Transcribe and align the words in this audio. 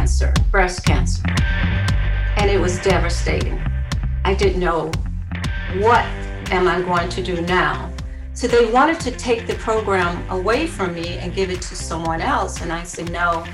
cancer, 0.00 0.32
breast 0.50 0.82
cancer. 0.86 1.22
And 2.38 2.50
it 2.50 2.58
was 2.58 2.78
devastating. 2.78 3.60
I 4.24 4.32
didn't 4.32 4.58
know 4.58 4.90
what 5.74 6.06
am 6.50 6.66
I 6.66 6.80
going 6.80 7.10
to 7.10 7.22
do 7.22 7.42
now. 7.42 7.92
So 8.32 8.46
they 8.48 8.72
wanted 8.72 8.98
to 9.00 9.10
take 9.10 9.46
the 9.46 9.56
program 9.56 10.26
away 10.30 10.66
from 10.66 10.94
me 10.94 11.18
and 11.18 11.34
give 11.34 11.50
it 11.50 11.60
to 11.60 11.76
someone 11.76 12.22
else. 12.22 12.62
And 12.62 12.72
I 12.72 12.82
said, 12.82 13.12
no, 13.12 13.44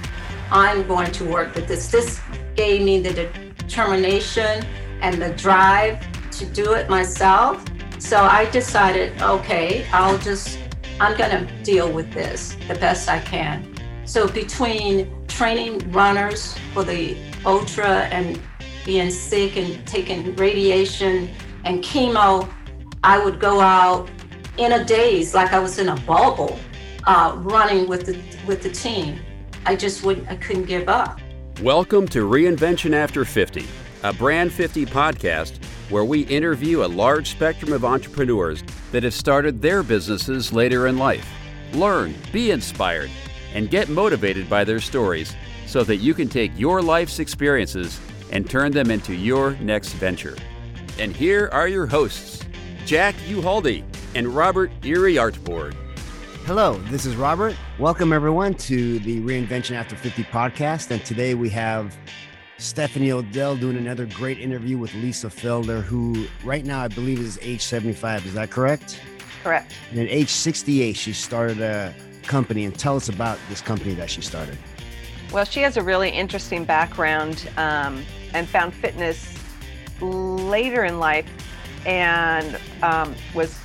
I'm 0.53 0.87
going 0.87 1.11
to 1.19 1.25
work 1.25 1.53
with 1.57 1.67
this. 1.67 1.91
This 1.91 2.21
gave 2.55 2.81
me 2.81 3.01
the 3.01 3.29
determination 3.59 4.65
and 5.01 5.21
the 5.21 5.31
drive 5.31 5.99
to 6.31 6.47
do 6.47 6.75
it 6.75 6.89
myself. 6.89 7.65
So 7.99 8.21
I 8.21 8.49
decided, 8.51 9.21
okay, 9.21 9.85
I'll 9.93 10.19
just, 10.19 10.61
I'm 11.01 11.19
going 11.19 11.45
to 11.45 11.63
deal 11.65 11.91
with 11.91 12.13
this 12.13 12.57
the 12.69 12.77
best 12.77 13.09
I 13.09 13.19
can. 13.19 13.76
So 14.07 14.29
between 14.29 15.27
training 15.27 15.91
runners 15.91 16.57
for 16.73 16.85
the 16.85 17.17
ultra 17.45 18.05
and 18.13 18.41
being 18.85 19.11
sick 19.11 19.57
and 19.57 19.85
taking 19.85 20.37
radiation 20.37 21.29
and 21.65 21.83
chemo, 21.83 22.49
I 23.03 23.19
would 23.23 23.41
go 23.41 23.61
out 23.61 24.09
in 24.59 24.75
a 24.75 24.85
daze 24.85 25.35
like 25.35 25.53
I 25.53 25.59
was 25.59 25.81
in 25.81 25.89
a 25.89 25.97
bubble, 26.03 26.57
uh, 27.09 27.35
running 27.39 27.89
with 27.89 28.07
the 28.07 28.17
with 28.47 28.63
the 28.63 28.71
team. 28.71 29.19
I 29.67 29.75
just 29.75 30.05
would 30.05 30.25
I 30.29 30.37
couldn't 30.37 30.67
give 30.67 30.89
up. 30.89 31.19
Welcome 31.61 32.07
to 32.09 32.31
Reinvention 32.31 32.93
After 32.93 33.25
50, 33.25 33.67
a 34.05 34.13
Brand 34.13 34.53
50 34.53 34.87
podcast 34.87 35.59
where 35.91 36.05
we 36.05 36.21
interview 36.21 36.85
a 36.85 36.87
large 36.87 37.31
spectrum 37.31 37.73
of 37.73 37.85
entrepreneurs 37.85 38.63
that 38.93 39.03
have 39.03 39.15
started 39.15 39.61
their 39.61 39.83
businesses 39.83 40.53
later 40.53 40.87
in 40.87 40.97
life. 40.97 41.29
Learn, 41.73 42.15
be 42.33 42.53
inspired, 42.53 43.11
and 43.57 43.71
get 43.71 43.89
motivated 43.89 44.51
by 44.51 44.65
their 44.65 44.79
stories 44.79 45.35
so 45.67 45.83
that 45.83 45.97
you 45.97 46.13
can 46.13 46.29
take 46.29 46.53
your 46.59 46.83
life's 46.83 47.19
experiences 47.19 47.99
and 48.31 48.49
turn 48.49 48.71
them 48.71 48.91
into 48.91 49.15
your 49.15 49.53
next 49.57 49.95
venture. 49.95 50.37
And 50.99 51.17
here 51.17 51.49
are 51.53 51.67
your 51.67 51.87
hosts, 51.87 52.45
Jack 52.85 53.15
Uhaldi 53.29 53.83
and 54.15 54.29
Robert 54.29 54.71
Erie 54.85 55.15
Artboard. 55.15 55.75
Hello, 56.45 56.75
this 56.91 57.07
is 57.07 57.17
Robert. 57.17 57.57
Welcome 57.79 58.13
everyone 58.13 58.53
to 58.55 58.99
the 59.01 59.21
Reinvention 59.23 59.75
After 59.75 59.97
50 59.97 60.25
podcast. 60.25 60.91
And 60.91 61.03
today 61.07 61.35
we 61.35 61.49
have 61.49 61.97
Stephanie 62.59 63.11
O'Dell 63.11 63.57
doing 63.57 63.79
another 63.79 64.05
great 64.05 64.39
interview 64.39 64.77
with 64.77 64.93
Lisa 64.95 65.29
Felder, 65.29 65.83
who 65.83 66.27
right 66.45 66.65
now 66.65 66.83
I 66.83 66.89
believe 66.89 67.21
is 67.21 67.39
age 67.41 67.63
75. 67.63 68.27
Is 68.27 68.35
that 68.35 68.51
correct? 68.51 69.01
Correct. 69.43 69.73
And 69.91 69.99
at 69.99 70.09
age 70.09 70.29
68, 70.29 70.95
she 70.95 71.15
started 71.15 71.63
a 71.63 71.95
company. 72.27 72.65
And 72.65 72.79
tell 72.79 72.97
us 72.97 73.09
about 73.09 73.39
this 73.49 73.61
company 73.61 73.95
that 73.95 74.11
she 74.11 74.21
started. 74.21 74.59
Well, 75.33 75.45
she 75.45 75.61
has 75.61 75.77
a 75.77 75.83
really 75.83 76.11
interesting 76.11 76.65
background 76.65 77.49
um, 77.57 78.05
and 78.33 78.49
found 78.49 78.75
fitness 78.75 79.37
later 80.01 80.85
in 80.85 80.99
life 80.99 81.27
and 81.85 82.59
um, 82.83 83.15
was 83.35 83.59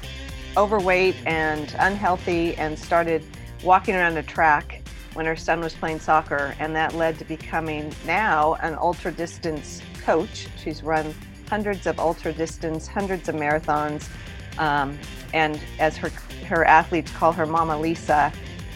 overweight 0.57 1.15
and 1.25 1.75
unhealthy 1.79 2.55
and 2.55 2.77
started 2.77 3.23
walking 3.63 3.95
around 3.95 4.17
a 4.17 4.23
track 4.23 4.81
when 5.13 5.25
her 5.25 5.35
son 5.35 5.59
was 5.59 5.73
playing 5.73 5.99
soccer. 5.99 6.55
And 6.59 6.75
that 6.75 6.95
led 6.95 7.19
to 7.19 7.25
becoming 7.25 7.93
now 8.05 8.55
an 8.55 8.75
ultra 8.75 9.11
distance 9.11 9.81
coach. 10.03 10.47
She's 10.61 10.83
run 10.83 11.13
hundreds 11.49 11.85
of 11.85 11.99
ultra 11.99 12.31
distance, 12.33 12.87
hundreds 12.87 13.27
of 13.27 13.35
marathons. 13.35 14.09
Um, 14.57 14.97
and 15.33 15.59
as 15.79 15.97
her, 15.97 16.09
her 16.47 16.65
athletes 16.65 17.11
call 17.11 17.33
her 17.33 17.45
Mama 17.45 17.79
Lisa, 17.79 18.31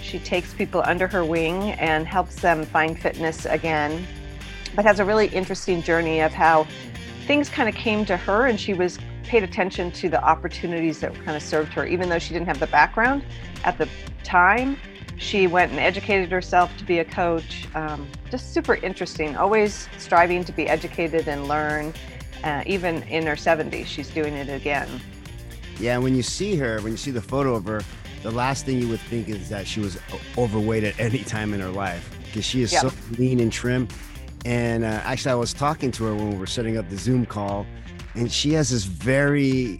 she 0.05 0.19
takes 0.19 0.53
people 0.53 0.83
under 0.85 1.07
her 1.07 1.25
wing 1.25 1.71
and 1.71 2.07
helps 2.07 2.35
them 2.35 2.63
find 2.65 2.99
fitness 2.99 3.45
again, 3.45 4.05
but 4.75 4.85
has 4.85 4.99
a 4.99 5.05
really 5.05 5.27
interesting 5.27 5.81
journey 5.81 6.19
of 6.19 6.31
how 6.31 6.67
things 7.25 7.49
kind 7.49 7.67
of 7.67 7.73
came 7.73 8.05
to 8.05 8.15
her 8.15 8.45
and 8.45 8.59
she 8.59 8.75
was 8.75 8.99
paid 9.23 9.41
attention 9.41 9.91
to 9.91 10.07
the 10.07 10.23
opportunities 10.23 10.99
that 10.99 11.13
kind 11.25 11.35
of 11.35 11.41
served 11.41 11.73
her, 11.73 11.87
even 11.87 12.07
though 12.07 12.19
she 12.19 12.33
didn't 12.33 12.45
have 12.45 12.59
the 12.59 12.67
background 12.67 13.25
at 13.63 13.79
the 13.79 13.89
time. 14.23 14.77
She 15.17 15.47
went 15.47 15.71
and 15.71 15.79
educated 15.79 16.31
herself 16.31 16.75
to 16.77 16.83
be 16.83 16.99
a 16.99 17.05
coach. 17.05 17.65
Um, 17.73 18.07
just 18.29 18.53
super 18.53 18.75
interesting, 18.75 19.35
always 19.35 19.89
striving 19.97 20.43
to 20.43 20.51
be 20.51 20.67
educated 20.67 21.27
and 21.27 21.47
learn. 21.47 21.93
Uh, 22.43 22.61
even 22.67 23.01
in 23.03 23.25
her 23.25 23.35
70s, 23.35 23.87
she's 23.87 24.09
doing 24.09 24.35
it 24.35 24.49
again. 24.49 24.87
Yeah, 25.79 25.97
when 25.97 26.15
you 26.15 26.21
see 26.21 26.55
her, 26.57 26.79
when 26.81 26.91
you 26.93 26.97
see 26.97 27.11
the 27.11 27.21
photo 27.21 27.55
of 27.55 27.65
her, 27.65 27.81
the 28.25 28.31
last 28.31 28.65
thing 28.65 28.81
you 28.81 28.89
would 28.89 28.99
think 29.01 29.29
is 29.29 29.49
that 29.49 29.67
she 29.67 29.79
was 29.79 29.99
overweight 30.35 30.83
at 30.83 30.99
any 30.99 31.19
time 31.19 31.53
in 31.53 31.59
her 31.59 31.69
life 31.69 32.09
because 32.23 32.43
she 32.43 32.63
is 32.63 32.73
yep. 32.73 32.81
so 32.81 32.91
lean 33.19 33.39
and 33.39 33.53
trim. 33.53 33.87
And 34.45 34.83
uh, 34.83 34.87
actually, 35.03 35.33
I 35.33 35.35
was 35.35 35.53
talking 35.53 35.91
to 35.91 36.05
her 36.05 36.15
when 36.15 36.31
we 36.31 36.37
were 36.37 36.47
setting 36.47 36.75
up 36.75 36.89
the 36.89 36.97
Zoom 36.97 37.27
call, 37.27 37.67
and 38.15 38.31
she 38.31 38.53
has 38.53 38.71
this 38.71 38.85
very 38.85 39.79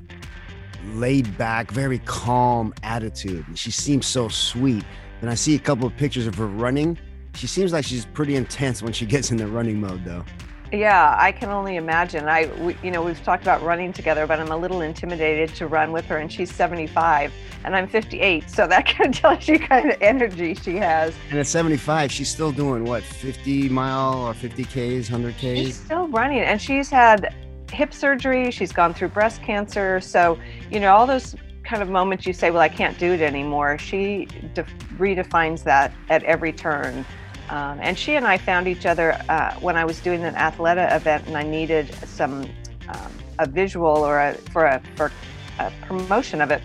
laid 0.94 1.36
back, 1.40 1.72
very 1.72 1.98
calm 2.06 2.72
attitude. 2.84 3.48
And 3.48 3.58
she 3.58 3.72
seems 3.72 4.06
so 4.06 4.30
sweet. 4.30 4.84
And 5.22 5.32
I 5.32 5.34
see 5.34 5.56
a 5.56 5.60
couple 5.60 5.88
of 5.88 5.98
pictures 5.98 6.28
of 6.28 6.36
her 6.36 6.46
running. 6.46 7.00
She 7.34 7.48
seems 7.48 7.74
like 7.74 7.84
she's 7.84 8.06
pretty 8.06 8.36
intense 8.36 8.84
when 8.84 8.94
she 8.94 9.08
gets 9.08 9.32
in 9.32 9.38
the 9.38 9.48
running 9.48 9.82
mode, 9.82 10.06
though. 10.06 10.24
Yeah, 10.72 11.16
I 11.18 11.32
can 11.32 11.50
only 11.50 11.76
imagine. 11.76 12.28
I, 12.28 12.48
we, 12.60 12.76
you 12.84 12.92
know, 12.92 13.04
we've 13.04 13.24
talked 13.24 13.44
about 13.44 13.62
running 13.62 13.94
together, 13.94 14.26
but 14.26 14.40
I'm 14.40 14.52
a 14.52 14.58
little 14.58 14.82
intimidated 14.82 15.56
to 15.56 15.68
run 15.68 15.92
with 15.92 16.06
her, 16.06 16.18
and 16.18 16.32
she's 16.32 16.54
75, 16.54 17.32
and 17.64 17.76
I'm 17.76 17.88
58, 17.88 18.50
so 18.50 18.68
that 18.68 18.86
kind 18.98 19.14
of 19.14 19.22
tells 19.22 19.48
you 19.48 19.60
kind 19.60 19.92
of 19.92 20.02
energy 20.02 20.56
she 20.56 20.76
has. 20.78 21.14
And 21.30 21.40
at 21.40 21.48
75, 21.48 22.12
she's 22.12 22.30
still 22.30 22.52
doing 22.52 22.84
what, 22.84 23.04
50 23.04 23.70
mile 23.70 24.20
or 24.26 24.34
50 24.34 24.64
Ks, 24.64 25.10
100 25.10 25.36
Ks? 25.36 25.42
She's 25.42 25.76
still 25.80 26.08
running, 26.08 26.40
and 26.40 26.62
she's 26.62 26.90
had 26.90 27.34
hip 27.72 27.94
surgery. 27.94 28.52
She's 28.52 28.72
gone 28.72 28.94
through 28.94 29.10
breast 29.10 29.42
cancer, 29.44 30.00
so 30.00 30.40
you 30.72 30.80
know 30.80 30.96
all 30.96 31.06
those 31.06 31.36
kind 31.64 31.82
of 31.82 31.90
moments 31.90 32.26
you 32.26 32.34
say, 32.34 32.52
"Well, 32.52 32.62
I 32.62 32.70
can't 32.70 32.98
do 32.98 33.14
it 33.14 33.22
anymore." 33.22 33.78
She 33.78 34.28
de- 34.54 34.66
redefines 34.98 35.64
that 35.64 35.94
at 36.10 36.24
every 36.24 36.54
turn. 36.54 37.06
Um, 37.50 37.80
and 37.82 37.98
she 37.98 38.16
and 38.16 38.26
I 38.26 38.38
found 38.38 38.68
each 38.68 38.86
other 38.86 39.14
uh, 39.30 39.54
when 39.56 39.78
I 39.78 39.86
was 39.86 40.00
doing 40.00 40.24
an 40.24 40.36
Athleta 40.36 40.96
event 40.96 41.28
and 41.28 41.38
I 41.38 41.44
needed 41.44 41.94
some 42.08 42.50
um, 42.90 43.12
a 43.40 43.48
visual 43.48 43.88
or 43.88 44.20
a, 44.20 44.34
for 44.52 44.66
a 44.66 44.82
for 44.96 45.12
a 45.60 45.72
promotion 45.82 46.42
of 46.42 46.52
it. 46.52 46.62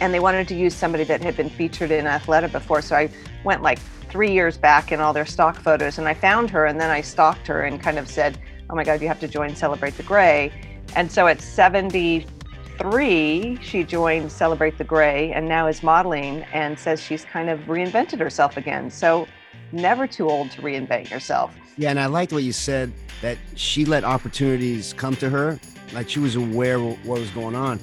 And 0.00 0.12
they 0.12 0.20
wanted 0.20 0.48
to 0.48 0.54
use 0.54 0.74
somebody 0.74 1.04
that 1.04 1.22
had 1.22 1.36
been 1.36 1.50
featured 1.50 1.90
in 1.90 2.04
Athleta 2.04 2.50
before. 2.50 2.82
So 2.82 2.96
I 2.96 3.10
went 3.44 3.62
like 3.62 3.78
three 4.08 4.32
years 4.32 4.56
back 4.56 4.92
in 4.92 5.00
all 5.00 5.12
their 5.12 5.26
stock 5.26 5.56
photos 5.56 5.98
and 5.98 6.06
I 6.06 6.14
found 6.14 6.50
her 6.50 6.66
and 6.66 6.80
then 6.80 6.90
I 6.90 7.00
stalked 7.00 7.46
her 7.48 7.62
and 7.62 7.80
kind 7.80 7.98
of 7.98 8.08
said, 8.08 8.38
Oh 8.70 8.74
my 8.74 8.84
God, 8.84 9.02
you 9.02 9.08
have 9.08 9.20
to 9.20 9.28
join 9.28 9.56
Celebrate 9.56 9.96
the 9.96 10.02
Gray. 10.04 10.52
And 10.96 11.10
so 11.10 11.26
at 11.26 11.40
73, 11.40 13.58
she 13.60 13.84
joined 13.84 14.30
Celebrate 14.30 14.78
the 14.78 14.84
Gray 14.84 15.32
and 15.32 15.48
now 15.48 15.66
is 15.66 15.82
modeling 15.82 16.42
and 16.52 16.78
says 16.78 17.00
she's 17.00 17.24
kind 17.24 17.50
of 17.50 17.60
reinvented 17.62 18.20
herself 18.20 18.56
again. 18.56 18.90
So 18.90 19.26
never 19.74 20.06
too 20.06 20.30
old 20.30 20.50
to 20.52 20.62
reinvent 20.62 21.10
yourself. 21.10 21.54
Yeah, 21.76 21.90
and 21.90 21.98
I 21.98 22.06
liked 22.06 22.32
what 22.32 22.42
you 22.42 22.52
said 22.52 22.92
that 23.20 23.38
she 23.56 23.84
let 23.84 24.04
opportunities 24.04 24.92
come 24.92 25.16
to 25.16 25.28
her, 25.28 25.58
like 25.92 26.08
she 26.08 26.20
was 26.20 26.36
aware 26.36 26.76
of 26.76 27.06
what 27.06 27.20
was 27.20 27.30
going 27.30 27.54
on. 27.54 27.80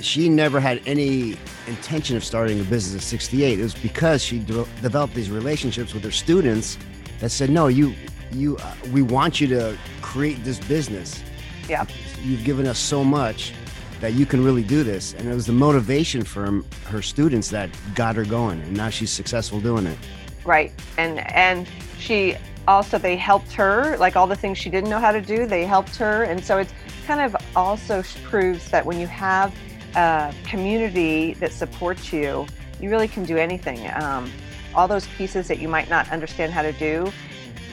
She 0.00 0.28
never 0.28 0.60
had 0.60 0.80
any 0.86 1.36
intention 1.66 2.16
of 2.16 2.24
starting 2.24 2.60
a 2.60 2.64
business 2.64 3.02
at 3.02 3.08
68. 3.08 3.58
It 3.58 3.62
was 3.62 3.74
because 3.74 4.22
she 4.22 4.38
de- 4.38 4.66
developed 4.82 5.14
these 5.14 5.30
relationships 5.30 5.92
with 5.92 6.02
her 6.04 6.10
students 6.10 6.78
that 7.20 7.30
said, 7.30 7.50
"No, 7.50 7.68
you, 7.68 7.94
you, 8.32 8.56
uh, 8.56 8.74
we 8.92 9.02
want 9.02 9.40
you 9.40 9.46
to 9.48 9.76
create 10.00 10.42
this 10.42 10.58
business. 10.58 11.22
Yeah, 11.68 11.84
you've 12.22 12.44
given 12.44 12.66
us 12.66 12.78
so 12.78 13.04
much." 13.04 13.52
that 14.00 14.14
you 14.14 14.26
can 14.26 14.42
really 14.42 14.62
do 14.62 14.82
this. 14.82 15.14
And 15.14 15.28
it 15.28 15.34
was 15.34 15.46
the 15.46 15.52
motivation 15.52 16.24
from 16.24 16.64
her 16.86 17.02
students 17.02 17.50
that 17.50 17.70
got 17.94 18.16
her 18.16 18.24
going. 18.24 18.60
And 18.62 18.76
now 18.76 18.88
she's 18.88 19.10
successful 19.10 19.60
doing 19.60 19.86
it. 19.86 19.98
Right. 20.44 20.72
And 20.98 21.20
and 21.34 21.68
she 21.98 22.36
also 22.68 22.98
they 22.98 23.16
helped 23.16 23.52
her 23.52 23.96
like 23.98 24.16
all 24.16 24.26
the 24.26 24.36
things 24.36 24.58
she 24.58 24.70
didn't 24.70 24.90
know 24.90 24.98
how 24.98 25.12
to 25.12 25.20
do 25.20 25.46
they 25.46 25.64
helped 25.64 25.96
her. 25.96 26.24
And 26.24 26.42
so 26.44 26.58
it's 26.58 26.72
kind 27.06 27.20
of 27.20 27.36
also 27.56 28.02
proves 28.24 28.70
that 28.70 28.84
when 28.84 29.00
you 29.00 29.06
have 29.06 29.54
a 29.96 30.32
community 30.44 31.34
that 31.34 31.52
supports 31.52 32.12
you 32.12 32.46
you 32.80 32.90
really 32.90 33.08
can 33.08 33.24
do 33.24 33.36
anything. 33.36 33.90
Um, 34.00 34.30
all 34.74 34.86
those 34.86 35.06
pieces 35.18 35.48
that 35.48 35.58
you 35.58 35.68
might 35.68 35.90
not 35.90 36.08
understand 36.10 36.52
how 36.52 36.62
to 36.62 36.72
do 36.72 37.12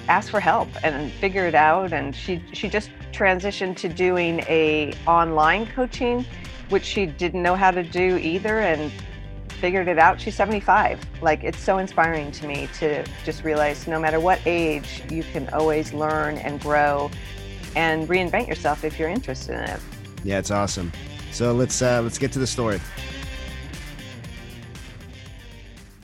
ask 0.09 0.31
for 0.31 0.39
help 0.39 0.69
and 0.83 1.11
figure 1.13 1.45
it 1.45 1.55
out. 1.55 1.93
And 1.93 2.15
she 2.15 2.41
she 2.53 2.69
just 2.69 2.89
transitioned 3.11 3.77
to 3.77 3.89
doing 3.89 4.39
a 4.47 4.93
online 5.05 5.67
coaching 5.67 6.25
which 6.69 6.83
she 6.83 7.05
didn't 7.05 7.41
know 7.41 7.55
how 7.55 7.71
to 7.71 7.83
do 7.83 8.17
either. 8.17 8.59
And 8.59 8.91
figured 9.59 9.87
it 9.87 9.97
out. 9.97 10.21
She's 10.21 10.35
75. 10.35 10.99
Like, 11.21 11.43
it's 11.43 11.59
so 11.59 11.77
inspiring 11.77 12.31
to 12.33 12.47
me 12.47 12.69
to 12.79 13.03
just 13.25 13.43
realize 13.43 13.87
no 13.87 13.99
matter 13.99 14.19
what 14.19 14.39
age, 14.45 15.03
you 15.09 15.23
can 15.23 15.49
always 15.49 15.93
learn 15.93 16.37
and 16.37 16.59
grow 16.59 17.09
and 17.75 18.07
reinvent 18.07 18.47
yourself 18.47 18.83
if 18.83 18.99
you're 18.99 19.09
interested 19.09 19.55
in 19.55 19.63
it. 19.63 19.79
Yeah, 20.23 20.39
it's 20.39 20.51
awesome. 20.51 20.91
So 21.31 21.53
let's 21.53 21.81
uh, 21.81 22.01
let's 22.01 22.17
get 22.17 22.31
to 22.33 22.39
the 22.39 22.47
story. 22.47 22.79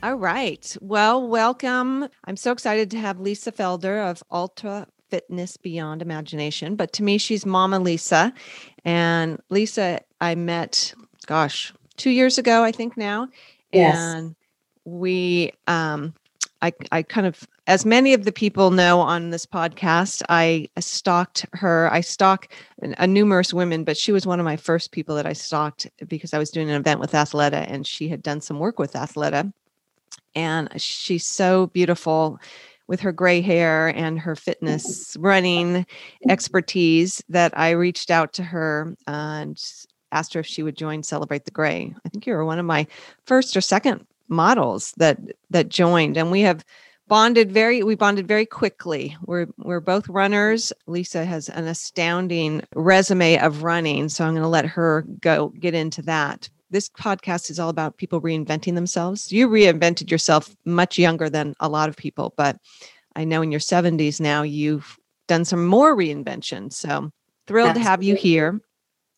All 0.03 0.15
right. 0.15 0.75
Well, 0.81 1.25
welcome. 1.25 2.09
I'm 2.25 2.35
so 2.35 2.51
excited 2.51 2.91
to 2.91 2.97
have 2.97 3.19
Lisa 3.21 3.51
Felder 3.51 4.09
of 4.09 4.21
Ultra 4.31 4.87
Fitness 5.09 5.55
Beyond 5.55 6.01
Imagination. 6.01 6.75
But 6.75 6.91
to 6.93 7.03
me, 7.03 7.17
she's 7.17 7.45
Mama 7.45 7.79
Lisa. 7.79 8.33
And 8.83 9.41
Lisa, 9.49 10.01
I 10.19 10.35
met, 10.35 10.93
gosh, 11.25 11.73
two 11.97 12.09
years 12.09 12.37
ago, 12.37 12.63
I 12.63 12.71
think 12.71 12.97
now. 12.97 13.27
Yes. 13.71 13.95
And 13.97 14.35
we, 14.85 15.53
um, 15.67 16.13
I, 16.61 16.73
I 16.91 17.03
kind 17.03 17.27
of, 17.27 17.45
as 17.67 17.85
many 17.85 18.13
of 18.13 18.23
the 18.23 18.31
people 18.31 18.71
know 18.71 18.99
on 18.99 19.29
this 19.29 19.45
podcast, 19.45 20.21
I 20.29 20.69
stalked 20.79 21.45
her. 21.53 21.89
I 21.91 22.01
stalk 22.01 22.53
a 22.81 23.07
numerous 23.07 23.53
women, 23.53 23.83
but 23.83 23.97
she 23.97 24.11
was 24.11 24.25
one 24.25 24.39
of 24.39 24.45
my 24.45 24.55
first 24.57 24.91
people 24.91 25.15
that 25.15 25.25
I 25.25 25.33
stalked 25.33 25.87
because 26.07 26.33
I 26.33 26.39
was 26.39 26.51
doing 26.51 26.69
an 26.69 26.79
event 26.79 26.99
with 26.99 27.11
Athleta 27.11 27.65
and 27.69 27.85
she 27.85 28.07
had 28.07 28.23
done 28.23 28.41
some 28.41 28.59
work 28.59 28.79
with 28.79 28.93
Athleta. 28.93 29.51
And 30.35 30.69
she's 30.81 31.25
so 31.25 31.67
beautiful 31.67 32.39
with 32.87 32.99
her 33.01 33.11
gray 33.11 33.41
hair 33.41 33.89
and 33.89 34.19
her 34.19 34.35
fitness 34.35 35.15
running 35.19 35.85
expertise 36.27 37.23
that 37.29 37.57
I 37.57 37.71
reached 37.71 38.11
out 38.11 38.33
to 38.33 38.43
her 38.43 38.95
and 39.07 39.57
asked 40.13 40.33
her 40.33 40.39
if 40.39 40.47
she 40.47 40.63
would 40.63 40.77
join 40.77 41.03
Celebrate 41.03 41.45
the 41.45 41.51
Gray. 41.51 41.93
I 42.05 42.09
think 42.09 42.25
you 42.25 42.33
were 42.33 42.45
one 42.45 42.59
of 42.59 42.65
my 42.65 42.87
first 43.25 43.57
or 43.57 43.61
second 43.61 44.05
models 44.29 44.93
that 44.97 45.19
that 45.49 45.69
joined 45.69 46.15
and 46.17 46.31
we 46.31 46.41
have 46.41 46.63
bonded 47.07 47.51
very 47.51 47.83
we 47.83 47.95
bonded 47.95 48.27
very 48.27 48.45
quickly. 48.45 49.17
We're 49.25 49.47
we're 49.57 49.81
both 49.81 50.07
runners. 50.07 50.71
Lisa 50.87 51.25
has 51.25 51.49
an 51.49 51.67
astounding 51.67 52.63
resume 52.75 53.37
of 53.39 53.63
running 53.63 54.09
so 54.09 54.25
i'm 54.25 54.33
going 54.33 54.43
to 54.43 54.47
let 54.47 54.65
her 54.65 55.05
go 55.19 55.49
get 55.59 55.73
into 55.73 56.01
that. 56.03 56.49
This 56.69 56.89
podcast 56.89 57.51
is 57.51 57.59
all 57.59 57.69
about 57.69 57.97
people 57.97 58.21
reinventing 58.21 58.73
themselves. 58.73 59.31
You 59.31 59.47
reinvented 59.47 60.09
yourself 60.09 60.55
much 60.65 60.97
younger 60.97 61.29
than 61.29 61.53
a 61.59 61.69
lot 61.69 61.89
of 61.89 61.97
people 61.97 62.33
but 62.37 62.57
i 63.15 63.23
know 63.23 63.41
in 63.41 63.51
your 63.51 63.59
70s 63.59 64.19
now 64.19 64.43
you've 64.43 64.97
done 65.27 65.45
some 65.45 65.65
more 65.65 65.95
reinvention 65.95 66.71
so 66.71 67.11
thrilled 67.47 67.69
Absolutely. 67.69 67.83
to 67.83 67.89
have 67.89 68.03
you 68.03 68.15
here 68.15 68.61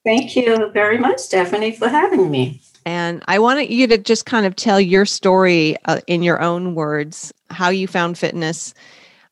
thank 0.05 0.35
you 0.35 0.69
very 0.71 0.97
much 0.97 1.19
stephanie 1.19 1.73
for 1.73 1.89
having 1.89 2.31
me 2.31 2.61
and 2.85 3.23
I 3.27 3.39
wanted 3.39 3.71
you 3.71 3.87
to 3.87 3.97
just 3.97 4.27
kind 4.27 4.45
of 4.45 4.55
tell 4.55 4.79
your 4.79 5.05
story 5.05 5.75
uh, 5.85 6.01
in 6.05 6.21
your 6.21 6.39
own 6.39 6.75
words, 6.75 7.33
how 7.49 7.69
you 7.69 7.87
found 7.87 8.15
fitness. 8.15 8.75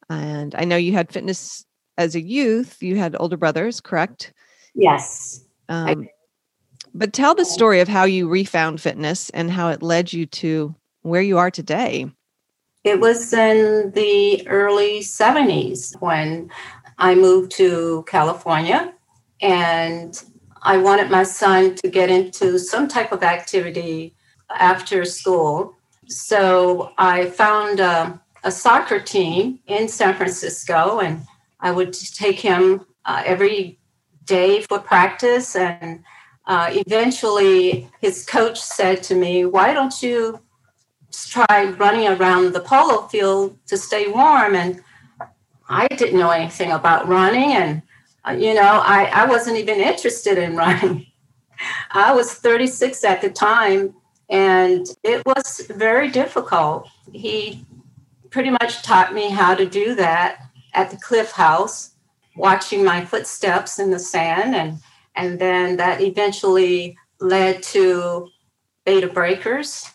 And 0.09 0.55
I 0.55 0.65
know 0.65 0.75
you 0.75 0.93
had 0.93 1.11
fitness 1.11 1.63
as 1.99 2.15
a 2.15 2.21
youth, 2.21 2.81
you 2.81 2.97
had 2.97 3.15
older 3.19 3.37
brothers, 3.37 3.79
correct? 3.79 4.33
Yes. 4.73 5.45
Um, 5.69 6.07
but 6.95 7.13
tell 7.13 7.35
the 7.35 7.45
story 7.45 7.79
of 7.79 7.87
how 7.87 8.05
you 8.05 8.27
refound 8.27 8.81
fitness 8.81 9.29
and 9.29 9.51
how 9.51 9.69
it 9.69 9.83
led 9.83 10.11
you 10.11 10.25
to 10.25 10.73
where 11.03 11.21
you 11.21 11.37
are 11.37 11.51
today. 11.51 12.09
It 12.83 12.99
was 12.99 13.33
in 13.33 13.91
the 13.91 14.47
early 14.47 14.99
70s 14.99 15.99
when 16.01 16.49
I 16.97 17.13
moved 17.13 17.51
to 17.53 18.03
California 18.07 18.93
and 19.41 20.21
I 20.63 20.77
wanted 20.77 21.11
my 21.11 21.23
son 21.23 21.75
to 21.75 21.89
get 21.89 22.09
into 22.09 22.57
some 22.57 22.87
type 22.87 23.11
of 23.11 23.21
activity 23.21 24.15
after 24.49 25.03
school. 25.03 25.75
So 26.07 26.93
I 26.97 27.29
found 27.29 27.81
a, 27.81 28.21
a 28.43 28.51
soccer 28.51 28.99
team 28.99 29.59
in 29.67 29.89
San 29.89 30.15
Francisco, 30.15 30.99
and 30.99 31.21
I 31.59 31.71
would 31.71 31.93
take 31.93 32.39
him 32.39 32.85
uh, 33.05 33.23
every 33.25 33.79
day 34.25 34.61
for 34.61 34.79
practice. 34.79 35.55
And 35.57 36.01
uh, 36.45 36.69
eventually, 36.71 37.89
his 37.99 38.25
coach 38.25 38.61
said 38.61 39.03
to 39.03 39.15
me, 39.15 39.45
Why 39.45 39.73
don't 39.73 40.01
you 40.01 40.39
try 41.11 41.73
running 41.77 42.07
around 42.07 42.53
the 42.53 42.61
polo 42.61 43.07
field 43.07 43.57
to 43.67 43.77
stay 43.77 44.07
warm? 44.07 44.55
And 44.55 44.81
I 45.67 45.87
didn't 45.87 46.19
know 46.19 46.31
anything 46.31 46.71
about 46.71 47.07
running. 47.07 47.51
And 47.51 47.81
Uh, 48.27 48.31
you 48.31 48.53
know, 48.53 48.61
I, 48.61 49.05
I 49.13 49.25
wasn't 49.25 49.57
even 49.57 49.79
interested 49.79 50.37
in 50.37 50.55
running. 50.55 51.07
I 51.91 52.13
was 52.13 52.33
36 52.33 53.03
at 53.03 53.21
the 53.21 53.29
time, 53.29 53.93
and 54.29 54.85
it 55.03 55.21
was 55.25 55.61
very 55.69 56.09
difficult. 56.09 56.87
He 57.11 57.65
pretty 58.29 58.49
much 58.49 58.81
taught 58.81 59.13
me 59.13 59.29
how 59.29 59.53
to 59.53 59.65
do 59.65 59.95
that 59.95 60.39
at 60.73 60.89
the 60.89 60.97
Cliff 60.97 61.31
House, 61.31 61.91
watching 62.35 62.83
my 62.83 63.05
footsteps 63.05 63.79
in 63.79 63.91
the 63.91 63.99
sand, 63.99 64.55
and 64.55 64.79
and 65.15 65.37
then 65.37 65.77
that 65.77 66.01
eventually 66.01 66.97
led 67.19 67.61
to 67.61 68.29
Bay 68.85 68.99
to 69.01 69.07
Breakers, 69.07 69.91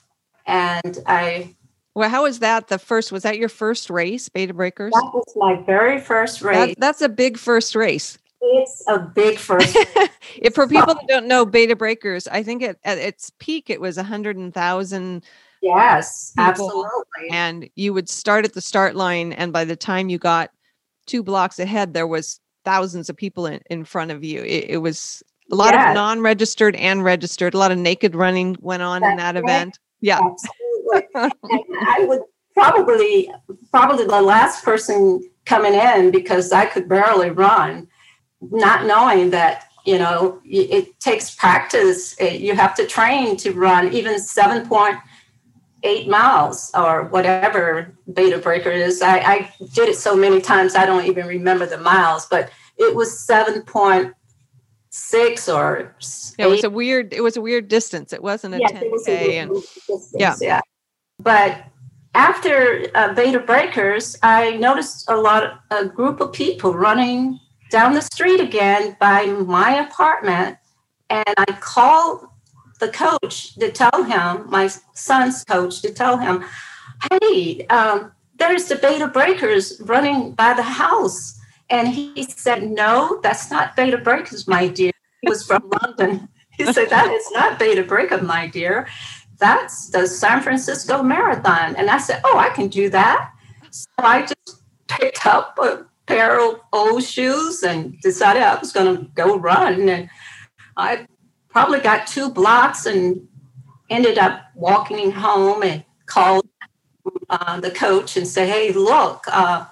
and 0.46 0.98
I 1.06 1.56
well, 1.98 2.08
how 2.08 2.22
was 2.22 2.38
that? 2.38 2.68
The 2.68 2.78
first 2.78 3.10
was 3.10 3.24
that 3.24 3.38
your 3.38 3.48
first 3.48 3.90
race, 3.90 4.28
Bay 4.28 4.46
to 4.46 4.54
Breakers? 4.54 4.92
That 4.92 5.10
was 5.12 5.34
my 5.34 5.60
very 5.66 6.00
first 6.00 6.42
race. 6.42 6.68
That, 6.68 6.80
that's 6.80 7.02
a 7.02 7.08
big 7.08 7.36
first 7.36 7.74
race. 7.74 8.18
It's 8.40 8.84
a 8.86 9.00
big 9.00 9.36
first. 9.36 9.76
if 10.36 10.54
for 10.54 10.68
people 10.68 10.94
that 10.94 11.08
don't 11.08 11.26
know 11.26 11.44
Bay 11.44 11.66
to 11.66 11.74
Breakers, 11.74 12.28
I 12.28 12.44
think 12.44 12.62
it, 12.62 12.78
at 12.84 12.98
its 12.98 13.32
peak 13.40 13.68
it 13.68 13.80
was 13.80 13.98
a 13.98 14.04
hundred 14.04 14.36
and 14.36 14.54
thousand. 14.54 15.24
Yes, 15.60 16.32
absolutely. 16.38 17.30
And 17.32 17.68
you 17.74 17.92
would 17.92 18.08
start 18.08 18.44
at 18.44 18.54
the 18.54 18.60
start 18.60 18.94
line, 18.94 19.32
and 19.32 19.52
by 19.52 19.64
the 19.64 19.74
time 19.74 20.08
you 20.08 20.18
got 20.18 20.52
two 21.06 21.24
blocks 21.24 21.58
ahead, 21.58 21.94
there 21.94 22.06
was 22.06 22.38
thousands 22.64 23.10
of 23.10 23.16
people 23.16 23.46
in, 23.46 23.60
in 23.70 23.84
front 23.84 24.12
of 24.12 24.22
you. 24.22 24.42
It, 24.42 24.66
it 24.68 24.76
was 24.76 25.20
a 25.50 25.56
lot 25.56 25.74
yes. 25.74 25.88
of 25.88 25.94
non-registered 25.96 26.76
and 26.76 27.02
registered. 27.02 27.54
A 27.54 27.58
lot 27.58 27.72
of 27.72 27.78
naked 27.78 28.14
running 28.14 28.56
went 28.60 28.84
on 28.84 29.00
That's 29.00 29.10
in 29.10 29.16
that 29.16 29.34
right. 29.34 29.44
event. 29.44 29.78
Yeah, 30.00 30.20
I 31.18 32.04
would 32.06 32.22
probably 32.54 33.30
probably 33.70 34.04
the 34.04 34.20
last 34.20 34.64
person 34.64 35.28
coming 35.44 35.74
in 35.74 36.10
because 36.10 36.52
I 36.52 36.66
could 36.66 36.88
barely 36.88 37.30
run, 37.30 37.88
not 38.40 38.86
knowing 38.86 39.30
that 39.30 39.64
you 39.84 39.98
know 39.98 40.40
it 40.44 40.98
takes 41.00 41.34
practice. 41.34 42.16
you 42.20 42.54
have 42.54 42.74
to 42.76 42.86
train 42.86 43.36
to 43.38 43.52
run 43.52 43.92
even 43.92 44.18
seven 44.18 44.66
point 44.66 44.96
eight 45.84 46.08
miles 46.08 46.72
or 46.74 47.04
whatever 47.04 47.96
Bay 48.12 48.30
to 48.30 48.38
Breaker 48.38 48.70
is. 48.70 49.00
I, 49.00 49.18
I 49.18 49.52
did 49.74 49.88
it 49.88 49.96
so 49.96 50.16
many 50.16 50.40
times 50.40 50.74
I 50.74 50.84
don't 50.84 51.06
even 51.06 51.26
remember 51.26 51.66
the 51.66 51.78
miles, 51.78 52.26
but 52.26 52.50
it 52.76 52.94
was 52.94 53.18
seven 53.18 53.62
point 53.62 54.12
six 54.90 55.48
or 55.48 55.94
yeah, 56.38 56.46
it 56.46 56.48
was 56.48 56.64
a 56.64 56.70
weird 56.70 57.12
it 57.12 57.20
was 57.20 57.36
a 57.36 57.40
weird 57.40 57.68
distance 57.68 58.12
it 58.12 58.22
wasn't 58.22 58.54
a 58.54 58.58
yes, 58.58 58.72
10k 58.72 59.08
and 59.08 59.50
distance, 59.50 60.14
yeah 60.18 60.34
yeah 60.40 60.60
but 61.18 61.64
after 62.14 62.86
uh, 62.94 63.12
Bay 63.14 63.32
to 63.32 63.40
Breakers 63.40 64.16
i 64.22 64.56
noticed 64.56 65.08
a 65.08 65.16
lot 65.16 65.42
of 65.44 65.50
a 65.70 65.88
group 65.88 66.20
of 66.20 66.32
people 66.32 66.74
running 66.74 67.38
down 67.70 67.92
the 67.92 68.00
street 68.00 68.40
again 68.40 68.96
by 68.98 69.26
my 69.26 69.86
apartment 69.86 70.56
and 71.10 71.34
i 71.36 71.52
called 71.60 72.26
the 72.80 72.88
coach 72.88 73.54
to 73.56 73.70
tell 73.70 74.04
him 74.04 74.48
my 74.48 74.68
son's 74.94 75.44
coach 75.44 75.82
to 75.82 75.92
tell 75.92 76.16
him 76.16 76.44
hey 77.10 77.66
um, 77.66 78.12
there's 78.38 78.66
the 78.66 78.76
Bay 78.76 78.98
to 78.98 79.08
Breakers 79.08 79.80
running 79.84 80.32
by 80.32 80.54
the 80.54 80.62
house 80.62 81.38
and 81.70 81.88
he 81.88 82.22
said, 82.22 82.70
No, 82.70 83.20
that's 83.22 83.50
not 83.50 83.76
Bay 83.76 83.90
to 83.90 83.98
Breakers, 83.98 84.48
my 84.48 84.68
dear. 84.68 84.92
He 85.20 85.28
was 85.28 85.44
from 85.44 85.70
London. 85.82 86.28
He 86.56 86.64
said, 86.72 86.88
That 86.90 87.12
is 87.12 87.30
not 87.32 87.58
Bay 87.58 87.74
to 87.74 87.82
Breaker, 87.82 88.22
my 88.22 88.46
dear. 88.46 88.88
That's 89.38 89.88
the 89.90 90.06
San 90.06 90.42
Francisco 90.42 91.02
Marathon. 91.02 91.76
And 91.76 91.90
I 91.90 91.98
said, 91.98 92.20
Oh, 92.24 92.38
I 92.38 92.50
can 92.50 92.68
do 92.68 92.88
that. 92.90 93.32
So 93.70 93.86
I 93.98 94.22
just 94.22 94.62
picked 94.88 95.26
up 95.26 95.58
a 95.58 95.86
pair 96.06 96.40
of 96.40 96.60
old 96.72 97.04
shoes 97.04 97.62
and 97.62 98.00
decided 98.00 98.42
I 98.42 98.58
was 98.58 98.72
going 98.72 98.96
to 98.96 99.04
go 99.14 99.38
run. 99.38 99.88
And 99.88 100.10
I 100.76 101.06
probably 101.48 101.80
got 101.80 102.06
two 102.06 102.30
blocks 102.30 102.86
and 102.86 103.28
ended 103.90 104.18
up 104.18 104.42
walking 104.54 105.12
home 105.12 105.62
and 105.62 105.84
called 106.06 106.48
uh, 107.30 107.60
the 107.60 107.70
coach 107.70 108.16
and 108.16 108.26
said, 108.26 108.48
Hey, 108.48 108.72
look, 108.72 109.24
uh, 109.28 109.66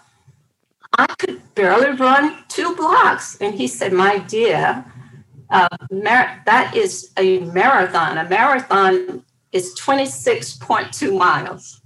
I 0.99 1.07
could 1.19 1.43
barely 1.55 1.97
run 1.97 2.45
two 2.49 2.75
blocks. 2.77 3.37
And 3.41 3.55
he 3.55 3.67
said, 3.67 3.93
My 3.93 4.19
dear, 4.19 4.85
uh, 5.51 5.69
mar- 5.91 6.43
that 6.47 6.75
is 6.77 7.11
a 7.17 7.41
marathon. 7.41 8.19
A 8.19 8.29
marathon 8.29 9.25
is 9.53 9.75
26.2 9.81 11.19
miles. 11.19 11.81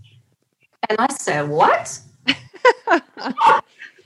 And 0.89 0.99
I 0.99 1.13
said, 1.13 1.49
What? 1.49 2.01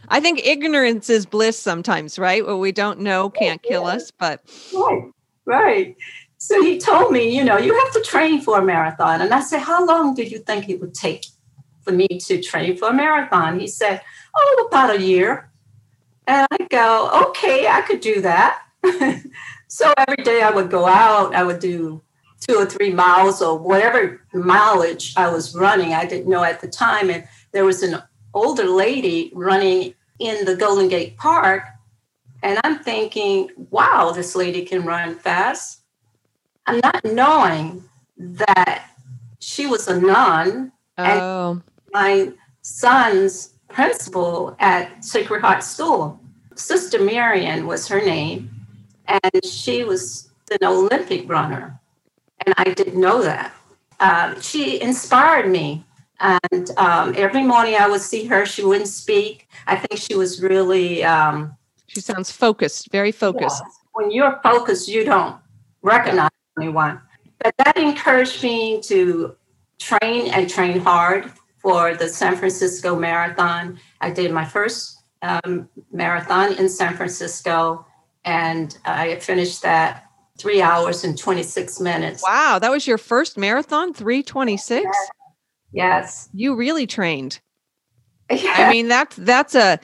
I 0.08 0.20
think 0.20 0.44
ignorance 0.44 1.08
is 1.08 1.24
bliss 1.24 1.58
sometimes, 1.58 2.18
right? 2.18 2.44
What 2.46 2.58
we 2.58 2.72
don't 2.72 3.00
know 3.00 3.30
can't 3.30 3.62
kill 3.62 3.86
us, 3.86 4.10
but. 4.10 4.42
Right, 4.74 5.10
right. 5.46 5.96
So 6.36 6.62
he 6.62 6.78
told 6.78 7.10
me, 7.10 7.34
you 7.34 7.42
know, 7.42 7.56
you 7.56 7.74
have 7.74 7.92
to 7.94 8.02
train 8.02 8.42
for 8.42 8.58
a 8.58 8.64
marathon. 8.64 9.22
And 9.22 9.32
I 9.32 9.40
said, 9.40 9.60
How 9.60 9.84
long 9.86 10.14
do 10.14 10.22
you 10.22 10.38
think 10.40 10.68
it 10.68 10.80
would 10.80 10.94
take 10.94 11.24
for 11.82 11.92
me 11.92 12.06
to 12.08 12.42
train 12.42 12.76
for 12.76 12.88
a 12.88 12.94
marathon? 12.94 13.60
He 13.60 13.66
said, 13.66 14.02
oh, 14.36 14.66
about 14.68 14.96
a 14.96 15.00
year. 15.00 15.50
And 16.26 16.46
I 16.50 16.56
go, 16.70 17.28
okay, 17.28 17.68
I 17.68 17.82
could 17.82 18.00
do 18.00 18.20
that. 18.22 18.62
so 19.68 19.92
every 19.98 20.24
day 20.24 20.42
I 20.42 20.50
would 20.50 20.70
go 20.70 20.86
out, 20.86 21.34
I 21.34 21.42
would 21.42 21.60
do 21.60 22.02
two 22.46 22.56
or 22.56 22.66
three 22.66 22.92
miles 22.92 23.40
or 23.42 23.58
whatever 23.58 24.20
mileage 24.32 25.14
I 25.16 25.30
was 25.30 25.54
running. 25.54 25.92
I 25.92 26.04
didn't 26.04 26.28
know 26.28 26.44
at 26.44 26.60
the 26.60 26.68
time. 26.68 27.10
And 27.10 27.26
there 27.52 27.64
was 27.64 27.82
an 27.82 28.02
older 28.32 28.64
lady 28.64 29.30
running 29.34 29.94
in 30.18 30.44
the 30.44 30.56
Golden 30.56 30.88
Gate 30.88 31.16
Park. 31.16 31.62
And 32.42 32.58
I'm 32.64 32.78
thinking, 32.78 33.50
wow, 33.70 34.12
this 34.14 34.34
lady 34.34 34.64
can 34.64 34.84
run 34.84 35.14
fast. 35.14 35.80
I'm 36.66 36.80
not 36.80 37.04
knowing 37.04 37.84
that 38.18 38.90
she 39.40 39.66
was 39.66 39.88
a 39.88 40.00
nun. 40.00 40.72
Oh. 40.98 41.50
And 41.50 41.62
my 41.92 42.32
son's 42.62 43.54
principal 43.68 44.56
at 44.60 45.04
Sacred 45.04 45.40
Heart 45.40 45.62
School. 45.62 46.20
Sister 46.54 47.02
Marion 47.02 47.66
was 47.66 47.88
her 47.88 48.00
name, 48.00 48.50
and 49.06 49.44
she 49.44 49.82
was 49.84 50.30
an 50.50 50.66
Olympic 50.66 51.28
runner. 51.28 51.80
And 52.46 52.54
I 52.58 52.64
didn't 52.64 53.00
know 53.00 53.22
that. 53.22 53.54
Um, 54.00 54.40
she 54.40 54.80
inspired 54.80 55.50
me. 55.50 55.84
And 56.20 56.70
um, 56.76 57.14
every 57.16 57.42
morning 57.42 57.76
I 57.76 57.88
would 57.88 58.00
see 58.00 58.24
her, 58.26 58.46
she 58.46 58.64
wouldn't 58.64 58.88
speak. 58.88 59.48
I 59.66 59.76
think 59.76 60.00
she 60.00 60.14
was 60.14 60.40
really. 60.40 61.04
Um, 61.04 61.56
she 61.86 62.00
sounds 62.00 62.30
focused, 62.30 62.90
very 62.90 63.12
focused. 63.12 63.62
Yeah. 63.64 63.72
When 63.92 64.10
you're 64.10 64.40
focused, 64.42 64.88
you 64.88 65.04
don't 65.04 65.36
recognize 65.82 66.30
anyone. 66.58 67.00
But 67.42 67.54
that 67.58 67.76
encouraged 67.76 68.42
me 68.42 68.80
to 68.82 69.36
train 69.78 70.28
and 70.32 70.48
train 70.48 70.80
hard 70.80 71.32
for 71.58 71.94
the 71.94 72.08
San 72.08 72.36
Francisco 72.36 72.96
Marathon. 72.96 73.78
I 74.00 74.10
did 74.10 74.32
my 74.32 74.44
first 74.44 75.02
um, 75.22 75.68
marathon 75.92 76.54
in 76.54 76.68
San 76.68 76.96
Francisco, 76.96 77.86
and 78.24 78.76
I 78.84 79.16
finished 79.16 79.62
that 79.62 80.03
three 80.38 80.60
hours 80.60 81.04
and 81.04 81.16
26 81.16 81.80
minutes. 81.80 82.22
Wow, 82.22 82.58
that 82.58 82.70
was 82.70 82.86
your 82.86 82.98
first 82.98 83.38
marathon, 83.38 83.94
326? 83.94 84.84
Yes. 84.84 85.08
yes. 85.72 86.28
You 86.32 86.54
really 86.54 86.86
trained. 86.86 87.40
Yeah. 88.30 88.54
I 88.56 88.70
mean, 88.70 88.88
that's 88.88 89.16
that's 89.16 89.54
a 89.54 89.78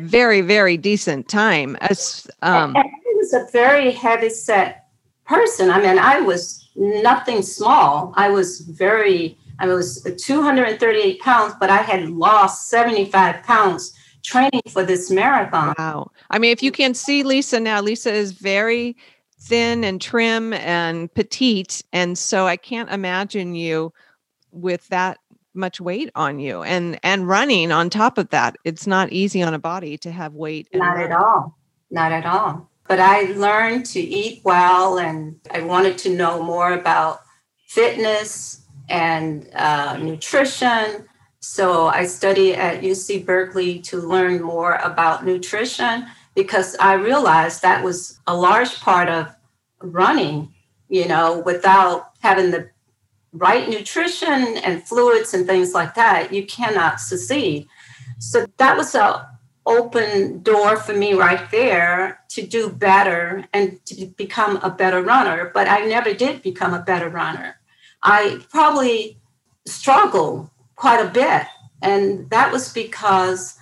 very, 0.00 0.40
very 0.40 0.76
decent 0.76 1.28
time. 1.28 1.76
As 1.80 2.26
um 2.42 2.76
I 2.76 2.84
was 3.16 3.32
a 3.32 3.46
very 3.52 3.92
heavy 3.92 4.30
set 4.30 4.86
person. 5.24 5.70
I 5.70 5.80
mean, 5.80 5.98
I 5.98 6.20
was 6.20 6.68
nothing 6.76 7.42
small. 7.42 8.12
I 8.16 8.30
was 8.30 8.60
very 8.60 9.38
I 9.58 9.68
was 9.68 10.02
238 10.02 11.20
pounds, 11.20 11.54
but 11.60 11.70
I 11.70 11.78
had 11.78 12.10
lost 12.10 12.68
75 12.68 13.42
pounds 13.44 13.94
training 14.24 14.62
for 14.68 14.82
this 14.82 15.10
marathon. 15.10 15.74
Wow. 15.78 16.10
I 16.30 16.38
mean, 16.38 16.50
if 16.50 16.62
you 16.62 16.72
can 16.72 16.94
see 16.94 17.22
Lisa 17.22 17.60
now, 17.60 17.80
Lisa 17.80 18.12
is 18.12 18.32
very 18.32 18.96
thin 19.44 19.84
and 19.84 20.00
trim 20.00 20.52
and 20.52 21.12
petite. 21.14 21.82
And 21.92 22.16
so 22.16 22.46
I 22.46 22.56
can't 22.56 22.90
imagine 22.90 23.54
you 23.54 23.92
with 24.50 24.88
that 24.88 25.18
much 25.56 25.80
weight 25.80 26.10
on 26.16 26.40
you 26.40 26.64
and 26.64 26.98
and 27.04 27.28
running 27.28 27.70
on 27.70 27.88
top 27.88 28.18
of 28.18 28.28
that 28.30 28.56
it's 28.64 28.88
not 28.88 29.12
easy 29.12 29.40
on 29.40 29.54
a 29.54 29.58
body 29.58 29.96
to 29.96 30.10
have 30.10 30.34
weight 30.34 30.68
not 30.74 30.98
at 30.98 31.12
all 31.12 31.56
not 31.92 32.10
at 32.10 32.26
all 32.26 32.68
but 32.88 32.98
i 32.98 33.22
learned 33.34 33.86
to 33.86 34.00
eat 34.00 34.42
well 34.44 34.98
and 34.98 35.38
i 35.52 35.60
wanted 35.60 35.96
to 35.96 36.10
know 36.10 36.42
more 36.42 36.72
about 36.72 37.20
fitness 37.68 38.64
and 38.88 39.48
uh, 39.54 39.96
nutrition. 39.96 41.06
So 41.40 41.86
I 41.88 42.06
studied 42.06 42.54
at 42.54 42.82
UC 42.82 43.26
Berkeley 43.26 43.80
to 43.80 43.98
learn 43.98 44.40
more 44.40 44.76
about 44.76 45.26
nutrition 45.26 46.06
because 46.34 46.76
I 46.76 46.94
realized 46.94 47.62
that 47.62 47.84
was 47.84 48.20
a 48.26 48.36
large 48.36 48.80
part 48.80 49.08
of 49.08 49.34
running, 49.80 50.52
you 50.88 51.06
know, 51.06 51.40
without 51.40 52.12
having 52.20 52.50
the 52.50 52.70
right 53.32 53.68
nutrition 53.68 54.58
and 54.58 54.82
fluids 54.82 55.34
and 55.34 55.46
things 55.46 55.74
like 55.74 55.94
that, 55.94 56.32
you 56.32 56.46
cannot 56.46 57.00
succeed. 57.00 57.66
So 58.18 58.46
that 58.58 58.76
was 58.76 58.94
a 58.94 59.28
open 59.66 60.42
door 60.42 60.76
for 60.76 60.92
me 60.92 61.14
right 61.14 61.50
there 61.50 62.20
to 62.28 62.46
do 62.46 62.68
better 62.68 63.44
and 63.52 63.84
to 63.86 64.06
become 64.16 64.58
a 64.58 64.70
better 64.70 65.02
runner. 65.02 65.50
But 65.54 65.68
I 65.68 65.86
never 65.86 66.12
did 66.12 66.42
become 66.42 66.74
a 66.74 66.82
better 66.82 67.08
runner. 67.08 67.56
I 68.02 68.40
probably 68.50 69.18
struggled 69.66 70.50
quite 70.76 71.00
a 71.04 71.08
bit. 71.08 71.46
And 71.82 72.28
that 72.30 72.52
was 72.52 72.72
because 72.72 73.58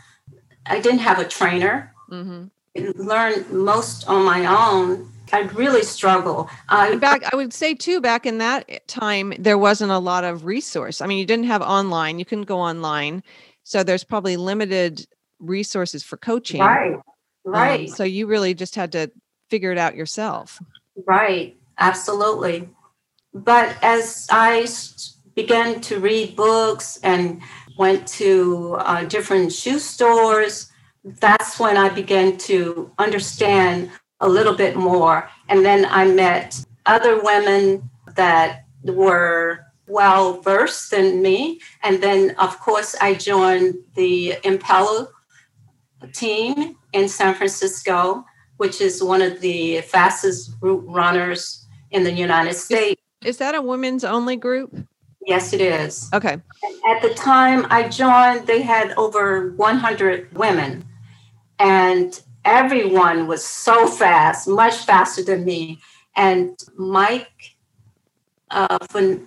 I 0.66 0.80
didn't 0.80 1.00
have 1.00 1.18
a 1.18 1.28
trainer. 1.28 1.94
Mm-hmm. 2.10 2.44
I 2.76 2.92
learned 2.96 3.50
most 3.50 4.08
on 4.08 4.24
my 4.24 4.46
own. 4.46 5.10
I'd 5.32 5.54
really 5.54 5.82
struggle. 5.82 6.50
I, 6.68 6.96
back, 6.96 7.32
I 7.32 7.36
would 7.36 7.54
say 7.54 7.74
too, 7.74 8.00
back 8.00 8.26
in 8.26 8.38
that 8.38 8.86
time, 8.86 9.32
there 9.38 9.56
wasn't 9.56 9.90
a 9.90 9.98
lot 9.98 10.24
of 10.24 10.44
resource. 10.44 11.00
I 11.00 11.06
mean, 11.06 11.18
you 11.18 11.24
didn't 11.24 11.46
have 11.46 11.62
online. 11.62 12.18
You 12.18 12.24
couldn't 12.24 12.44
go 12.44 12.58
online, 12.58 13.22
so 13.62 13.82
there's 13.82 14.04
probably 14.04 14.36
limited 14.36 15.06
resources 15.38 16.02
for 16.02 16.16
coaching. 16.16 16.60
Right. 16.60 16.96
Right. 17.44 17.88
Um, 17.88 17.94
so 17.94 18.04
you 18.04 18.26
really 18.26 18.54
just 18.54 18.74
had 18.74 18.92
to 18.92 19.10
figure 19.48 19.72
it 19.72 19.78
out 19.78 19.96
yourself. 19.96 20.60
Right. 21.06 21.56
Absolutely. 21.78 22.68
But 23.34 23.74
as 23.82 24.26
I 24.30 24.66
began 25.34 25.80
to 25.82 25.98
read 25.98 26.36
books 26.36 26.98
and 27.02 27.40
went 27.78 28.06
to 28.06 28.76
uh, 28.80 29.04
different 29.04 29.52
shoe 29.52 29.78
stores, 29.78 30.71
that's 31.04 31.58
when 31.58 31.76
I 31.76 31.88
began 31.88 32.36
to 32.38 32.90
understand 32.98 33.90
a 34.20 34.28
little 34.28 34.54
bit 34.54 34.76
more. 34.76 35.28
And 35.48 35.64
then 35.64 35.86
I 35.86 36.06
met 36.06 36.64
other 36.86 37.22
women 37.22 37.90
that 38.14 38.64
were 38.84 39.60
well 39.86 40.40
versed 40.40 40.90
than 40.90 41.22
me. 41.22 41.60
And 41.82 42.02
then, 42.02 42.30
of 42.38 42.58
course, 42.60 42.94
I 43.00 43.14
joined 43.14 43.74
the 43.94 44.36
Impala 44.44 45.08
team 46.12 46.76
in 46.92 47.08
San 47.08 47.34
Francisco, 47.34 48.24
which 48.56 48.80
is 48.80 49.02
one 49.02 49.22
of 49.22 49.40
the 49.40 49.80
fastest 49.82 50.52
route 50.60 50.84
runners 50.86 51.66
in 51.90 52.04
the 52.04 52.12
United 52.12 52.54
States. 52.54 53.00
Is 53.24 53.38
that 53.38 53.54
a 53.54 53.62
women's 53.62 54.04
only 54.04 54.36
group? 54.36 54.74
Yes, 55.26 55.52
it 55.52 55.60
is. 55.60 56.08
Okay. 56.12 56.40
At 56.86 57.02
the 57.02 57.14
time 57.14 57.66
I 57.70 57.88
joined, 57.88 58.46
they 58.46 58.62
had 58.62 58.92
over 58.96 59.52
100 59.52 60.36
women, 60.36 60.84
and 61.58 62.20
everyone 62.44 63.26
was 63.26 63.44
so 63.44 63.86
fast, 63.86 64.48
much 64.48 64.76
faster 64.78 65.22
than 65.22 65.44
me. 65.44 65.80
And 66.16 66.58
Mike 66.76 67.56
uh, 68.50 68.78
Fin- 68.90 69.26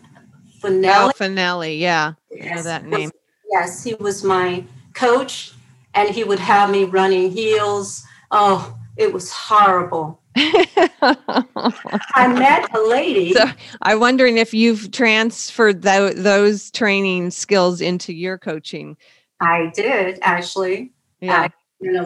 Finelli. 0.62 1.10
Oh, 1.10 1.12
Finelli, 1.18 1.80
yeah. 1.80 2.14
Yes, 2.32 2.52
I 2.52 2.56
know 2.56 2.64
that 2.64 2.86
name. 2.86 3.12
Was, 3.12 3.12
yes, 3.52 3.84
he 3.84 3.94
was 3.96 4.24
my 4.24 4.64
coach, 4.94 5.54
and 5.94 6.10
he 6.10 6.24
would 6.24 6.40
have 6.40 6.70
me 6.70 6.86
running 6.86 7.32
heels. 7.32 8.04
Oh, 8.32 8.78
it 8.98 9.12
was 9.12 9.32
horrible. 9.32 10.22
I 10.36 12.28
met 12.28 12.76
a 12.76 12.80
lady. 12.82 13.34
So 13.34 13.46
I'm 13.82 14.00
wondering 14.00 14.38
if 14.38 14.54
you've 14.54 14.92
transferred 14.92 15.82
th- 15.82 16.16
those 16.16 16.72
training 16.72 17.32
skills 17.32 17.80
into 17.80 18.14
your 18.14 18.38
coaching. 18.38 18.98
I 19.40 19.72
did 19.74 20.20
actually. 20.22 20.92
Yeah. 21.22 21.48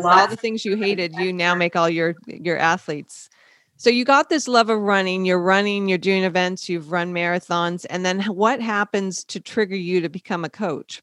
All 0.04 0.28
the 0.28 0.36
things 0.36 0.66
you 0.66 0.76
hated, 0.76 1.14
you 1.16 1.34
now 1.34 1.56
make 1.56 1.76
all 1.76 1.90
your 1.90 2.16
your 2.28 2.58
athletes. 2.58 3.30
So 3.78 3.90
you 3.90 4.04
got 4.04 4.30
this 4.30 4.48
love 4.48 4.70
of 4.70 4.80
running. 4.80 5.26
You're 5.26 5.42
running. 5.42 5.88
You're 5.88 5.98
doing 5.98 6.24
events. 6.24 6.68
You've 6.68 6.92
run 6.92 7.14
marathons, 7.14 7.86
and 7.90 8.06
then 8.06 8.22
what 8.24 8.62
happens 8.62 9.24
to 9.26 9.40
trigger 9.40 9.76
you 9.76 10.02
to 10.02 10.10
become 10.10 10.44
a 10.44 10.50
coach? 10.50 11.02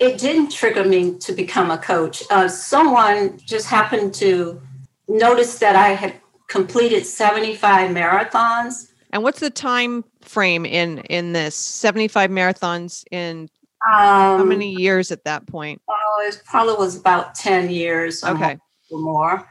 It 0.00 0.18
didn't 0.18 0.50
trigger 0.50 0.84
me 0.84 1.18
to 1.18 1.32
become 1.32 1.70
a 1.70 1.78
coach. 1.78 2.22
Uh, 2.30 2.46
someone 2.46 3.36
just 3.38 3.66
happened 3.66 4.14
to 4.14 4.60
notice 5.08 5.58
that 5.58 5.74
I 5.74 5.88
had 5.88 6.14
completed 6.48 7.04
75 7.04 7.90
marathons. 7.90 8.92
And 9.10 9.22
what's 9.22 9.40
the 9.40 9.50
time 9.50 10.04
frame 10.20 10.66
in 10.66 10.98
in 11.10 11.32
this 11.32 11.56
75 11.56 12.30
marathons 12.30 13.04
in 13.10 13.48
um, 13.86 14.38
how 14.38 14.44
many 14.44 14.74
years 14.74 15.12
at 15.12 15.24
that 15.24 15.46
point? 15.46 15.80
Oh, 15.88 16.24
it 16.26 16.42
probably 16.44 16.74
was 16.74 16.96
about 16.96 17.34
10 17.34 17.70
years 17.70 18.24
okay. 18.24 18.58
or 18.90 18.98
more. 18.98 19.48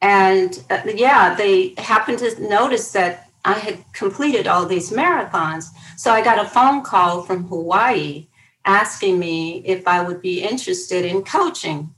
And 0.00 0.62
uh, 0.70 0.80
yeah, 0.94 1.34
they 1.34 1.74
happened 1.76 2.18
to 2.20 2.48
notice 2.48 2.92
that 2.92 3.30
I 3.44 3.54
had 3.54 3.84
completed 3.92 4.46
all 4.46 4.66
these 4.66 4.90
marathons. 4.90 5.66
So 5.96 6.10
I 6.10 6.22
got 6.22 6.44
a 6.44 6.48
phone 6.48 6.82
call 6.82 7.22
from 7.22 7.46
Hawaii 7.48 8.28
asking 8.64 9.18
me 9.18 9.62
if 9.64 9.86
I 9.86 10.02
would 10.02 10.22
be 10.22 10.42
interested 10.42 11.04
in 11.04 11.22
coaching. 11.22 11.94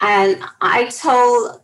And 0.00 0.42
I 0.60 0.86
told 0.86 1.60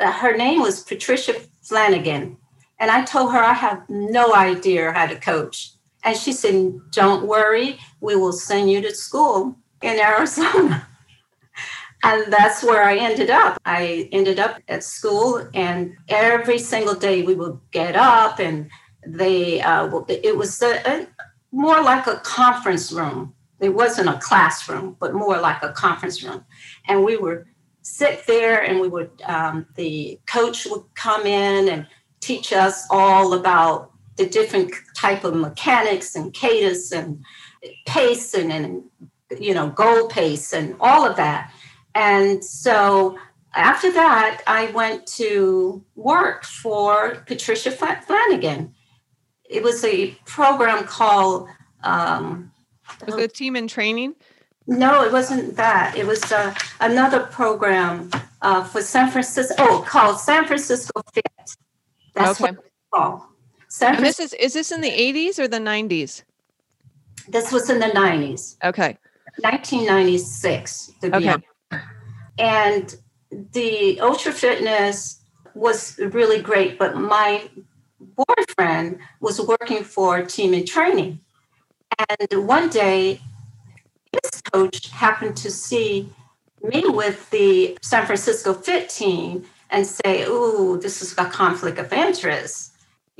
her 0.00 0.36
name 0.36 0.62
was 0.62 0.82
Patricia 0.82 1.34
Flanagan. 1.62 2.36
And 2.78 2.90
I 2.90 3.04
told 3.04 3.32
her 3.32 3.38
I 3.38 3.52
have 3.52 3.88
no 3.88 4.34
idea 4.34 4.92
how 4.92 5.06
to 5.06 5.16
coach. 5.16 5.72
And 6.04 6.16
she 6.16 6.32
said, 6.32 6.78
Don't 6.90 7.26
worry, 7.26 7.78
we 8.00 8.16
will 8.16 8.32
send 8.32 8.70
you 8.70 8.80
to 8.82 8.94
school 8.94 9.56
in 9.82 9.98
Arizona. 9.98 10.86
and 12.02 12.32
that's 12.32 12.62
where 12.62 12.82
I 12.82 12.96
ended 12.96 13.30
up. 13.30 13.58
I 13.64 14.08
ended 14.12 14.38
up 14.38 14.58
at 14.68 14.82
school, 14.84 15.46
and 15.54 15.96
every 16.08 16.58
single 16.58 16.94
day 16.94 17.22
we 17.22 17.34
would 17.34 17.58
get 17.70 17.96
up 17.96 18.38
and 18.38 18.70
they 19.06 19.60
uh, 19.60 19.88
it 20.08 20.36
was 20.36 20.60
a, 20.62 20.76
a, 20.86 21.06
more 21.52 21.82
like 21.82 22.06
a 22.06 22.16
conference 22.16 22.92
room. 22.92 23.34
It 23.60 23.70
wasn't 23.70 24.08
a 24.08 24.18
classroom, 24.18 24.96
but 25.00 25.14
more 25.14 25.38
like 25.38 25.62
a 25.62 25.72
conference 25.72 26.22
room. 26.22 26.44
And 26.88 27.04
we 27.04 27.16
would 27.16 27.44
sit 27.82 28.26
there, 28.26 28.62
and 28.62 28.80
we 28.80 28.88
would 28.88 29.10
um, 29.26 29.66
the 29.76 30.18
coach 30.26 30.66
would 30.66 30.84
come 30.94 31.26
in 31.26 31.68
and 31.68 31.86
teach 32.20 32.52
us 32.52 32.86
all 32.90 33.34
about 33.34 33.92
the 34.20 34.26
different 34.26 34.74
type 34.94 35.24
of 35.24 35.34
mechanics 35.34 36.14
and 36.14 36.34
cadence 36.34 36.92
and 36.92 37.24
pace 37.86 38.34
and, 38.34 38.52
and 38.52 38.82
you 39.38 39.54
know 39.54 39.70
goal 39.70 40.08
pace 40.08 40.52
and 40.52 40.76
all 40.78 41.06
of 41.08 41.16
that. 41.16 41.52
And 41.94 42.44
so 42.44 43.18
after 43.54 43.90
that, 43.92 44.42
I 44.46 44.70
went 44.72 45.06
to 45.18 45.82
work 45.96 46.44
for 46.44 47.16
Patricia 47.26 47.70
Flanagan. 47.70 48.74
It 49.48 49.62
was 49.62 49.82
a 49.84 50.10
program 50.26 50.84
called. 50.84 51.48
Um, 51.82 52.52
was 53.06 53.16
it 53.16 53.34
team 53.34 53.56
in 53.56 53.68
training? 53.68 54.14
No, 54.66 55.02
it 55.02 55.12
wasn't 55.12 55.56
that. 55.56 55.96
It 55.96 56.06
was 56.06 56.30
uh, 56.30 56.54
another 56.80 57.20
program 57.20 58.10
uh, 58.42 58.64
for 58.64 58.82
San 58.82 59.10
Francisco. 59.10 59.54
Oh, 59.58 59.84
called 59.88 60.20
San 60.20 60.44
Francisco 60.44 61.00
Fit. 61.14 61.24
That's 62.14 62.40
okay. 62.40 62.52
what 62.52 62.64
it's 62.66 62.74
called. 62.92 63.29
San 63.70 63.94
and 63.94 64.04
this 64.04 64.18
is 64.18 64.34
is 64.34 64.52
this 64.52 64.72
in 64.72 64.80
the 64.80 64.90
80s 64.90 65.38
or 65.38 65.46
the 65.46 65.58
90s? 65.58 66.24
This 67.28 67.52
was 67.52 67.70
in 67.70 67.78
the 67.78 67.86
90s. 67.86 68.56
Okay. 68.64 68.98
1996 69.42 70.92
to 71.00 71.10
be 71.10 71.16
okay. 71.16 71.36
And 72.38 72.96
the 73.52 74.00
ultra 74.00 74.32
fitness 74.32 75.20
was 75.54 75.98
really 75.98 76.42
great, 76.42 76.78
but 76.80 76.96
my 76.96 77.48
boyfriend 78.00 78.98
was 79.20 79.40
working 79.40 79.84
for 79.84 80.22
team 80.24 80.52
in 80.52 80.66
training. 80.66 81.20
And 82.08 82.48
one 82.48 82.70
day, 82.70 83.20
his 84.12 84.42
coach 84.52 84.88
happened 84.88 85.36
to 85.36 85.50
see 85.50 86.12
me 86.62 86.82
with 86.86 87.30
the 87.30 87.78
San 87.82 88.04
Francisco 88.04 88.52
Fit 88.52 88.88
team 88.88 89.44
and 89.70 89.86
say, 89.86 90.24
Ooh, 90.24 90.78
this 90.82 91.02
is 91.02 91.12
a 91.18 91.26
conflict 91.26 91.78
of 91.78 91.92
interest. 91.92 92.69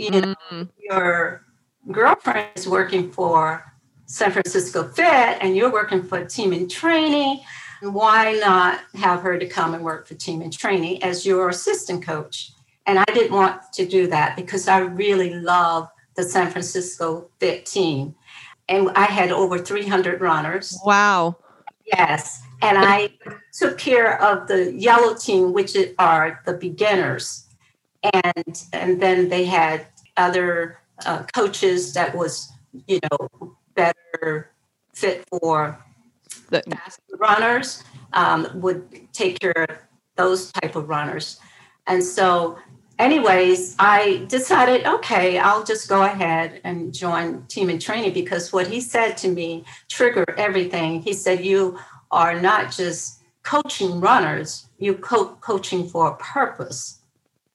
You 0.05 0.11
know, 0.11 0.35
mm-hmm. 0.51 0.63
your 0.79 1.47
girlfriend 1.91 2.49
is 2.55 2.69
working 2.69 3.11
for 3.11 3.65
San 4.07 4.33
Francisco 4.33 4.89
Fit 4.89 5.39
and 5.41 5.57
you're 5.57 5.73
working 5.73 6.03
for 6.03 6.25
team 6.25 6.53
in 6.53 6.69
training 6.69 7.41
why 7.81 8.33
not 8.33 8.81
have 8.95 9.23
her 9.23 9.39
to 9.39 9.47
come 9.47 9.75
and 9.75 9.83
work 9.83 10.07
for 10.07 10.15
team 10.15 10.43
in 10.43 10.51
training 10.51 11.03
as 11.03 11.25
your 11.25 11.49
assistant 11.49 12.05
coach? 12.05 12.53
And 12.87 12.99
I 12.99 13.05
didn't 13.07 13.33
want 13.33 13.61
to 13.75 13.87
do 13.87 14.07
that 14.09 14.37
because 14.37 14.69
I 14.69 14.81
really 14.81 15.35
love 15.35 15.89
the 16.17 16.23
San 16.23 16.51
Francisco 16.51 17.31
Fit 17.39 17.67
team. 17.67 18.15
And 18.69 18.91
I 18.95 19.05
had 19.05 19.33
over 19.33 19.59
300 19.59 20.21
runners. 20.21 20.79
Wow. 20.85 21.37
Yes. 21.87 22.43
And 22.63 22.79
I 22.79 23.11
took 23.53 23.79
care 23.79 24.23
of 24.23 24.47
the 24.47 24.73
yellow 24.73 25.15
team, 25.15 25.53
which 25.53 25.77
are 25.99 26.41
the 26.45 26.55
beginners. 26.55 27.47
And, 28.03 28.63
and 28.73 29.01
then 29.01 29.29
they 29.29 29.45
had 29.45 29.87
other 30.17 30.79
uh, 31.07 31.25
coaches 31.35 31.93
that 31.95 32.15
was, 32.15 32.53
you 32.87 33.01
know, 33.11 33.57
better 33.75 34.51
fit 34.95 35.25
for 35.31 35.79
the 36.51 36.63
fast 36.63 37.01
runners 37.19 37.85
um, 38.13 38.49
would 38.55 39.13
take 39.13 39.39
care 39.41 39.67
of 39.69 39.77
those 40.17 40.53
type 40.53 40.77
of 40.77 40.89
runners. 40.89 41.39
And 41.87 42.03
so, 42.03 42.59
anyways, 42.99 43.77
I 43.79 44.27
decided, 44.29 44.87
okay, 44.87 45.39
I'll 45.39 45.65
just 45.65 45.89
go 45.89 46.03
ahead 46.03 46.61
and 46.65 46.93
join 46.93 47.45
Team 47.47 47.71
in 47.71 47.79
Training 47.79 48.13
because 48.13 48.53
what 48.53 48.67
he 48.67 48.81
said 48.81 49.17
to 49.19 49.29
me 49.29 49.65
triggered 49.89 50.35
everything. 50.37 51.03
He 51.03 51.13
said, 51.13 51.45
you 51.45 51.79
are 52.11 52.41
not 52.41 52.71
just 52.71 53.23
coaching 53.43 54.01
runners, 54.01 54.69
you 54.79 54.95
co- 54.95 55.37
coaching 55.41 55.89
for 55.89 56.09
a 56.09 56.17
purpose. 56.17 57.00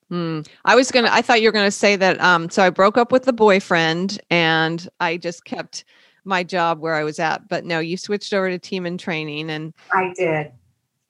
Hmm. 0.08 0.42
I 0.64 0.76
was 0.76 0.90
gonna. 0.90 1.08
I 1.10 1.22
thought 1.22 1.42
you 1.42 1.48
were 1.48 1.52
gonna 1.52 1.70
say 1.70 1.96
that. 1.96 2.20
Um, 2.20 2.48
so 2.48 2.62
I 2.62 2.70
broke 2.70 2.96
up 2.96 3.10
with 3.10 3.24
the 3.24 3.32
boyfriend, 3.32 4.20
and 4.30 4.88
I 5.00 5.16
just 5.16 5.44
kept 5.44 5.84
my 6.26 6.42
job 6.42 6.80
where 6.80 6.94
I 6.94 7.04
was 7.04 7.18
at. 7.18 7.48
But 7.48 7.64
no, 7.64 7.78
you 7.78 7.96
switched 7.96 8.34
over 8.34 8.50
to 8.50 8.58
team 8.58 8.84
in 8.84 8.98
training 8.98 9.50
and 9.50 9.72
I 9.92 10.12
did. 10.16 10.16
did 10.16 10.52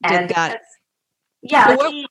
and 0.03 0.31
that. 0.31 0.61
Yeah, 1.43 1.69
so 1.69 1.77
what, 1.77 1.93
he 1.93 2.07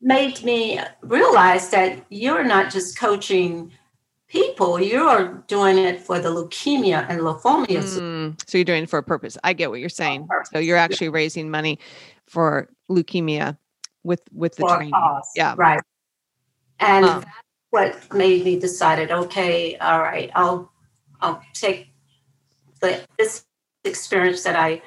made 0.00 0.42
me 0.42 0.80
realize 1.02 1.70
that 1.70 2.04
you're 2.10 2.44
not 2.44 2.72
just 2.72 2.98
coaching 2.98 3.72
people, 4.28 4.80
you're 4.80 5.44
doing 5.48 5.76
it 5.76 6.00
for 6.00 6.18
the 6.20 6.28
leukemia 6.28 7.04
and 7.08 7.20
lymphoma. 7.20 7.66
Mm, 7.66 8.40
so 8.48 8.58
you're 8.58 8.64
doing 8.64 8.84
it 8.84 8.90
for 8.90 8.98
a 8.98 9.02
purpose. 9.02 9.36
I 9.42 9.52
get 9.52 9.70
what 9.70 9.80
you're 9.80 9.88
saying. 9.88 10.28
So 10.52 10.58
you're 10.58 10.76
actually 10.76 11.08
yeah. 11.08 11.14
raising 11.14 11.50
money 11.50 11.78
for 12.26 12.68
leukemia 12.88 13.58
with 14.04 14.22
with 14.32 14.54
the 14.56 14.62
for 14.62 14.76
training. 14.76 14.94
Yeah. 15.34 15.54
Right. 15.58 15.80
And 16.80 17.04
um, 17.04 17.20
that's 17.20 17.32
what 17.70 18.14
made 18.14 18.44
me 18.44 18.58
decided, 18.58 19.10
okay, 19.10 19.76
all 19.76 20.00
right, 20.00 20.30
I'll 20.34 20.72
I'll 21.20 21.42
take 21.52 21.88
but 22.80 23.06
this 23.18 23.44
experience 23.84 24.42
that 24.42 24.56
I 24.56 24.80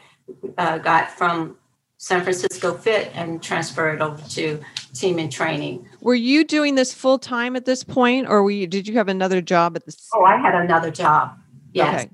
uh, 0.57 0.79
got 0.79 1.11
from 1.11 1.57
San 1.97 2.21
Francisco 2.23 2.73
Fit 2.73 3.11
and 3.13 3.41
transfer 3.41 3.93
it 3.93 4.01
over 4.01 4.21
to 4.29 4.59
team 4.93 5.19
in 5.19 5.29
training. 5.29 5.87
Were 6.01 6.15
you 6.15 6.43
doing 6.43 6.75
this 6.75 6.93
full 6.93 7.19
time 7.19 7.55
at 7.55 7.65
this 7.65 7.83
point, 7.83 8.27
or 8.27 8.43
were 8.43 8.51
you, 8.51 8.67
did 8.67 8.87
you 8.87 8.95
have 8.95 9.07
another 9.07 9.41
job 9.41 9.75
at 9.75 9.85
this? 9.85 10.09
Oh, 10.13 10.23
I 10.23 10.37
had 10.37 10.55
another 10.55 10.91
job. 10.91 11.37
Yes. 11.71 12.05
Okay. 12.05 12.11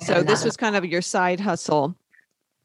So 0.00 0.22
this 0.22 0.44
was 0.44 0.56
kind 0.56 0.76
of 0.76 0.84
your 0.84 1.02
side 1.02 1.40
hustle. 1.40 1.96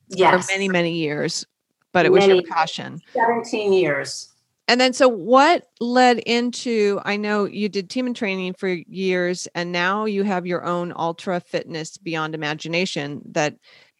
Yes. 0.09 0.45
For 0.45 0.51
many 0.51 0.67
many 0.67 0.93
years, 0.97 1.45
but 1.93 2.05
it 2.05 2.11
was 2.11 2.27
many, 2.27 2.41
your 2.41 2.43
passion. 2.43 3.01
Seventeen 3.13 3.73
years. 3.73 4.32
And 4.67 4.79
then, 4.79 4.93
so 4.93 5.09
what 5.09 5.69
led 5.81 6.19
into? 6.19 7.01
I 7.03 7.17
know 7.17 7.45
you 7.45 7.67
did 7.67 7.89
team 7.89 8.07
in 8.07 8.13
training 8.13 8.53
for 8.53 8.69
years, 8.69 9.47
and 9.55 9.71
now 9.71 10.05
you 10.05 10.23
have 10.23 10.47
your 10.47 10.63
own 10.63 10.93
ultra 10.95 11.39
fitness 11.41 11.97
beyond 11.97 12.33
imagination 12.33 13.21
that 13.31 13.55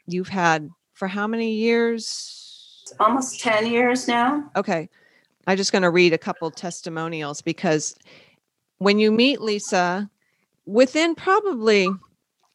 you've 0.08 0.30
had 0.30 0.70
for 0.94 1.08
how 1.08 1.28
many 1.28 1.54
years? 1.54 2.84
Almost 3.00 3.42
10 3.42 3.68
years 3.68 4.08
now. 4.08 4.50
Okay. 4.56 4.90
I'm 5.48 5.58
just 5.58 5.74
going 5.74 5.82
to 5.82 5.90
read 5.90 6.14
a 6.14 6.18
couple 6.18 6.50
testimonials 6.52 7.42
because 7.42 7.96
when 8.78 9.00
you 9.00 9.12
meet 9.12 9.42
Lisa, 9.42 10.10
within 10.66 11.16
probably 11.16 11.90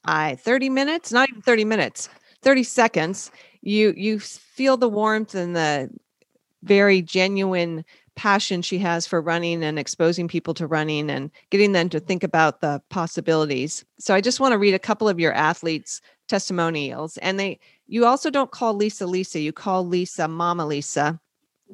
I 0.05 0.37
30 0.37 0.71
minutes, 0.71 1.13
not 1.13 1.29
even 1.29 1.43
30 1.43 1.65
minutes, 1.67 2.09
30 2.43 2.63
seconds, 2.63 3.31
you 3.61 3.93
you 3.97 4.19
feel 4.19 4.77
the 4.77 4.89
warmth 4.89 5.35
and 5.35 5.55
the 5.55 5.91
very 6.63 7.03
genuine 7.03 7.85
passion 8.17 8.63
she 8.63 8.79
has 8.79 9.07
for 9.07 9.21
running 9.21 9.63
and 9.63 9.79
exposing 9.79 10.27
people 10.27 10.53
to 10.53 10.67
running 10.67 11.09
and 11.09 11.31
getting 11.51 11.73
them 11.73 11.89
to 11.89 12.01
think 12.01 12.25
about 12.25 12.61
the 12.61 12.83
possibilities. 12.91 13.85
So 14.01 14.13
I 14.13 14.21
just 14.21 14.41
want 14.41 14.53
to 14.53 14.59
read 14.59 14.75
a 14.75 14.79
couple 14.79 15.09
of 15.09 15.21
your 15.21 15.33
athletes 15.33 16.01
testimonials 16.27 17.17
and 17.19 17.39
they 17.39 17.59
you 17.87 18.05
also 18.05 18.29
don't 18.29 18.51
call 18.51 18.75
Lisa 18.75 19.07
Lisa, 19.07 19.39
you 19.39 19.53
call 19.53 19.87
Lisa 19.87 20.27
Mama 20.29 20.67
Lisa. 20.67 21.21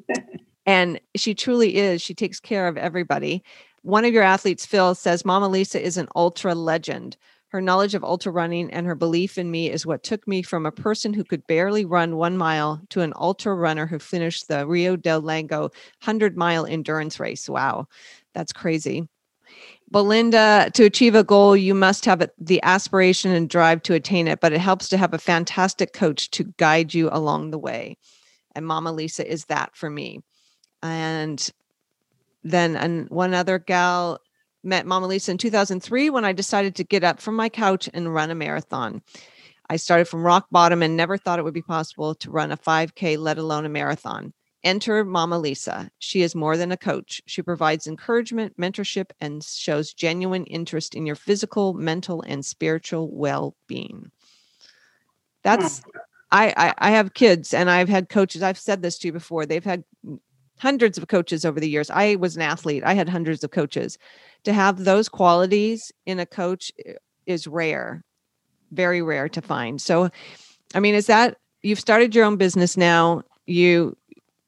and 0.67 1.01
she 1.17 1.35
truly 1.35 1.77
is. 1.77 2.03
She 2.03 2.15
takes 2.15 2.41
care 2.41 2.69
of 2.69 2.77
everybody. 2.77 3.43
One 3.83 4.05
of 4.05 4.13
your 4.13 4.23
athletes, 4.23 4.65
Phil, 4.65 4.95
says 4.95 5.25
Mama 5.25 5.49
Lisa 5.49 5.83
is 5.83 5.97
an 5.97 6.09
ultra 6.15 6.55
legend. 6.55 7.17
Her 7.55 7.63
knowledge 7.63 7.95
of 7.95 8.03
ultra 8.03 8.33
running 8.33 8.69
and 8.73 8.85
her 8.85 8.97
belief 8.97 9.39
in 9.39 9.49
me 9.49 9.71
is 9.71 9.87
what 9.87 10.03
took 10.03 10.27
me 10.27 10.43
from 10.43 10.67
a 10.67 10.73
person 10.73 11.15
who 11.15 11.23
could 11.23 11.47
barely 11.47 11.85
run 11.85 12.17
one 12.17 12.37
mile 12.37 12.83
to 12.89 13.01
an 13.01 13.13
ultra 13.15 13.55
runner 13.55 13.87
who 13.87 14.01
finished 14.01 14.49
the 14.49 14.67
Rio 14.67 14.97
del 14.97 15.21
Lago 15.21 15.61
100 15.61 16.37
mile 16.37 16.67
endurance 16.67 17.21
race. 17.21 17.49
Wow, 17.49 17.87
that's 18.33 18.53
crazy. 18.53 19.09
Belinda, 19.89 20.73
to 20.75 20.83
achieve 20.83 21.15
a 21.15 21.23
goal, 21.23 21.57
you 21.57 21.77
must 21.77 22.05
have 22.07 22.29
the 22.39 22.61
aspiration 22.65 23.31
and 23.31 23.49
drive 23.49 23.85
to 23.85 23.95
attain 23.95 24.27
it, 24.27 24.41
but 24.41 24.53
it 24.53 24.61
helps 24.61 24.89
to 24.89 24.97
have 24.97 25.15
a 25.15 25.19
fantastic 25.19 25.93
coach 25.93 26.31
to 26.33 26.53
guide 26.59 26.93
you 26.93 27.09
along 27.13 27.53
the 27.53 27.59
way. 27.59 27.97
And 28.57 28.67
Mama 28.67 28.91
Lisa 28.91 29.31
is 29.31 29.45
that 29.45 29.77
for 29.77 29.89
me. 29.89 30.23
And 30.83 31.49
then 32.43 32.75
and 32.75 33.09
one 33.11 33.33
other 33.33 33.61
gal 33.61 34.19
met 34.65 34.87
Mama 34.87 35.07
Lisa 35.07 35.33
in 35.33 35.39
2003 35.39 36.11
when 36.11 36.25
I 36.25 36.33
decided 36.33 36.75
to 36.77 36.85
get 36.85 37.05
up 37.05 37.21
from 37.21 37.37
my 37.37 37.49
couch 37.49 37.89
and 37.93 38.13
run 38.13 38.31
a 38.31 38.35
marathon. 38.35 39.03
I 39.69 39.77
started 39.77 40.07
from 40.07 40.25
rock 40.25 40.47
bottom 40.51 40.83
and 40.83 40.97
never 40.97 41.17
thought 41.17 41.39
it 41.39 41.45
would 41.45 41.55
be 41.55 41.63
possible 41.63 42.15
to 42.17 42.31
run 42.31 42.53
a 42.53 42.57
5K, 42.57 43.19
let 43.19 43.39
alone 43.39 43.65
a 43.65 43.71
marathon. 43.71 44.33
Enter 44.63 45.05
Mama 45.05 45.39
Lisa. 45.39 45.91
She 45.99 46.23
is 46.23 46.35
more 46.35 46.57
than 46.57 46.73
a 46.73 46.77
coach. 46.77 47.21
She 47.27 47.43
provides 47.43 47.87
encouragement, 47.87 48.57
mentorship, 48.59 49.11
and 49.21 49.45
shows 49.45 49.93
genuine 49.93 50.45
interest 50.47 50.95
in 50.95 51.07
your 51.07 51.17
physical, 51.17 51.75
mental, 51.75 52.23
and 52.23 52.45
spiritual 52.45 53.11
well 53.11 53.55
being. 53.67 54.11
That's, 55.43 55.81
hmm. 55.81 55.91
I, 56.31 56.55
I, 56.57 56.75
I 56.79 56.91
have 56.93 57.15
kids 57.15 57.53
and 57.53 57.71
I've 57.71 57.91
had 57.91 58.09
coaches. 58.09 58.43
I've 58.43 58.59
said 58.59 58.83
this 58.83 58.99
to 58.99 59.09
you 59.09 59.13
before. 59.13 59.45
They've 59.45 59.65
had 59.65 59.85
hundreds 60.59 60.97
of 60.97 61.09
coaches 61.09 61.45
over 61.45 61.61
the 61.61 61.69
years. 61.69 61.91
I 61.91 62.17
was 62.17 62.37
an 62.37 62.43
athlete. 62.43 62.83
I 62.85 62.95
had 62.95 63.09
hundreds 63.09 63.45
of 63.45 63.51
coaches. 63.51 63.99
To 64.45 64.53
have 64.53 64.85
those 64.85 65.09
qualities 65.09 65.93
in 66.07 66.21
a 66.21 66.27
coach 66.27 66.73
eh, 66.85 66.95
is 67.27 67.47
rare, 67.47 68.05
very 68.73 69.03
rare 69.03 69.29
to 69.31 69.41
find. 69.41 69.81
So, 69.81 70.11
I 70.75 70.81
mean, 70.81 70.95
is 70.95 71.07
that 71.07 71.39
you've 71.63 71.81
started 71.81 72.15
your 72.15 72.25
own 72.25 72.37
business 72.37 72.77
now? 72.77 73.23
You 73.47 73.97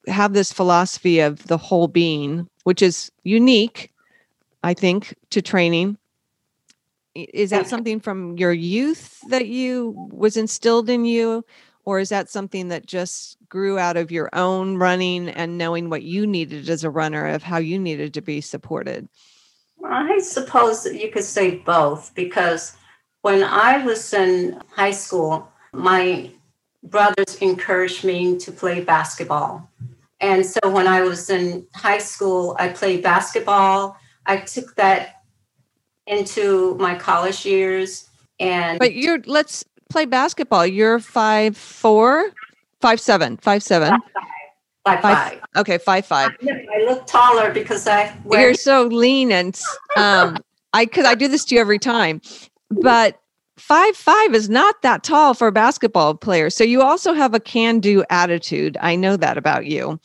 have 0.06 0.34
this 0.34 0.52
philosophy 0.52 1.20
of 1.20 1.46
the 1.46 1.56
whole 1.56 1.88
being, 1.88 2.48
which 2.64 2.82
is 2.82 3.10
unique, 3.24 3.92
I 4.62 4.74
think, 4.74 5.14
to 5.30 5.42
training. 5.42 5.98
Is 7.14 7.50
that 7.50 7.66
something 7.66 7.98
from 7.98 8.36
your 8.36 8.52
youth 8.52 9.20
that 9.30 9.46
you 9.46 9.94
was 10.12 10.36
instilled 10.36 10.90
in 10.90 11.06
you? 11.06 11.44
Or 11.86 12.00
is 12.00 12.08
that 12.08 12.28
something 12.28 12.68
that 12.68 12.84
just 12.84 13.38
grew 13.48 13.78
out 13.78 13.96
of 13.96 14.10
your 14.10 14.28
own 14.32 14.76
running 14.76 15.28
and 15.28 15.56
knowing 15.56 15.88
what 15.88 16.02
you 16.02 16.26
needed 16.26 16.68
as 16.68 16.82
a 16.82 16.90
runner 16.90 17.26
of 17.28 17.44
how 17.44 17.58
you 17.58 17.78
needed 17.78 18.12
to 18.14 18.20
be 18.20 18.40
supported? 18.40 19.08
I 19.88 20.18
suppose 20.20 20.84
that 20.84 21.00
you 21.00 21.10
could 21.10 21.24
say 21.24 21.56
both 21.56 22.14
because 22.14 22.76
when 23.22 23.42
I 23.42 23.84
was 23.84 24.12
in 24.12 24.60
high 24.70 24.92
school, 24.92 25.50
my 25.72 26.30
brothers 26.82 27.36
encouraged 27.36 28.04
me 28.04 28.38
to 28.38 28.52
play 28.52 28.82
basketball. 28.82 29.68
And 30.20 30.46
so 30.46 30.60
when 30.64 30.86
I 30.86 31.02
was 31.02 31.28
in 31.28 31.66
high 31.74 31.98
school, 31.98 32.56
I 32.58 32.68
played 32.68 33.02
basketball. 33.02 33.98
I 34.24 34.38
took 34.38 34.74
that 34.76 35.22
into 36.06 36.76
my 36.76 36.94
college 36.94 37.44
years. 37.44 38.08
And 38.38 38.78
but 38.78 38.94
you're 38.94 39.20
let's 39.26 39.64
play 39.90 40.04
basketball. 40.04 40.66
You're 40.66 40.98
five 41.00 41.56
four, 41.56 42.30
five 42.80 43.00
seven, 43.00 43.36
five 43.38 43.62
seven. 43.62 44.00
Five, 44.86 45.02
five. 45.02 45.16
five. 45.32 45.40
Okay, 45.56 45.78
five 45.78 46.06
five. 46.06 46.30
I 46.48 46.84
look 46.86 47.08
taller 47.08 47.52
because 47.52 47.88
I 47.88 48.16
wear- 48.22 48.40
You're 48.40 48.54
so 48.54 48.84
lean 48.84 49.32
and 49.32 49.60
um 49.96 50.36
I 50.72 50.84
because 50.84 51.04
I 51.04 51.16
do 51.16 51.26
this 51.26 51.44
to 51.46 51.56
you 51.56 51.60
every 51.60 51.80
time. 51.80 52.20
But 52.70 53.20
five 53.58 53.96
five 53.96 54.32
is 54.32 54.48
not 54.48 54.82
that 54.82 55.02
tall 55.02 55.34
for 55.34 55.48
a 55.48 55.52
basketball 55.52 56.14
player. 56.14 56.50
So 56.50 56.62
you 56.62 56.82
also 56.82 57.14
have 57.14 57.34
a 57.34 57.40
can-do 57.40 58.04
attitude. 58.10 58.76
I 58.80 58.94
know 58.94 59.16
that 59.16 59.36
about 59.36 59.66
you. 59.66 59.98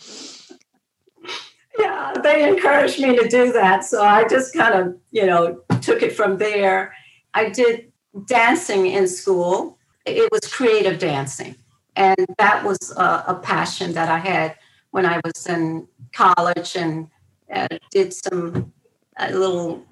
Yeah, 1.78 2.14
they 2.24 2.50
encouraged 2.50 3.00
me 3.00 3.16
to 3.16 3.28
do 3.28 3.52
that. 3.54 3.86
So 3.86 4.04
I 4.04 4.28
just 4.28 4.56
kind 4.56 4.74
of, 4.74 4.98
you 5.12 5.28
know, 5.28 5.62
took 5.82 6.02
it 6.02 6.16
from 6.16 6.40
there. 6.40 6.94
I 7.36 7.50
did 7.50 7.92
dancing 8.26 8.88
in 8.88 9.08
school. 9.08 9.78
It 10.08 10.28
was 10.32 10.52
creative 10.52 10.98
dancing. 10.98 11.56
And 11.96 12.26
that 12.40 12.64
was 12.64 12.94
a, 12.98 13.26
a 13.28 13.40
passion 13.44 13.94
that 13.94 14.10
I 14.10 14.18
had 14.18 14.56
when 14.92 15.06
I 15.06 15.20
was 15.24 15.48
in 15.48 15.88
college 16.14 16.76
and 16.76 17.08
uh, 17.54 17.68
did 17.92 18.14
some 18.14 18.72
a 19.18 19.32
little 19.32 19.86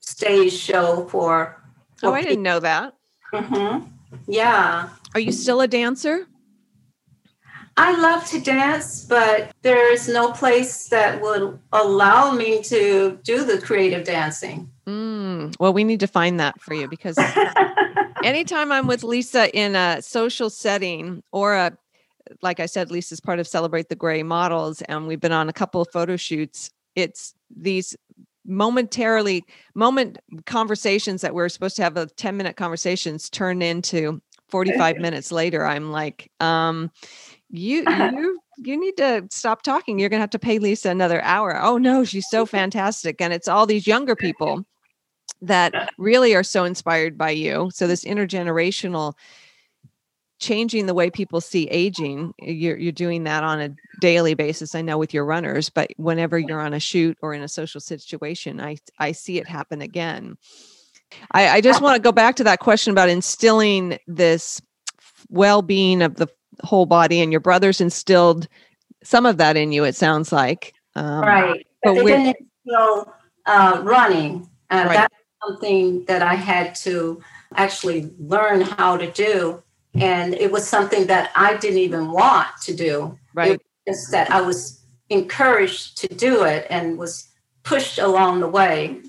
stage 0.00 0.52
show 0.52 1.06
for 1.08 1.60
Oh, 2.02 2.12
I 2.12 2.22
didn't 2.22 2.42
know 2.42 2.60
that. 2.60 2.94
Mm-hmm. 3.32 3.88
Yeah. 4.26 4.90
Are 5.14 5.20
you 5.20 5.32
still 5.32 5.60
a 5.60 5.68
dancer? 5.68 6.26
I 7.76 7.98
love 8.00 8.24
to 8.26 8.40
dance, 8.40 9.04
but 9.04 9.50
there 9.62 9.92
is 9.92 10.08
no 10.08 10.30
place 10.30 10.88
that 10.88 11.20
would 11.20 11.58
allow 11.72 12.30
me 12.30 12.62
to 12.64 13.18
do 13.24 13.44
the 13.44 13.60
creative 13.60 14.04
dancing. 14.04 14.70
Mm, 14.86 15.56
well, 15.58 15.72
we 15.72 15.82
need 15.82 16.00
to 16.00 16.06
find 16.06 16.38
that 16.38 16.60
for 16.60 16.74
you 16.74 16.86
because 16.86 17.18
anytime 18.24 18.70
I'm 18.70 18.86
with 18.86 19.02
Lisa 19.02 19.52
in 19.56 19.74
a 19.74 20.00
social 20.02 20.50
setting 20.50 21.22
or 21.32 21.54
a, 21.54 21.76
like 22.42 22.60
I 22.60 22.66
said, 22.66 22.90
Lisa's 22.90 23.20
part 23.20 23.38
of 23.38 23.46
Celebrate 23.46 23.88
the 23.88 23.96
Gray 23.96 24.22
models, 24.22 24.82
and 24.82 25.06
we've 25.06 25.20
been 25.20 25.32
on 25.32 25.48
a 25.48 25.52
couple 25.52 25.80
of 25.80 25.88
photo 25.92 26.16
shoots. 26.16 26.70
It's 26.94 27.34
these 27.54 27.96
momentarily 28.46 29.44
moment 29.74 30.18
conversations 30.46 31.22
that 31.22 31.34
we're 31.34 31.48
supposed 31.48 31.76
to 31.76 31.82
have 31.82 31.96
a 31.96 32.06
10 32.06 32.36
minute 32.36 32.56
conversations 32.56 33.30
turn 33.30 33.62
into 33.62 34.20
45 34.48 34.96
minutes 34.98 35.32
later. 35.32 35.64
I'm 35.64 35.90
like 35.90 36.30
um 36.40 36.90
you 37.48 37.84
you 37.88 38.40
you 38.58 38.78
need 38.78 38.96
to 38.98 39.26
stop 39.30 39.62
talking. 39.62 39.98
You're 39.98 40.08
going 40.08 40.18
to 40.18 40.22
have 40.22 40.30
to 40.30 40.38
pay 40.38 40.58
lisa 40.58 40.90
another 40.90 41.22
hour. 41.22 41.60
Oh 41.60 41.78
no 41.78 42.04
she's 42.04 42.28
so 42.28 42.44
fantastic 42.44 43.20
and 43.20 43.32
it's 43.32 43.48
all 43.48 43.66
these 43.66 43.86
younger 43.86 44.14
people 44.14 44.64
that 45.40 45.90
really 45.98 46.34
are 46.34 46.44
so 46.44 46.64
inspired 46.64 47.16
by 47.16 47.30
you. 47.30 47.70
So 47.72 47.86
this 47.86 48.04
intergenerational 48.04 49.14
changing 50.38 50.86
the 50.86 50.94
way 50.94 51.10
people 51.10 51.40
see 51.40 51.68
aging 51.68 52.34
you're, 52.38 52.76
you're 52.76 52.92
doing 52.92 53.24
that 53.24 53.44
on 53.44 53.60
a 53.60 53.74
daily 54.00 54.34
basis 54.34 54.74
i 54.74 54.82
know 54.82 54.98
with 54.98 55.14
your 55.14 55.24
runners 55.24 55.70
but 55.70 55.90
whenever 55.96 56.38
you're 56.38 56.60
on 56.60 56.74
a 56.74 56.80
shoot 56.80 57.16
or 57.22 57.34
in 57.34 57.42
a 57.42 57.48
social 57.48 57.80
situation 57.80 58.60
i 58.60 58.76
i 58.98 59.12
see 59.12 59.38
it 59.38 59.46
happen 59.46 59.80
again 59.80 60.36
i, 61.32 61.48
I 61.48 61.60
just 61.60 61.80
want 61.80 61.96
to 61.96 62.02
go 62.02 62.12
back 62.12 62.36
to 62.36 62.44
that 62.44 62.60
question 62.60 62.90
about 62.90 63.08
instilling 63.08 63.98
this 64.06 64.60
well-being 65.30 66.02
of 66.02 66.16
the 66.16 66.28
whole 66.62 66.86
body 66.86 67.20
and 67.20 67.32
your 67.32 67.40
brothers 67.40 67.80
instilled 67.80 68.48
some 69.02 69.26
of 69.26 69.36
that 69.36 69.56
in 69.56 69.72
you 69.72 69.84
it 69.84 69.94
sounds 69.94 70.32
like 70.32 70.74
um, 70.96 71.20
right 71.20 71.66
but, 71.82 71.94
but 71.94 72.04
they 72.04 72.04
didn't 72.04 72.36
instill 72.64 73.14
uh, 73.46 73.80
running 73.84 74.48
uh, 74.70 74.84
right. 74.86 74.94
that's 74.94 75.14
something 75.46 76.04
that 76.06 76.22
i 76.22 76.34
had 76.34 76.74
to 76.74 77.22
actually 77.54 78.10
learn 78.18 78.60
how 78.60 78.96
to 78.96 79.10
do 79.12 79.62
and 79.94 80.34
it 80.34 80.50
was 80.50 80.66
something 80.66 81.06
that 81.06 81.30
I 81.36 81.56
didn't 81.56 81.78
even 81.78 82.10
want 82.10 82.48
to 82.62 82.74
do. 82.74 83.18
Right. 83.32 83.60
Just 83.86 84.10
that 84.10 84.30
I 84.30 84.40
was 84.40 84.80
encouraged 85.10 85.98
to 85.98 86.08
do 86.08 86.44
it 86.44 86.66
and 86.70 86.98
was 86.98 87.28
pushed 87.62 87.98
along 87.98 88.40
the 88.40 88.48
way. 88.48 89.00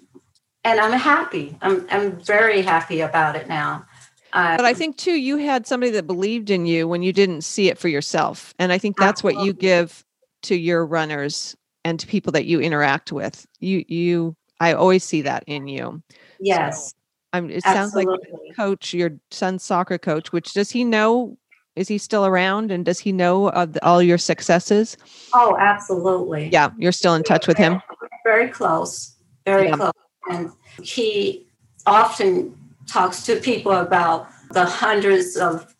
And 0.63 0.79
I'm 0.79 0.97
happy. 0.97 1.57
I'm 1.61 1.85
I'm 1.89 2.19
very 2.21 2.61
happy 2.61 3.01
about 3.01 3.35
it 3.35 3.47
now. 3.47 3.85
Uh, 4.33 4.57
but 4.57 4.65
I 4.65 4.73
think 4.73 4.97
too, 4.97 5.13
you 5.13 5.37
had 5.37 5.65
somebody 5.65 5.91
that 5.91 6.07
believed 6.07 6.49
in 6.49 6.65
you 6.65 6.87
when 6.87 7.03
you 7.03 7.13
didn't 7.13 7.43
see 7.43 7.69
it 7.69 7.77
for 7.77 7.87
yourself, 7.87 8.53
and 8.59 8.73
I 8.73 8.77
think 8.77 8.97
that's 8.97 9.23
what 9.23 9.39
you 9.39 9.53
give 9.53 10.03
to 10.43 10.55
your 10.55 10.85
runners 10.85 11.55
and 11.85 11.99
to 11.99 12.07
people 12.07 12.31
that 12.33 12.45
you 12.45 12.59
interact 12.59 13.11
with. 13.11 13.45
You 13.59 13.85
you 13.87 14.35
I 14.59 14.73
always 14.73 15.03
see 15.03 15.21
that 15.21 15.43
in 15.47 15.67
you. 15.67 16.01
Yes. 16.39 16.89
So 16.89 16.94
I'm, 17.35 17.49
it 17.49 17.63
sounds 17.63 17.93
like 17.93 18.07
coach, 18.55 18.93
your 18.93 19.11
son's 19.31 19.63
soccer 19.63 19.97
coach, 19.97 20.31
which 20.31 20.53
does 20.53 20.71
he 20.71 20.83
know? 20.83 21.37
Is 21.75 21.89
he 21.89 21.97
still 21.97 22.25
around 22.25 22.71
and 22.71 22.85
does 22.85 22.99
he 22.99 23.11
know 23.11 23.49
of 23.49 23.73
the, 23.73 23.85
all 23.85 24.01
your 24.01 24.17
successes? 24.17 24.95
Oh, 25.33 25.57
absolutely. 25.59 26.49
Yeah, 26.49 26.71
you're 26.77 26.93
still 26.93 27.15
in 27.15 27.23
touch 27.23 27.47
with 27.47 27.57
him? 27.57 27.81
Very 28.23 28.47
close, 28.47 29.15
very 29.45 29.67
yeah. 29.67 29.75
close. 29.75 29.91
And 30.29 30.51
he 30.81 31.47
often 31.85 32.57
talks 32.87 33.23
to 33.25 33.35
people 33.35 33.73
about 33.73 34.29
the 34.51 34.65
hundreds 34.65 35.35
of 35.35 35.75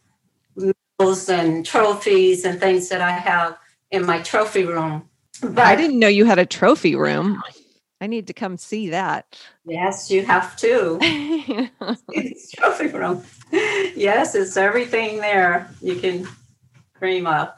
medals 0.58 1.30
and 1.30 1.66
trophies 1.66 2.44
and 2.44 2.60
things 2.60 2.90
that 2.90 3.00
I 3.00 3.12
have 3.12 3.58
in 3.92 4.06
my 4.06 4.22
trophy 4.22 4.66
room. 4.66 5.08
But 5.42 5.60
I 5.60 5.76
didn't 5.76 6.00
know 6.00 6.08
you 6.08 6.26
had 6.26 6.40
a 6.40 6.46
trophy 6.46 6.96
room. 6.96 7.42
I 8.02 8.08
need 8.08 8.28
to 8.28 8.34
come 8.34 8.58
see 8.58 8.90
that. 8.90 9.40
Yes, 9.66 10.12
you 10.12 10.26
have 10.26 10.56
to. 10.58 11.00
trophy 12.54 12.88
room. 12.88 13.24
Yes, 13.52 14.36
it's 14.36 14.58
everything 14.58 15.18
there 15.18 15.70
you 15.82 15.96
can 15.96 16.28
dream 17.00 17.28
of. 17.28 17.54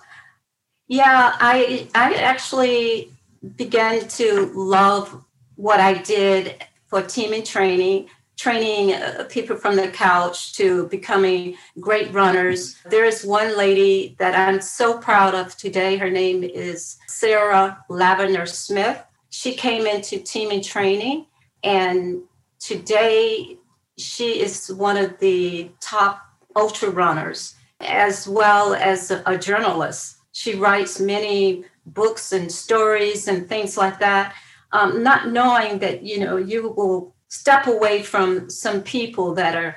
Yeah, 0.88 1.36
I 1.40 1.88
I 1.96 2.14
actually 2.16 3.12
began 3.56 4.08
to 4.10 4.52
love 4.56 5.24
what 5.56 5.80
I 5.80 5.96
did 5.96 6.64
for 6.86 7.02
team 7.02 7.34
in 7.34 7.44
training, 7.44 8.08
training 8.38 8.94
uh, 8.94 9.26
people 9.30 9.58
from 9.58 9.76
the 9.76 9.90
couch 9.90 10.54
to 10.54 10.88
becoming 10.88 11.58
great 11.80 12.14
runners. 12.14 12.78
There 12.86 13.06
is 13.06 13.26
one 13.26 13.58
lady 13.58 14.16
that 14.20 14.36
I'm 14.36 14.62
so 14.62 14.98
proud 15.00 15.34
of 15.36 15.58
today. 15.58 15.98
Her 15.98 16.10
name 16.10 16.44
is 16.44 16.98
Sarah 17.08 17.84
Lavender 17.90 18.46
Smith 18.46 19.02
she 19.38 19.54
came 19.54 19.86
into 19.86 20.18
team 20.18 20.50
in 20.50 20.64
training 20.64 21.28
and 21.64 22.24
today 22.60 23.56
she 23.96 24.42
is 24.42 24.74
one 24.74 24.98
of 24.98 25.16
the 25.20 25.70
top 25.80 26.26
ultra 26.56 26.90
runners 26.90 27.54
as 27.82 28.28
well 28.28 28.74
as 28.74 29.12
a, 29.12 29.38
journalist 29.38 30.18
she 30.32 30.56
writes 30.56 31.00
many 31.00 31.64
books 31.86 32.32
and 32.32 32.52
stories 32.52 33.28
and 33.28 33.48
things 33.48 33.78
like 33.78 34.00
that 34.00 34.34
um, 34.72 35.04
not 35.04 35.30
knowing 35.30 35.78
that 35.78 36.02
you 36.02 36.20
know 36.20 36.38
you 36.38 36.70
will 36.76 37.14
step 37.28 37.68
away 37.68 38.02
from 38.02 38.50
some 38.50 38.82
people 38.82 39.36
that 39.36 39.56
are 39.56 39.76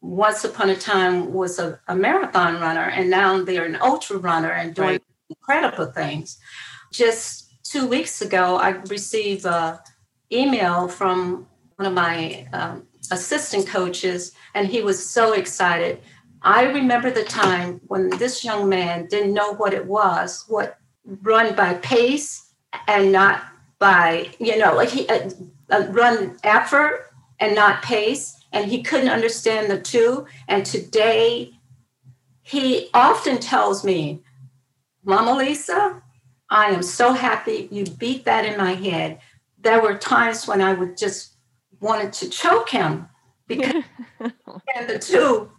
once 0.00 0.42
upon 0.42 0.70
a 0.70 0.76
time 0.76 1.34
was 1.34 1.58
a, 1.58 1.78
a 1.88 1.94
marathon 1.94 2.54
runner 2.62 2.88
and 2.96 3.10
now 3.10 3.44
they're 3.44 3.66
an 3.66 3.76
ultra 3.82 4.16
runner 4.16 4.52
and 4.52 4.74
doing 4.74 4.88
right. 4.88 5.02
incredible 5.28 5.84
things 5.84 6.38
just 6.90 7.45
two 7.68 7.86
weeks 7.86 8.22
ago, 8.22 8.56
I 8.56 8.70
received 8.70 9.46
an 9.46 9.78
email 10.32 10.88
from 10.88 11.46
one 11.76 11.86
of 11.86 11.92
my 11.92 12.46
um, 12.52 12.86
assistant 13.10 13.66
coaches, 13.66 14.32
and 14.54 14.66
he 14.66 14.82
was 14.82 15.04
so 15.04 15.32
excited. 15.32 16.00
I 16.42 16.64
remember 16.64 17.10
the 17.10 17.24
time 17.24 17.80
when 17.88 18.10
this 18.18 18.44
young 18.44 18.68
man 18.68 19.06
didn't 19.06 19.34
know 19.34 19.54
what 19.54 19.74
it 19.74 19.86
was, 19.86 20.44
what 20.48 20.78
run 21.22 21.54
by 21.54 21.74
pace 21.74 22.52
and 22.88 23.12
not 23.12 23.42
by, 23.78 24.30
you 24.38 24.58
know, 24.58 24.74
like 24.74 24.88
he 24.88 25.08
uh, 25.08 25.30
uh, 25.70 25.86
run 25.90 26.38
effort 26.44 27.10
and 27.40 27.54
not 27.54 27.82
pace. 27.82 28.34
And 28.52 28.70
he 28.70 28.82
couldn't 28.82 29.10
understand 29.10 29.70
the 29.70 29.80
two. 29.80 30.26
And 30.48 30.64
today, 30.64 31.52
he 32.42 32.88
often 32.94 33.38
tells 33.38 33.84
me, 33.84 34.22
Mama 35.04 35.34
Lisa, 35.34 36.02
I 36.50 36.66
am 36.66 36.82
so 36.82 37.12
happy 37.12 37.68
you 37.70 37.84
beat 37.84 38.24
that 38.24 38.44
in 38.44 38.56
my 38.56 38.74
head. 38.74 39.20
There 39.58 39.80
were 39.80 39.96
times 39.96 40.46
when 40.46 40.60
I 40.60 40.72
would 40.74 40.96
just 40.96 41.34
wanted 41.80 42.12
to 42.14 42.30
choke 42.30 42.68
him 42.70 43.08
because 43.46 43.82
and 44.20 44.88
the 44.88 44.98
two. 44.98 45.50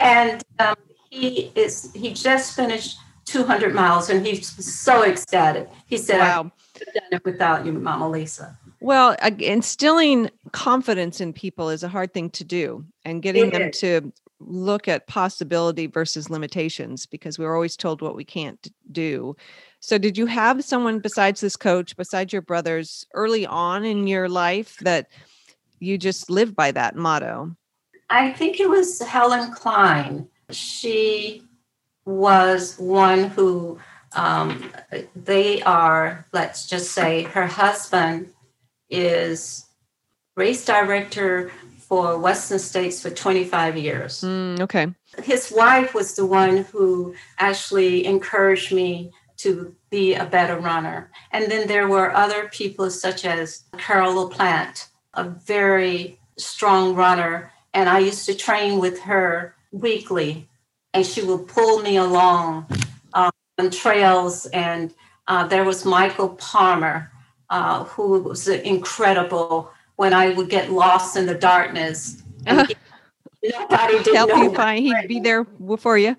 And 0.00 0.42
um, 0.58 0.76
he 1.10 1.52
is 1.54 1.92
he 1.94 2.12
just 2.14 2.56
finished 2.56 2.98
200 3.26 3.74
miles 3.74 4.10
and 4.10 4.26
he's 4.26 4.48
so 4.64 5.04
ecstatic. 5.04 5.68
He 5.86 5.96
said, 5.96 6.18
wow. 6.18 6.50
I 6.74 6.78
could 6.78 6.88
have 6.88 6.94
done 6.94 7.12
it 7.12 7.24
without 7.24 7.66
you, 7.66 7.72
Mama 7.72 8.08
Lisa. 8.08 8.58
Well, 8.80 9.16
instilling 9.38 10.30
confidence 10.52 11.20
in 11.20 11.32
people 11.32 11.70
is 11.70 11.82
a 11.82 11.88
hard 11.88 12.12
thing 12.12 12.30
to 12.30 12.44
do 12.44 12.84
and 13.04 13.22
getting 13.22 13.48
it 13.48 13.52
them 13.52 13.62
is. 13.62 13.78
to 13.80 14.12
look 14.40 14.88
at 14.88 15.06
possibility 15.06 15.86
versus 15.86 16.30
limitations 16.30 17.06
because 17.06 17.38
we're 17.38 17.54
always 17.54 17.76
told 17.76 18.02
what 18.02 18.16
we 18.16 18.24
can't 18.24 18.72
do. 18.90 19.36
So, 19.84 19.98
did 19.98 20.16
you 20.16 20.26
have 20.26 20.62
someone 20.62 21.00
besides 21.00 21.40
this 21.40 21.56
coach, 21.56 21.96
besides 21.96 22.32
your 22.32 22.40
brothers, 22.40 23.04
early 23.14 23.44
on 23.44 23.84
in 23.84 24.06
your 24.06 24.28
life 24.28 24.76
that 24.82 25.08
you 25.80 25.98
just 25.98 26.30
lived 26.30 26.54
by 26.54 26.70
that 26.70 26.94
motto? 26.94 27.56
I 28.08 28.30
think 28.30 28.60
it 28.60 28.70
was 28.70 29.02
Helen 29.02 29.52
Klein. 29.52 30.28
She 30.50 31.42
was 32.04 32.78
one 32.78 33.24
who 33.24 33.80
um, 34.12 34.70
they 35.16 35.62
are, 35.62 36.28
let's 36.32 36.68
just 36.68 36.92
say, 36.92 37.24
her 37.24 37.48
husband 37.48 38.28
is 38.88 39.66
race 40.36 40.64
director 40.64 41.50
for 41.78 42.18
Western 42.18 42.60
States 42.60 43.02
for 43.02 43.10
25 43.10 43.76
years. 43.76 44.20
Mm, 44.20 44.60
okay. 44.60 44.86
His 45.24 45.50
wife 45.50 45.92
was 45.92 46.14
the 46.14 46.24
one 46.24 46.58
who 46.58 47.16
actually 47.40 48.06
encouraged 48.06 48.72
me 48.72 49.10
to 49.42 49.74
be 49.90 50.14
a 50.14 50.24
better 50.24 50.58
runner. 50.58 51.10
And 51.32 51.50
then 51.50 51.66
there 51.66 51.88
were 51.88 52.14
other 52.14 52.48
people 52.48 52.90
such 52.90 53.24
as 53.24 53.64
Carol 53.76 54.28
LaPlante, 54.28 54.88
a 55.14 55.24
very 55.24 56.18
strong 56.36 56.94
runner. 56.94 57.52
And 57.74 57.88
I 57.88 57.98
used 57.98 58.26
to 58.26 58.34
train 58.34 58.78
with 58.78 59.00
her 59.00 59.54
weekly 59.72 60.48
and 60.94 61.04
she 61.04 61.22
would 61.22 61.48
pull 61.48 61.80
me 61.80 61.96
along 61.96 62.66
uh, 63.14 63.30
on 63.58 63.70
trails. 63.70 64.46
And 64.46 64.94
uh, 65.26 65.46
there 65.46 65.64
was 65.64 65.84
Michael 65.84 66.30
Palmer, 66.30 67.10
uh, 67.50 67.84
who 67.84 68.20
was 68.20 68.48
incredible 68.48 69.70
when 69.96 70.12
I 70.12 70.30
would 70.30 70.50
get 70.50 70.70
lost 70.70 71.16
in 71.16 71.26
the 71.26 71.34
darkness. 71.34 72.22
Nobody 72.46 74.02
did 74.04 74.14
help 74.14 74.30
you 74.30 74.54
find. 74.54 74.84
He'd 74.84 75.08
be 75.08 75.20
there 75.20 75.46
for 75.78 75.98
you. 75.98 76.16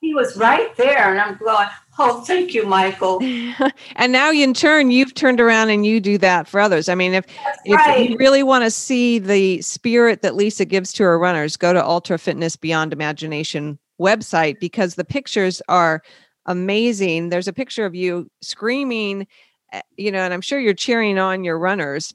He 0.00 0.14
was 0.14 0.36
right 0.36 0.74
there, 0.76 1.10
and 1.10 1.20
I'm 1.20 1.36
going. 1.38 1.66
Oh, 1.98 2.20
thank 2.20 2.54
you, 2.54 2.64
Michael. 2.64 3.18
and 3.96 4.12
now, 4.12 4.30
in 4.30 4.54
turn, 4.54 4.92
you've 4.92 5.14
turned 5.14 5.40
around 5.40 5.70
and 5.70 5.84
you 5.84 5.98
do 5.98 6.16
that 6.18 6.46
for 6.46 6.60
others. 6.60 6.88
I 6.88 6.94
mean, 6.94 7.12
if 7.12 7.26
if 7.64 7.76
right. 7.76 8.08
you 8.08 8.16
really 8.16 8.44
want 8.44 8.62
to 8.64 8.70
see 8.70 9.18
the 9.18 9.60
spirit 9.62 10.22
that 10.22 10.36
Lisa 10.36 10.64
gives 10.64 10.92
to 10.94 11.02
her 11.02 11.18
runners, 11.18 11.56
go 11.56 11.72
to 11.72 11.84
Ultra 11.84 12.18
Fitness 12.18 12.54
Beyond 12.54 12.92
Imagination 12.92 13.78
website 14.00 14.60
because 14.60 14.94
the 14.94 15.04
pictures 15.04 15.60
are 15.68 16.02
amazing. 16.46 17.28
There's 17.30 17.48
a 17.48 17.52
picture 17.52 17.84
of 17.84 17.96
you 17.96 18.30
screaming, 18.40 19.26
eh, 19.72 19.82
you 19.96 20.12
know, 20.12 20.20
and 20.20 20.32
I'm 20.32 20.40
sure 20.40 20.60
you're 20.60 20.74
cheering 20.74 21.18
on 21.18 21.42
your 21.42 21.58
runners. 21.58 22.14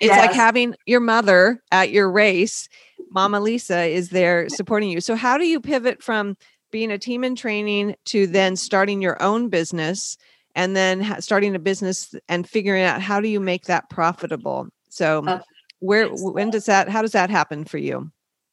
It's 0.00 0.10
yes. 0.10 0.26
like 0.26 0.34
having 0.34 0.74
your 0.86 1.00
mother 1.00 1.62
at 1.70 1.90
your 1.90 2.10
race. 2.10 2.68
Mama 3.10 3.38
Lisa 3.40 3.84
is 3.84 4.10
there 4.10 4.48
supporting 4.48 4.90
you. 4.90 5.00
So, 5.00 5.14
how 5.14 5.38
do 5.38 5.46
you 5.46 5.60
pivot 5.60 6.02
from 6.02 6.36
being 6.74 6.90
a 6.90 6.98
team 6.98 7.22
in 7.22 7.36
training 7.36 7.94
to 8.04 8.26
then 8.26 8.56
starting 8.56 9.00
your 9.00 9.22
own 9.22 9.48
business 9.48 10.18
and 10.56 10.74
then 10.74 11.22
starting 11.22 11.54
a 11.54 11.58
business 11.60 12.16
and 12.28 12.48
figuring 12.48 12.82
out 12.82 13.00
how 13.00 13.20
do 13.20 13.28
you 13.28 13.38
make 13.38 13.66
that 13.66 13.88
profitable? 13.90 14.66
So, 14.88 15.18
okay. 15.18 15.38
where, 15.78 16.08
when 16.08 16.50
does 16.50 16.66
that, 16.66 16.88
how 16.88 17.00
does 17.00 17.12
that 17.12 17.30
happen 17.30 17.64
for 17.64 17.78
you? 17.78 18.10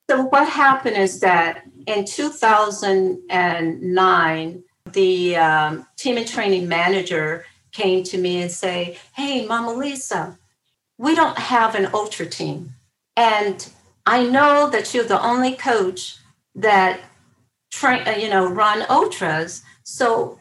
So, 0.08 0.26
what 0.26 0.48
happened 0.48 0.98
is 0.98 1.20
that 1.22 1.64
in 1.88 2.06
2009, 2.06 4.64
the 4.94 5.36
um, 5.38 5.88
team 5.98 6.20
in 6.20 6.26
training 6.26 6.68
manager 6.68 7.46
came 7.72 8.04
to 8.04 8.20
me 8.20 8.44
and 8.44 8.52
say, 8.52 9.00
"Hey, 9.16 9.48
Mama 9.48 9.74
Lisa, 9.74 10.38
we 11.00 11.16
don't 11.16 11.40
have 11.40 11.74
an 11.74 11.90
ultra 11.92 12.28
team, 12.28 12.70
and 13.18 13.68
I 14.06 14.26
know 14.26 14.70
that 14.70 14.94
you're 14.94 15.06
the 15.06 15.24
only 15.24 15.56
coach 15.56 16.18
that 16.54 17.00
train, 17.72 18.08
uh, 18.08 18.12
you 18.12 18.30
know, 18.30 18.48
run 18.48 18.86
ultras. 18.90 19.64
So, 19.84 20.40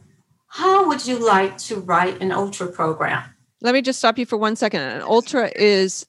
how 0.48 0.86
would 0.88 1.06
you 1.06 1.18
like 1.18 1.56
to 1.58 1.76
write 1.80 2.20
an 2.20 2.32
ultra 2.32 2.66
program?" 2.66 3.22
Let 3.62 3.74
me 3.74 3.82
just 3.82 3.98
stop 3.98 4.18
you 4.18 4.26
for 4.26 4.36
one 4.36 4.56
second. 4.56 4.80
An 4.80 5.02
ultra 5.02 5.50
is 5.54 6.06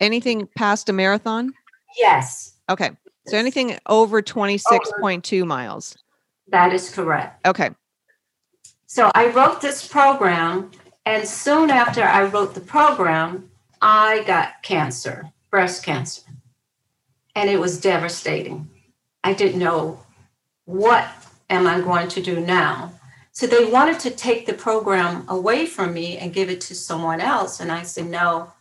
anything 0.00 0.48
past 0.56 0.88
a 0.88 0.92
marathon. 0.92 1.52
Yes. 1.96 2.54
Okay. 2.70 2.90
So 3.26 3.36
anything 3.36 3.78
over 3.86 4.22
26.2 4.22 5.46
miles. 5.46 5.96
That 6.48 6.72
is 6.72 6.90
correct. 6.90 7.46
Okay. 7.46 7.70
So 8.86 9.10
I 9.14 9.28
wrote 9.28 9.60
this 9.60 9.86
program, 9.86 10.70
and 11.04 11.28
soon 11.28 11.70
after 11.70 12.02
I 12.02 12.24
wrote 12.24 12.54
the 12.54 12.62
program, 12.62 13.50
I 13.82 14.24
got 14.26 14.62
cancer, 14.62 15.30
breast 15.50 15.84
cancer. 15.84 16.22
And 17.34 17.50
it 17.50 17.60
was 17.60 17.80
devastating. 17.80 18.70
I 19.22 19.34
didn't 19.34 19.58
know 19.58 20.00
what 20.68 21.08
am 21.48 21.66
I 21.66 21.80
going 21.80 22.08
to 22.08 22.22
do 22.22 22.40
now. 22.40 22.92
So 23.32 23.46
they 23.46 23.64
wanted 23.64 23.98
to 24.00 24.10
take 24.10 24.44
the 24.44 24.52
program 24.52 25.24
away 25.28 25.64
from 25.64 25.94
me 25.94 26.18
and 26.18 26.34
give 26.34 26.50
it 26.50 26.60
to 26.62 26.74
someone 26.74 27.22
else. 27.22 27.60
And 27.60 27.72
I 27.72 27.84
said, 27.84 28.04
no, 28.06 28.52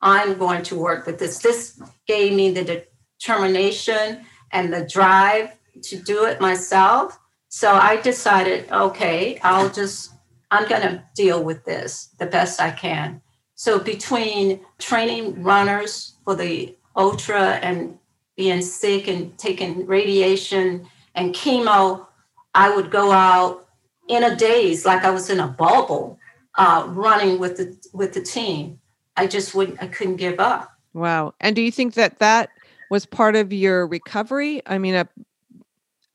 I'm 0.00 0.38
going 0.38 0.62
to 0.62 0.78
work 0.78 1.06
with 1.06 1.18
this. 1.18 1.38
This 1.38 1.82
gave 2.06 2.34
me 2.34 2.52
the 2.52 2.84
determination 3.18 4.24
and 4.52 4.72
the 4.72 4.86
drive 4.86 5.56
to 5.82 5.98
do 5.98 6.26
it 6.26 6.40
myself. 6.40 7.18
So 7.48 7.72
I 7.72 8.00
decided, 8.00 8.70
okay, 8.70 9.40
I'll 9.42 9.68
just, 9.68 10.12
I'm 10.52 10.68
going 10.68 10.82
to 10.82 11.02
deal 11.16 11.42
with 11.42 11.64
this 11.64 12.10
the 12.20 12.26
best 12.26 12.60
I 12.60 12.70
can. 12.70 13.20
So 13.56 13.80
between 13.80 14.60
training 14.78 15.42
runners 15.42 16.14
for 16.22 16.36
the 16.36 16.76
ultra 16.94 17.54
and 17.54 17.98
being 18.36 18.62
sick 18.62 19.08
and 19.08 19.36
taking 19.36 19.84
radiation 19.86 20.86
and 21.16 21.34
chemo, 21.34 22.06
I 22.54 22.74
would 22.74 22.90
go 22.90 23.10
out 23.10 23.66
in 24.08 24.22
a 24.22 24.36
daze 24.36 24.86
like 24.86 25.04
I 25.04 25.10
was 25.10 25.30
in 25.30 25.40
a 25.40 25.48
bubble, 25.48 26.18
uh, 26.56 26.86
running 26.88 27.38
with 27.38 27.56
the 27.56 27.76
with 27.92 28.14
the 28.14 28.22
team. 28.22 28.78
I 29.16 29.26
just 29.26 29.54
wouldn't, 29.54 29.82
I 29.82 29.86
couldn't 29.88 30.16
give 30.16 30.38
up. 30.38 30.70
Wow. 30.92 31.34
And 31.40 31.56
do 31.56 31.62
you 31.62 31.72
think 31.72 31.94
that 31.94 32.18
that 32.18 32.50
was 32.90 33.06
part 33.06 33.34
of 33.34 33.52
your 33.52 33.86
recovery? 33.86 34.62
I 34.66 34.78
mean, 34.78 34.94
a 34.94 35.08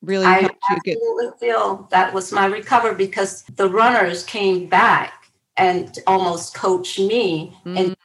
really 0.01 0.25
I 0.25 0.49
absolutely 0.69 1.25
get- 1.27 1.39
feel 1.39 1.87
that 1.91 2.13
was 2.13 2.31
my 2.31 2.45
recovery 2.45 2.95
because 2.95 3.43
the 3.55 3.69
runners 3.69 4.23
came 4.23 4.67
back 4.67 5.13
and 5.57 5.97
almost 6.07 6.55
coached 6.55 6.99
me 6.99 7.55
mm. 7.65 7.77
and 7.77 7.95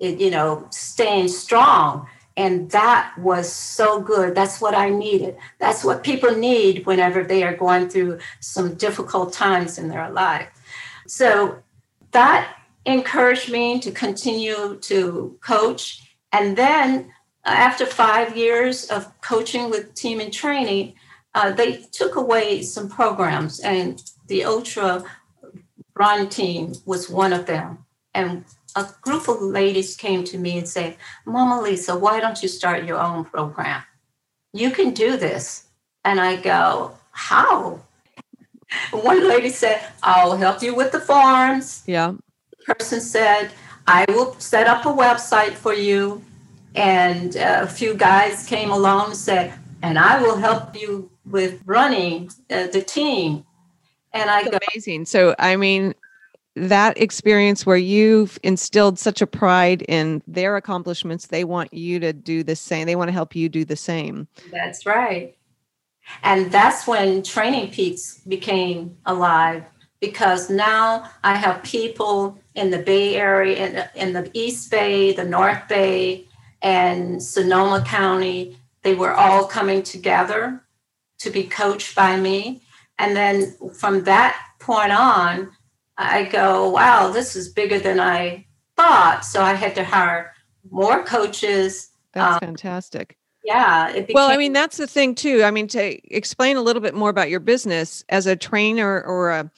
you 0.00 0.30
know 0.30 0.66
staying 0.70 1.28
strong 1.28 2.06
and 2.36 2.70
that 2.70 3.16
was 3.18 3.50
so 3.52 4.00
good. 4.00 4.34
That's 4.34 4.60
what 4.60 4.74
i 4.74 4.88
needed. 4.88 5.36
That's 5.60 5.84
what 5.84 6.02
people 6.02 6.34
need 6.34 6.84
whenever 6.84 7.22
they 7.22 7.44
are 7.44 7.56
going 7.56 7.88
through 7.88 8.18
some 8.40 8.74
difficult 8.74 9.32
times 9.32 9.78
in 9.78 9.88
their 9.88 10.10
life. 10.10 10.48
So 11.06 11.62
that 12.10 12.56
encouraged 12.86 13.50
me 13.50 13.78
to 13.80 13.90
continue 13.90 14.76
to 14.82 15.38
coach. 15.40 16.16
And 16.32 16.56
then 16.56 17.12
after 17.44 17.86
five 17.86 18.36
years 18.36 18.86
of 18.86 19.20
coaching 19.20 19.70
with 19.70 19.94
team 19.94 20.20
in 20.20 20.30
training, 20.30 20.94
uh, 21.34 21.52
they 21.52 21.84
took 21.92 22.16
away 22.16 22.62
some 22.62 22.88
programs, 22.88 23.58
and 23.60 24.02
the 24.28 24.44
Ultra 24.44 25.04
Run 25.96 26.28
team 26.28 26.74
was 26.86 27.10
one 27.10 27.32
of 27.32 27.46
them. 27.46 27.84
And 28.14 28.44
a 28.76 28.88
group 29.00 29.28
of 29.28 29.40
ladies 29.40 29.96
came 29.96 30.24
to 30.24 30.38
me 30.38 30.58
and 30.58 30.68
said, 30.68 30.96
Mama 31.24 31.60
Lisa, 31.60 31.96
why 31.96 32.20
don't 32.20 32.42
you 32.42 32.48
start 32.48 32.84
your 32.84 32.98
own 32.98 33.24
program? 33.24 33.82
You 34.52 34.70
can 34.70 34.92
do 34.92 35.16
this. 35.16 35.66
And 36.04 36.20
I 36.20 36.36
go, 36.36 36.92
How? 37.12 37.80
One 38.90 39.28
lady 39.28 39.50
said, 39.50 39.80
I'll 40.02 40.36
help 40.36 40.62
you 40.62 40.74
with 40.74 40.92
the 40.92 41.00
forms. 41.00 41.82
Yeah. 41.86 42.14
The 42.50 42.74
person 42.74 43.00
said, 43.00 43.52
I 43.86 44.04
will 44.08 44.34
set 44.38 44.66
up 44.66 44.86
a 44.86 44.92
website 44.92 45.52
for 45.52 45.74
you 45.74 46.22
and 46.74 47.36
a 47.36 47.66
few 47.66 47.94
guys 47.94 48.46
came 48.46 48.70
along 48.70 49.06
and 49.06 49.16
said, 49.16 49.54
and 49.82 49.98
I 49.98 50.20
will 50.20 50.36
help 50.36 50.80
you 50.80 51.10
with 51.24 51.60
running 51.66 52.30
uh, 52.50 52.66
the 52.68 52.82
team. 52.82 53.44
And 54.12 54.30
I 54.30 54.42
That's 54.44 54.58
go, 54.58 54.58
amazing. 54.72 55.04
So, 55.04 55.34
I 55.38 55.56
mean, 55.56 55.94
that 56.56 57.00
experience 57.00 57.66
where 57.66 57.76
you've 57.76 58.38
instilled 58.42 58.98
such 58.98 59.20
a 59.20 59.26
pride 59.26 59.82
in 59.82 60.22
their 60.26 60.56
accomplishments, 60.56 61.26
they 61.26 61.44
want 61.44 61.72
you 61.74 61.98
to 62.00 62.12
do 62.12 62.42
the 62.42 62.56
same. 62.56 62.86
They 62.86 62.96
want 62.96 63.08
to 63.08 63.12
help 63.12 63.34
you 63.34 63.48
do 63.48 63.64
the 63.64 63.76
same. 63.76 64.28
That's 64.52 64.86
right. 64.86 65.36
And 66.22 66.52
that's 66.52 66.86
when 66.86 67.22
Training 67.22 67.70
Peaks 67.70 68.20
became 68.28 68.96
alive 69.06 69.64
because 70.00 70.50
now 70.50 71.10
I 71.24 71.34
have 71.36 71.62
people 71.62 72.38
in 72.54 72.70
the 72.70 72.78
Bay 72.78 73.16
Area, 73.16 73.90
in, 73.94 74.08
in 74.08 74.12
the 74.12 74.30
East 74.34 74.70
Bay, 74.70 75.12
the 75.12 75.24
North 75.24 75.66
Bay, 75.66 76.28
and 76.62 77.22
Sonoma 77.22 77.82
County. 77.86 78.56
They 78.82 78.94
were 78.94 79.12
all 79.12 79.46
coming 79.46 79.82
together 79.82 80.62
to 81.18 81.30
be 81.30 81.44
coached 81.44 81.96
by 81.96 82.18
me. 82.18 82.60
And 82.98 83.16
then 83.16 83.54
from 83.72 84.04
that 84.04 84.38
point 84.60 84.92
on, 84.92 85.50
I 85.96 86.24
go, 86.24 86.70
wow, 86.70 87.10
this 87.10 87.36
is 87.36 87.48
bigger 87.50 87.78
than 87.78 88.00
I 88.00 88.46
thought. 88.76 89.24
So 89.24 89.42
I 89.42 89.54
had 89.54 89.74
to 89.76 89.84
hire 89.84 90.32
more 90.70 91.04
coaches. 91.04 91.90
That's 92.12 92.34
um, 92.34 92.40
fantastic. 92.40 93.16
Yeah. 93.44 93.92
Became- 93.92 94.14
well, 94.14 94.30
I 94.30 94.36
mean, 94.36 94.52
that's 94.52 94.76
the 94.76 94.86
thing 94.86 95.14
too. 95.14 95.42
I 95.44 95.50
mean, 95.50 95.68
to 95.68 96.14
explain 96.14 96.56
a 96.56 96.62
little 96.62 96.82
bit 96.82 96.94
more 96.94 97.10
about 97.10 97.30
your 97.30 97.40
business 97.40 98.04
as 98.08 98.26
a 98.26 98.36
trainer 98.36 99.02
or 99.02 99.30
a 99.30 99.50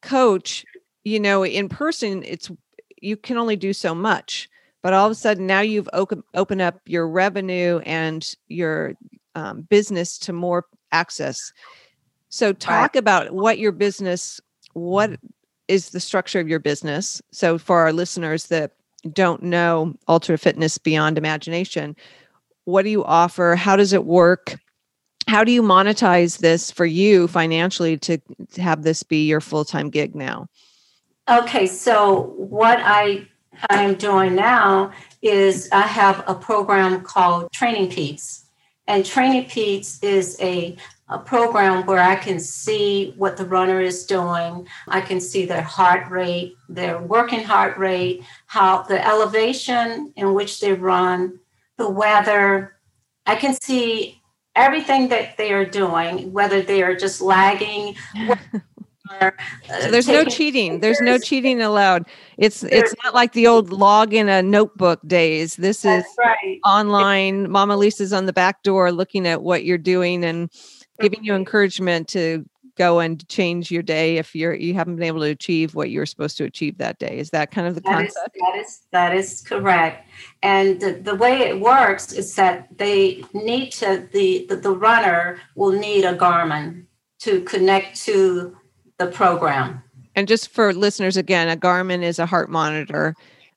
coach, 0.00 0.64
you 1.04 1.18
know, 1.18 1.44
in 1.44 1.68
person, 1.68 2.22
it's 2.24 2.50
you 3.00 3.16
can 3.16 3.36
only 3.36 3.56
do 3.56 3.72
so 3.72 3.94
much. 3.94 4.48
But 4.82 4.94
all 4.94 5.06
of 5.06 5.12
a 5.12 5.16
sudden, 5.16 5.46
now 5.46 5.60
you've 5.60 5.88
open, 5.92 6.22
opened 6.34 6.60
up 6.60 6.80
your 6.86 7.08
revenue 7.08 7.78
and 7.84 8.34
your 8.48 8.94
um, 9.34 9.62
business 9.62 10.18
to 10.18 10.32
more 10.32 10.66
access. 10.90 11.52
So, 12.30 12.52
talk 12.52 12.94
right. 12.94 12.96
about 12.96 13.32
what 13.32 13.58
your 13.58 13.72
business, 13.72 14.40
what 14.72 15.18
is 15.68 15.90
the 15.90 16.00
structure 16.00 16.40
of 16.40 16.48
your 16.48 16.58
business. 16.58 17.22
So, 17.30 17.58
for 17.58 17.80
our 17.80 17.92
listeners 17.92 18.46
that 18.46 18.72
don't 19.12 19.42
know 19.42 19.94
Ultra 20.08 20.38
Fitness 20.38 20.78
Beyond 20.78 21.18
Imagination, 21.18 21.96
what 22.64 22.82
do 22.82 22.90
you 22.90 23.04
offer? 23.04 23.56
How 23.56 23.76
does 23.76 23.92
it 23.92 24.04
work? 24.04 24.58
How 25.28 25.44
do 25.44 25.52
you 25.52 25.62
monetize 25.62 26.38
this 26.38 26.70
for 26.70 26.86
you 26.86 27.28
financially 27.28 27.96
to, 27.98 28.18
to 28.52 28.62
have 28.62 28.82
this 28.82 29.02
be 29.02 29.26
your 29.26 29.40
full 29.40 29.64
time 29.64 29.90
gig 29.90 30.14
now? 30.14 30.48
Okay, 31.28 31.66
so 31.66 32.34
what 32.36 32.80
I 32.82 33.28
I 33.70 33.82
am 33.82 33.94
doing 33.94 34.34
now 34.34 34.92
is 35.20 35.68
I 35.72 35.82
have 35.82 36.24
a 36.26 36.34
program 36.34 37.02
called 37.02 37.52
Training 37.52 37.90
Peaks. 37.90 38.46
And 38.88 39.04
Training 39.04 39.48
Peaks 39.48 40.02
is 40.02 40.36
a, 40.40 40.76
a 41.12 41.18
program 41.18 41.84
where 41.84 42.02
I 42.02 42.16
can 42.16 42.40
see 42.40 43.12
what 43.18 43.36
the 43.36 43.44
runner 43.44 43.80
is 43.80 44.06
doing. 44.06 44.66
I 44.88 45.00
can 45.00 45.20
see 45.20 45.44
their 45.44 45.62
heart 45.62 46.10
rate, 46.10 46.54
their 46.68 47.00
working 47.00 47.44
heart 47.44 47.76
rate, 47.76 48.24
how 48.46 48.82
the 48.82 49.06
elevation 49.06 50.12
in 50.16 50.32
which 50.32 50.60
they 50.60 50.72
run, 50.72 51.38
the 51.76 51.88
weather. 51.88 52.76
I 53.26 53.36
can 53.36 53.54
see 53.54 54.22
everything 54.56 55.08
that 55.08 55.36
they 55.36 55.52
are 55.52 55.66
doing, 55.66 56.32
whether 56.32 56.62
they 56.62 56.82
are 56.82 56.96
just 56.96 57.20
lagging. 57.20 57.94
so 59.20 59.90
there's 59.90 60.08
no 60.08 60.24
cheating. 60.24 60.80
There's 60.80 61.00
no 61.00 61.18
cheating 61.18 61.60
allowed. 61.60 62.06
It's 62.38 62.64
it's 62.64 62.94
not 63.04 63.14
like 63.14 63.32
the 63.32 63.46
old 63.46 63.70
log 63.70 64.14
in 64.14 64.28
a 64.28 64.42
notebook 64.42 65.00
days. 65.06 65.56
This 65.56 65.84
is 65.84 66.04
right. 66.18 66.58
online. 66.64 67.50
Mama 67.50 67.76
Lisa's 67.76 68.12
on 68.12 68.26
the 68.26 68.32
back 68.32 68.62
door 68.62 68.92
looking 68.92 69.26
at 69.26 69.42
what 69.42 69.64
you're 69.64 69.78
doing 69.78 70.24
and 70.24 70.50
giving 71.00 71.24
you 71.24 71.34
encouragement 71.34 72.08
to 72.08 72.44
go 72.76 73.00
and 73.00 73.28
change 73.28 73.70
your 73.70 73.82
day 73.82 74.16
if 74.16 74.34
you're 74.34 74.54
you 74.54 74.74
haven't 74.74 74.96
been 74.96 75.04
able 75.04 75.20
to 75.20 75.26
achieve 75.26 75.74
what 75.74 75.90
you're 75.90 76.06
supposed 76.06 76.36
to 76.38 76.44
achieve 76.44 76.78
that 76.78 76.98
day. 76.98 77.18
Is 77.18 77.30
that 77.30 77.50
kind 77.50 77.66
of 77.66 77.74
the 77.74 77.80
that 77.82 77.92
concept? 77.92 78.36
Is, 78.36 78.40
that 78.40 78.58
is 78.58 78.80
that 78.92 79.14
is 79.14 79.40
correct. 79.42 80.08
And 80.42 80.80
the, 80.80 80.92
the 80.92 81.14
way 81.14 81.40
it 81.40 81.60
works 81.60 82.12
is 82.12 82.34
that 82.36 82.68
they 82.78 83.24
need 83.34 83.70
to 83.72 84.08
the, 84.12 84.46
the 84.48 84.56
the 84.56 84.70
runner 84.70 85.38
will 85.54 85.72
need 85.72 86.04
a 86.04 86.14
Garmin 86.14 86.86
to 87.20 87.42
connect 87.42 88.00
to 88.04 88.56
the 88.98 89.06
program. 89.06 89.82
And 90.14 90.28
just 90.28 90.48
for 90.48 90.74
listeners 90.74 91.16
again, 91.16 91.48
a 91.48 91.56
Garmin 91.56 92.02
is 92.02 92.18
a 92.18 92.26
heart 92.26 92.50
monitor 92.50 93.14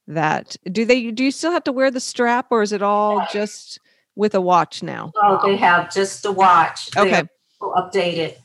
that 0.07 0.55
do 0.71 0.85
they 0.85 1.11
do 1.11 1.23
you 1.23 1.31
still 1.31 1.51
have 1.51 1.63
to 1.63 1.71
wear 1.71 1.89
the 1.89 1.99
strap 1.99 2.47
or 2.51 2.61
is 2.61 2.71
it 2.71 2.83
all 2.83 3.25
just 3.31 3.79
with 4.15 4.35
a 4.35 4.41
watch 4.41 4.83
now? 4.83 5.11
Oh, 5.15 5.39
they 5.45 5.55
have 5.57 5.93
just 5.93 6.25
a 6.25 6.31
watch. 6.31 6.89
Okay. 6.97 7.23
Updated 7.61 8.35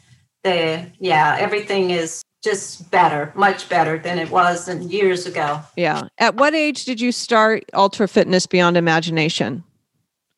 the 0.43 0.87
yeah 0.99 1.37
everything 1.39 1.91
is 1.91 2.23
just 2.43 2.91
better 2.91 3.31
much 3.35 3.69
better 3.69 3.99
than 3.99 4.19
it 4.19 4.31
was 4.31 4.69
in 4.69 4.89
years 4.89 5.27
ago. 5.27 5.61
Yeah. 5.77 6.03
At 6.19 6.37
what 6.37 6.55
age 6.55 6.85
did 6.87 7.01
you 7.01 7.13
start 7.13 7.65
ultra 7.75 8.09
fitness 8.09 8.47
beyond 8.47 8.79
imagination? 8.79 9.63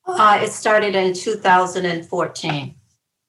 Uh, 0.05 0.41
it 0.43 0.51
started 0.51 0.97
in 0.97 1.15
2014 1.15 2.75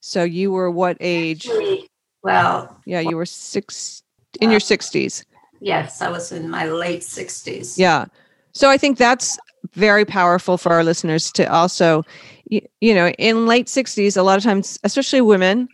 so 0.06 0.24
you 0.26 0.52
were 0.52 0.70
what 0.70 0.98
age? 1.00 1.48
Actually, 1.48 1.88
well 2.24 2.78
yeah 2.86 3.00
you 3.00 3.16
were 3.16 3.26
six 3.26 4.04
in 4.42 4.50
uh, 4.50 4.52
your 4.52 4.60
60s 4.60 5.24
yes 5.60 6.02
i 6.02 6.10
was 6.10 6.32
in 6.32 6.50
my 6.50 6.66
late 6.66 7.02
60s 7.02 7.78
yeah. 7.78 8.06
So 8.54 8.70
i 8.70 8.78
think 8.78 8.98
that's 8.98 9.38
very 9.74 10.06
powerful 10.06 10.58
for 10.58 10.72
our 10.72 10.84
listeners 10.84 11.32
to 11.32 11.52
also 11.52 12.04
you, 12.46 12.62
you 12.82 12.94
know 12.94 13.10
in 13.12 13.46
late 13.48 13.68
60s 13.68 14.18
a 14.18 14.22
lot 14.22 14.38
of 14.38 14.44
times 14.44 14.80
especially 14.84 15.22
women 15.22 15.68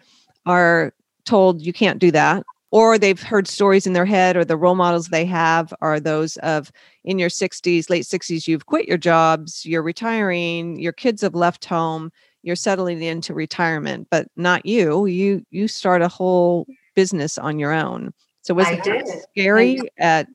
are 0.45 0.93
told 1.25 1.61
you 1.61 1.73
can't 1.73 1.99
do 1.99 2.11
that 2.11 2.43
or 2.71 2.97
they've 2.97 3.21
heard 3.21 3.47
stories 3.47 3.87
in 3.87 3.93
their 3.93 4.05
head 4.05 4.37
or 4.37 4.45
the 4.45 4.57
role 4.57 4.75
models 4.75 5.07
they 5.07 5.25
have 5.25 5.73
are 5.81 5.99
those 5.99 6.37
of 6.37 6.71
in 7.03 7.19
your 7.19 7.29
60s 7.29 7.89
late 7.89 8.05
60s 8.05 8.47
you've 8.47 8.65
quit 8.65 8.87
your 8.87 8.97
jobs 8.97 9.65
you're 9.65 9.83
retiring 9.83 10.79
your 10.79 10.93
kids 10.93 11.21
have 11.21 11.35
left 11.35 11.65
home 11.65 12.11
you're 12.41 12.55
settling 12.55 13.01
into 13.01 13.33
retirement 13.33 14.07
but 14.09 14.27
not 14.37 14.65
you 14.65 15.05
you 15.05 15.45
you 15.51 15.67
start 15.67 16.01
a 16.01 16.07
whole 16.07 16.65
business 16.99 17.37
on 17.37 17.57
your 17.59 17.71
own. 17.71 18.13
So 18.41 18.53
was 18.53 18.67
I 18.67 18.81
it 18.83 19.25
scary 19.31 19.79
at 19.97 20.27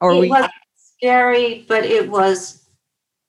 or 0.00 0.12
it 0.12 0.20
we 0.20 0.28
was 0.30 0.48
scary 0.74 1.66
but 1.68 1.84
it 1.84 2.08
was 2.08 2.65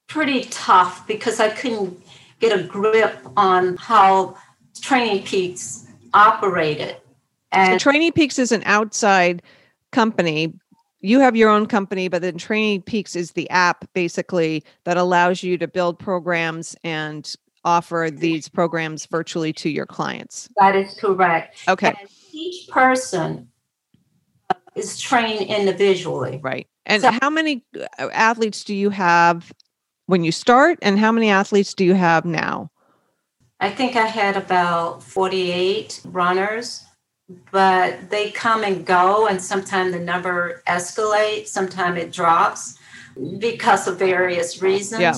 pretty 0.08 0.46
tough 0.46 1.06
because 1.06 1.40
i 1.40 1.50
couldn't 1.50 2.02
get 2.40 2.58
a 2.58 2.64
grip 2.64 3.20
on 3.36 3.76
how 3.78 4.36
training 4.82 5.24
peaks 5.24 5.88
operated. 6.14 6.98
And 7.52 7.80
so 7.80 7.92
Training 7.92 8.12
Peaks 8.12 8.40
is 8.40 8.52
an 8.52 8.64
outside 8.66 9.42
company. 9.92 10.54
You 11.00 11.20
have 11.20 11.36
your 11.36 11.50
own 11.50 11.68
company, 11.68 12.08
but 12.08 12.22
then 12.22 12.38
Training 12.38 12.82
Peaks 12.82 13.16
is 13.16 13.32
the 13.32 13.50
app 13.50 13.86
basically 13.94 14.64
that 14.84 14.98
allows 14.98 15.44
you 15.44 15.58
to 15.58 15.68
build 15.68 16.00
programs 16.00 16.76
and 16.84 17.34
offer 17.64 18.10
these 18.12 18.48
programs 18.48 19.06
virtually 19.06 19.54
to 19.54 19.70
your 19.70 19.86
clients. 19.86 20.50
That 20.58 20.76
is 20.76 20.94
correct. 20.96 21.64
Okay. 21.68 21.94
And 22.00 22.10
each 22.32 22.68
person 22.70 23.50
is 24.76 25.00
trained 25.00 25.48
individually. 25.48 26.40
Right. 26.42 26.68
And 26.86 27.02
so, 27.02 27.12
how 27.22 27.30
many 27.30 27.66
athletes 28.00 28.64
do 28.64 28.74
you 28.74 28.90
have 28.90 29.52
when 30.08 30.24
you 30.24 30.32
start, 30.32 30.80
and 30.82 30.98
how 30.98 31.12
many 31.12 31.30
athletes 31.30 31.74
do 31.74 31.86
you 31.86 31.94
have 31.94 32.26
now? 32.26 32.72
I 33.60 33.70
think 33.70 33.96
I 33.96 34.08
had 34.08 34.36
about 34.36 35.04
48 35.04 36.02
runners, 36.06 36.84
but 37.52 38.10
they 38.10 38.32
come 38.32 38.64
and 38.64 38.86
go, 38.86 39.28
and 39.28 39.42
sometimes 39.42 39.94
the 39.94 40.00
number 40.00 40.64
escalates, 40.68 41.48
sometimes 41.48 42.00
it 42.00 42.12
drops 42.12 42.78
because 43.40 43.88
of 43.88 44.00
various 44.00 44.62
reasons. 44.62 45.02
Yeah. 45.02 45.16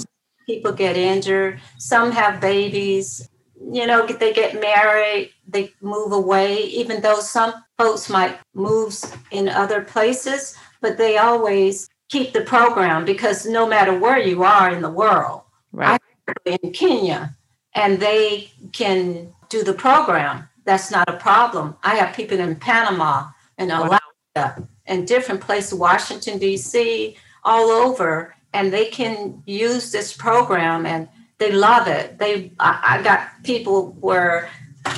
People 0.47 0.71
get 0.71 0.97
injured, 0.97 1.61
some 1.77 2.11
have 2.11 2.41
babies, 2.41 3.29
you 3.71 3.85
know, 3.85 4.07
they 4.07 4.33
get 4.33 4.59
married, 4.59 5.31
they 5.47 5.71
move 5.81 6.11
away, 6.11 6.63
even 6.63 7.01
though 7.01 7.19
some 7.19 7.53
folks 7.77 8.09
might 8.09 8.39
move 8.55 8.97
in 9.31 9.47
other 9.47 9.81
places, 9.81 10.55
but 10.81 10.97
they 10.97 11.17
always 11.17 11.87
keep 12.09 12.33
the 12.33 12.41
program 12.41 13.05
because 13.05 13.45
no 13.45 13.67
matter 13.67 13.97
where 13.97 14.19
you 14.19 14.43
are 14.43 14.71
in 14.71 14.81
the 14.81 14.89
world, 14.89 15.43
right. 15.71 16.01
in 16.45 16.71
Kenya, 16.71 17.35
and 17.75 17.99
they 17.99 18.51
can 18.73 19.31
do 19.49 19.63
the 19.63 19.73
program. 19.73 20.47
That's 20.65 20.91
not 20.91 21.07
a 21.09 21.17
problem. 21.17 21.75
I 21.83 21.95
have 21.95 22.15
people 22.15 22.39
in 22.39 22.55
Panama 22.55 23.29
and 23.57 23.71
Alaska 23.71 24.67
and 24.85 25.07
different 25.07 25.41
places, 25.41 25.73
Washington, 25.73 26.37
D.C., 26.39 27.17
all 27.43 27.69
over, 27.69 28.35
and 28.53 28.73
they 28.73 28.85
can 28.85 29.41
use 29.45 29.91
this 29.91 30.13
program 30.13 30.85
and 30.85 31.07
they 31.37 31.51
love 31.51 31.87
it. 31.87 32.17
They, 32.17 32.51
I, 32.59 32.97
I 32.99 33.01
got 33.01 33.43
people 33.43 33.93
where 33.99 34.49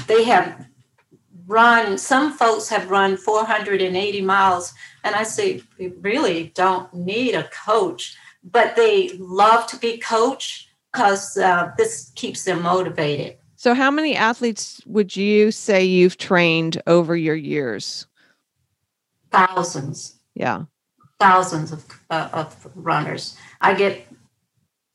they 0.07 0.23
have 0.23 0.65
run, 1.45 1.97
some 1.97 2.33
folks 2.33 2.69
have 2.69 2.89
run 2.89 3.17
480 3.17 4.21
miles, 4.21 4.73
and 5.03 5.15
I 5.15 5.23
say, 5.23 5.61
we 5.77 5.87
really 6.01 6.51
don't 6.55 6.93
need 6.93 7.35
a 7.35 7.47
coach, 7.49 8.17
but 8.43 8.75
they 8.75 9.09
love 9.17 9.67
to 9.67 9.77
be 9.77 9.97
coached 9.97 10.69
because 10.91 11.37
uh, 11.37 11.71
this 11.77 12.11
keeps 12.15 12.43
them 12.43 12.61
motivated. 12.61 13.37
So, 13.55 13.73
how 13.73 13.91
many 13.91 14.15
athletes 14.15 14.81
would 14.85 15.15
you 15.15 15.51
say 15.51 15.83
you've 15.83 16.17
trained 16.17 16.81
over 16.87 17.15
your 17.15 17.35
years? 17.35 18.07
Thousands. 19.31 20.17
Yeah. 20.33 20.63
Thousands 21.19 21.71
of, 21.71 21.85
uh, 22.09 22.29
of 22.33 22.67
runners. 22.75 23.37
I 23.61 23.75
get 23.75 24.07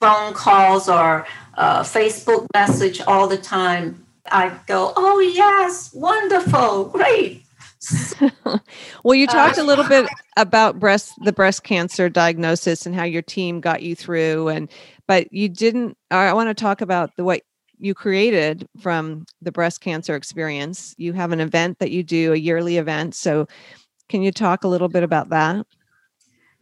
phone 0.01 0.35
calls 0.35 0.89
or 0.89 1.27
uh, 1.55 1.83
Facebook 1.83 2.47
message 2.55 3.01
all 3.03 3.29
the 3.29 3.39
time. 3.39 4.05
I 4.31 4.59
go, 4.67 4.93
oh, 4.97 5.21
yes, 5.21 5.93
wonderful, 5.95 6.87
great. 6.87 7.46
well, 9.05 9.15
you 9.15 9.27
talked 9.27 9.59
uh, 9.59 9.63
a 9.63 9.65
little 9.65 9.85
bit 9.85 10.09
about 10.37 10.79
breast 10.79 11.13
the 11.25 11.33
breast 11.33 11.63
cancer 11.63 12.09
diagnosis 12.09 12.87
and 12.87 12.95
how 12.95 13.05
your 13.05 13.23
team 13.23 13.61
got 13.61 13.83
you 13.83 13.95
through 13.95 14.49
and 14.49 14.71
but 15.07 15.33
you 15.33 15.49
didn't 15.49 15.97
I 16.11 16.33
want 16.33 16.49
to 16.49 16.55
talk 16.55 16.81
about 16.81 17.17
the 17.17 17.25
what 17.25 17.43
you 17.79 17.95
created 17.95 18.67
from 18.81 19.27
the 19.43 19.53
breast 19.53 19.81
cancer 19.81 20.15
experience. 20.15 20.95
You 20.99 21.13
have 21.13 21.33
an 21.33 21.41
event 21.41 21.79
that 21.79 21.91
you 21.91 22.03
do, 22.03 22.33
a 22.33 22.37
yearly 22.37 22.79
event. 22.79 23.15
So 23.15 23.47
can 24.09 24.23
you 24.23 24.33
talk 24.33 24.65
a 24.65 24.69
little 24.69 24.89
bit 24.89 25.03
about 25.03 25.29
that? 25.31 25.67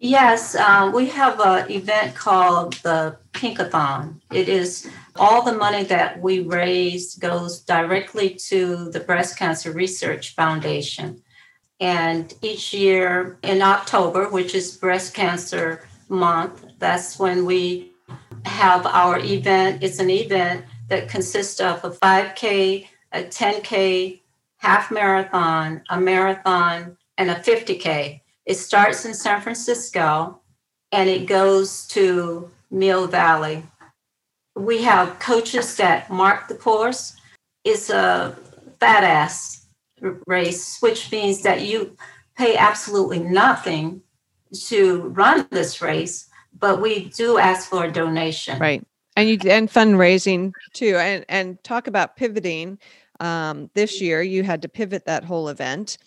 Yes, 0.05 0.55
um, 0.55 0.92
we 0.92 1.07
have 1.07 1.40
an 1.40 1.70
event 1.70 2.14
called 2.14 2.74
the 2.82 3.16
Pinkathon. 3.32 4.20
It 4.30 4.50
is 4.50 4.86
all 5.16 5.40
the 5.40 5.55
money 5.55 5.82
that 5.84 6.20
we 6.20 6.40
raise 6.40 7.14
goes 7.14 7.61
directly 7.61 8.34
to 8.48 8.90
the 8.90 9.00
Breast 9.00 9.38
Cancer 9.38 9.72
Research 9.72 10.34
Foundation. 10.34 11.22
And 11.80 12.34
each 12.42 12.74
year 12.74 13.38
in 13.42 13.62
October, 13.62 14.28
which 14.28 14.55
is 14.55 14.76
Breast 14.76 15.14
Cancer 15.14 15.88
Month, 16.11 16.66
that's 16.78 17.18
when 17.18 17.46
we 17.46 17.92
have 18.44 18.84
our 18.84 19.18
event. 19.20 19.82
It's 19.82 20.00
an 20.00 20.11
event 20.11 20.66
that 20.88 21.09
consists 21.09 21.61
of 21.61 21.82
a 21.82 21.88
5K, 21.88 22.86
a 23.12 23.22
10K, 23.22 24.20
half 24.59 24.90
marathon, 24.90 25.82
a 25.88 25.98
marathon, 25.98 26.98
and 27.16 27.30
a 27.30 27.36
50K. 27.36 28.20
It 28.47 28.57
starts 28.57 29.05
in 29.05 29.14
San 29.14 29.40
Francisco 29.40 30.40
and 30.92 31.09
it 31.09 31.26
goes 31.26 31.86
to 31.88 32.51
Mill 32.70 33.07
Valley. 33.07 33.62
We 34.57 34.82
have 34.82 35.18
coaches 35.18 35.76
that 35.76 36.11
mark 36.11 36.49
the 36.49 36.55
course. 36.55 37.16
It's 37.64 37.90
a 37.90 38.36
fat 38.80 39.03
ass 39.03 39.66
race, 40.26 40.78
which 40.80 41.11
means 41.11 41.42
that 41.42 41.62
you 41.62 41.97
pay 42.36 42.57
absolutely 42.57 43.20
nothing 43.20 44.03
to 44.66 45.03
run 45.09 45.47
this 45.51 45.80
race, 45.80 46.28
but 46.59 46.80
we 46.80 47.07
do 47.16 47.38
ask 47.38 47.68
for 47.68 47.84
a 47.84 47.92
donation. 47.92 48.59
Right. 48.59 48.84
And 49.16 49.28
you 49.28 49.38
and 49.49 49.70
fundraising 49.70 50.53
too. 50.72 50.97
And 50.97 51.24
and 51.28 51.62
talk 51.64 51.86
about 51.86 52.16
pivoting. 52.16 52.78
Um, 53.20 53.70
this 53.74 54.01
year 54.01 54.22
you 54.22 54.42
had 54.42 54.61
to 54.62 54.68
pivot 54.68 55.07
that 55.07 55.24
whole 55.24 55.49
event. 55.49 55.99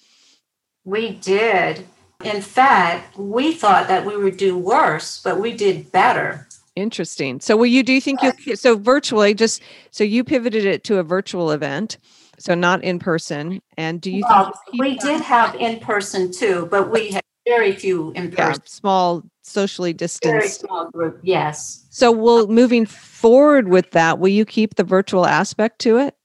We 0.84 1.12
did. 1.12 1.86
In 2.24 2.42
fact, 2.42 3.18
we 3.18 3.54
thought 3.54 3.88
that 3.88 4.06
we 4.06 4.18
would 4.18 4.38
do 4.38 4.58
worse, 4.58 5.22
but 5.24 5.40
we 5.40 5.54
did 5.54 5.92
better. 5.92 6.48
Interesting. 6.76 7.40
So, 7.40 7.58
will 7.58 7.66
you 7.66 7.84
do 7.84 7.94
you 7.94 8.02
think 8.02 8.20
you 8.22 8.56
so 8.56 8.76
virtually 8.76 9.34
just 9.34 9.62
so 9.92 10.04
you 10.04 10.24
pivoted 10.24 10.66
it 10.66 10.84
to 10.86 10.98
a 10.98 11.04
virtual 11.04 11.52
event, 11.52 11.98
so 12.38 12.54
not 12.54 12.84
in 12.84 13.00
person? 13.00 13.62
And 13.78 14.00
do 14.00 14.12
you? 14.12 14.24
Well, 14.28 14.54
we 14.78 14.98
did 14.98 15.22
have 15.22 15.56
in 15.56 15.80
person 15.80 16.32
too, 16.32 16.68
but 16.70 16.92
we 16.92 17.10
had 17.12 17.24
very 17.48 17.74
few 17.74 18.12
in 18.12 18.30
person. 18.32 18.62
Yeah, 18.62 18.66
small, 18.66 19.24
socially 19.42 19.94
distanced. 19.94 20.34
Very 20.34 20.50
small 20.50 20.92
group. 20.92 21.20
Yes. 21.24 21.86
So, 21.90 22.12
will 22.12 22.48
moving 22.48 22.86
forward 22.86 23.70
with 23.70 23.92
that, 23.92 24.20
will 24.20 24.30
you 24.30 24.46
keep 24.46 24.76
the 24.76 24.84
virtual 24.84 25.26
aspect 25.26 25.80
to 25.80 25.98
it? 25.98 26.16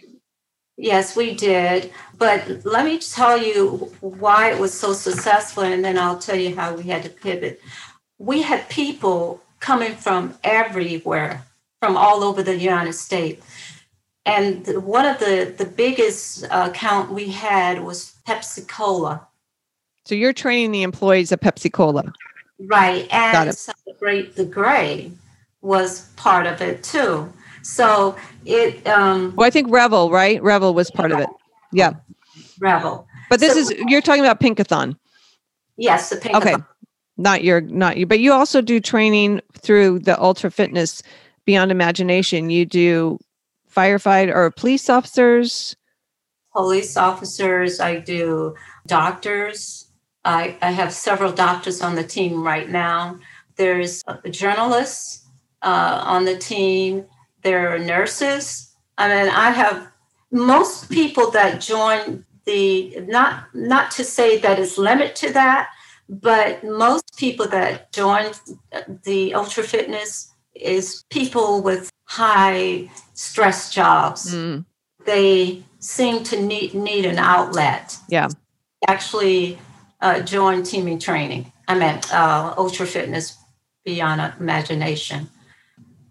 Yes, 0.76 1.14
we 1.14 1.34
did. 1.34 1.92
But 2.16 2.64
let 2.64 2.84
me 2.86 2.98
tell 2.98 3.36
you 3.36 3.92
why 4.00 4.50
it 4.50 4.58
was 4.58 4.72
so 4.72 4.92
successful, 4.92 5.62
and 5.62 5.84
then 5.84 5.98
I'll 5.98 6.18
tell 6.18 6.38
you 6.38 6.54
how 6.54 6.74
we 6.74 6.84
had 6.84 7.02
to 7.02 7.10
pivot. 7.10 7.60
We 8.18 8.42
had 8.42 8.68
people 8.68 9.42
coming 9.60 9.94
from 9.94 10.34
everywhere, 10.42 11.42
from 11.80 11.96
all 11.96 12.24
over 12.24 12.42
the 12.42 12.56
United 12.56 12.94
States. 12.94 13.46
And 14.24 14.66
one 14.84 15.06
of 15.06 15.18
the, 15.18 15.54
the 15.56 15.64
biggest 15.64 16.44
account 16.50 17.12
we 17.12 17.30
had 17.30 17.82
was 17.82 18.14
Pepsi 18.26 18.66
Cola. 18.66 19.26
So 20.04 20.14
you're 20.14 20.32
training 20.32 20.72
the 20.72 20.82
employees 20.82 21.30
of 21.30 21.40
Pepsi 21.40 21.72
Cola. 21.72 22.12
Right. 22.66 23.08
And 23.12 23.54
Celebrate 23.54 24.36
the 24.36 24.44
Gray 24.44 25.12
was 25.62 26.08
part 26.16 26.46
of 26.46 26.60
it 26.60 26.82
too. 26.82 27.32
So 27.62 28.16
it 28.44 28.86
um 28.86 29.34
Well, 29.36 29.46
I 29.46 29.50
think 29.50 29.70
Revel, 29.70 30.10
right? 30.10 30.42
Revel 30.42 30.74
was 30.74 30.90
part 30.90 31.12
of 31.12 31.20
it. 31.20 31.28
Yeah. 31.72 31.92
Revel. 32.58 33.06
But 33.28 33.40
this 33.40 33.54
so, 33.54 33.58
is 33.58 33.70
you're 33.86 34.00
talking 34.00 34.24
about 34.24 34.40
Pinkathon. 34.40 34.96
Yes, 35.76 36.10
the 36.10 36.16
Pinkathon. 36.16 36.36
Okay. 36.36 36.56
Not 37.16 37.44
your 37.44 37.60
not 37.60 37.96
you, 37.96 38.06
but 38.06 38.20
you 38.20 38.32
also 38.32 38.60
do 38.60 38.80
training 38.80 39.40
through 39.52 40.00
the 40.00 40.20
Ultra 40.20 40.50
Fitness 40.50 41.02
Beyond 41.44 41.70
Imagination. 41.70 42.50
You 42.50 42.64
do 42.64 43.18
firefighter 43.74 44.34
or 44.34 44.50
police 44.50 44.88
officers? 44.88 45.76
Police 46.52 46.96
officers, 46.96 47.78
I 47.78 48.00
do 48.00 48.56
doctors, 48.86 49.79
I, 50.24 50.56
I 50.60 50.70
have 50.70 50.92
several 50.92 51.32
doctors 51.32 51.80
on 51.80 51.94
the 51.94 52.04
team 52.04 52.42
right 52.42 52.68
now. 52.68 53.18
There's 53.56 54.02
journalists 54.30 55.26
uh, 55.62 56.02
on 56.04 56.24
the 56.24 56.36
team. 56.36 57.04
There 57.42 57.74
are 57.74 57.78
nurses. 57.78 58.74
I 58.98 59.08
mean, 59.08 59.32
I 59.32 59.50
have 59.50 59.88
most 60.30 60.90
people 60.90 61.30
that 61.32 61.60
join 61.60 62.24
the 62.44 63.00
not 63.06 63.54
not 63.54 63.90
to 63.92 64.04
say 64.04 64.38
that 64.38 64.58
it's 64.58 64.78
limit 64.78 65.14
to 65.16 65.32
that, 65.32 65.70
but 66.08 66.62
most 66.64 67.16
people 67.16 67.46
that 67.48 67.92
join 67.92 68.32
the 69.04 69.34
ultra 69.34 69.62
fitness 69.62 70.32
is 70.54 71.04
people 71.10 71.62
with 71.62 71.90
high 72.04 72.90
stress 73.14 73.70
jobs. 73.72 74.34
Mm. 74.34 74.64
They 75.04 75.62
seem 75.78 76.22
to 76.24 76.40
need 76.40 76.74
need 76.74 77.06
an 77.06 77.18
outlet. 77.18 77.96
Yeah. 78.08 78.28
Actually 78.86 79.58
uh, 80.00 80.20
join 80.20 80.62
Team 80.62 80.88
in 80.88 80.98
Training. 80.98 81.52
I 81.68 81.78
meant 81.78 82.12
uh, 82.12 82.54
ultra 82.56 82.86
fitness 82.86 83.36
beyond 83.84 84.20
imagination. 84.40 85.28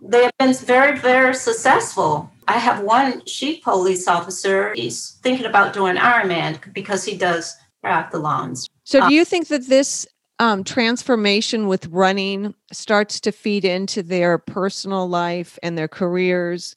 They 0.02 0.24
have 0.24 0.38
been 0.38 0.54
very, 0.54 0.98
very 0.98 1.36
successful. 1.36 2.32
I 2.48 2.54
have 2.54 2.84
one 2.84 3.24
chief 3.26 3.64
police 3.64 4.08
officer. 4.08 4.74
He's 4.74 5.20
thinking 5.22 5.46
about 5.46 5.74
doing 5.74 5.98
Ironman 5.98 6.74
because 6.74 7.04
he 7.04 7.18
does 7.18 7.56
triathlons. 7.84 8.68
So, 8.86 9.08
do 9.08 9.14
you 9.14 9.26
think 9.26 9.50
that 9.50 9.68
this 9.68 10.08
um, 10.40 10.64
transformation 10.64 11.68
with 11.68 11.86
running 11.88 12.56
starts 12.72 13.20
to 13.22 13.32
feed 13.32 13.66
into 13.66 14.02
their 14.02 14.38
personal 14.38 15.08
life 15.08 15.60
and 15.62 15.78
their 15.78 15.88
careers? 15.88 16.76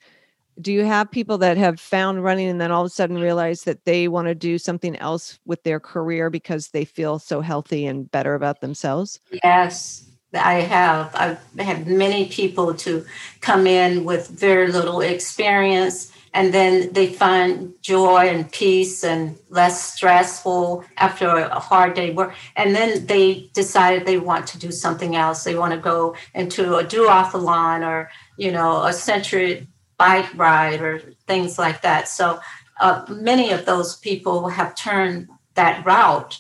Do 0.61 0.73
you 0.73 0.85
have 0.85 1.11
people 1.11 1.39
that 1.39 1.57
have 1.57 1.81
found 1.81 2.23
running 2.23 2.49
and 2.49 2.61
then 2.61 2.71
all 2.71 2.83
of 2.83 2.87
a 2.87 2.91
sudden 2.91 3.19
realize 3.19 3.65
that 3.65 3.85
they 3.85 4.09
want 4.09 4.29
to 4.29 4.35
do 4.35 4.59
something 4.59 4.97
else 4.97 5.39
with 5.45 5.63
their 5.63 5.81
career 5.81 6.31
because 6.31 6.69
they 6.69 6.85
feel 6.85 7.19
so 7.19 7.41
healthy 7.41 7.87
and 7.87 8.11
better 8.11 8.35
about 8.35 8.61
themselves? 8.61 9.21
Yes, 9.43 10.11
I 10.35 10.55
have. 10.55 11.15
I've 11.15 11.39
had 11.59 11.87
many 11.87 12.29
people 12.29 12.75
to 12.75 13.05
come 13.41 13.67
in 13.67 14.05
with 14.05 14.29
very 14.29 14.71
little 14.71 15.01
experience 15.01 16.13
and 16.35 16.55
then 16.55 16.93
they 16.93 17.13
find 17.13 17.75
joy 17.83 18.29
and 18.29 18.51
peace 18.53 19.05
and 19.05 19.37
less 19.51 19.93
stressful 19.93 20.85
after 20.97 21.29
a 21.29 21.59
hard 21.59 21.95
day 21.95 22.13
work 22.13 22.35
and 22.57 22.75
then 22.75 23.05
they 23.07 23.51
decided 23.53 24.07
they 24.07 24.19
want 24.19 24.47
to 24.47 24.59
do 24.59 24.73
something 24.73 25.15
else 25.15 25.45
they 25.45 25.55
want 25.55 25.75
to 25.75 25.79
go 25.79 26.15
into 26.35 26.77
a 26.77 26.85
duathlon 26.85 27.87
or 27.87 28.11
you 28.39 28.51
know 28.51 28.83
a 28.85 28.93
century 28.93 29.67
bike 30.03 30.37
ride 30.37 30.81
or 30.83 30.99
things 31.29 31.61
like 31.65 31.81
that. 31.83 32.09
So 32.09 32.41
uh, 32.81 33.05
many 33.09 33.53
of 33.53 33.67
those 33.67 33.97
people 33.99 34.49
have 34.49 34.75
turned 34.75 35.29
that 35.55 35.87
route. 35.87 36.39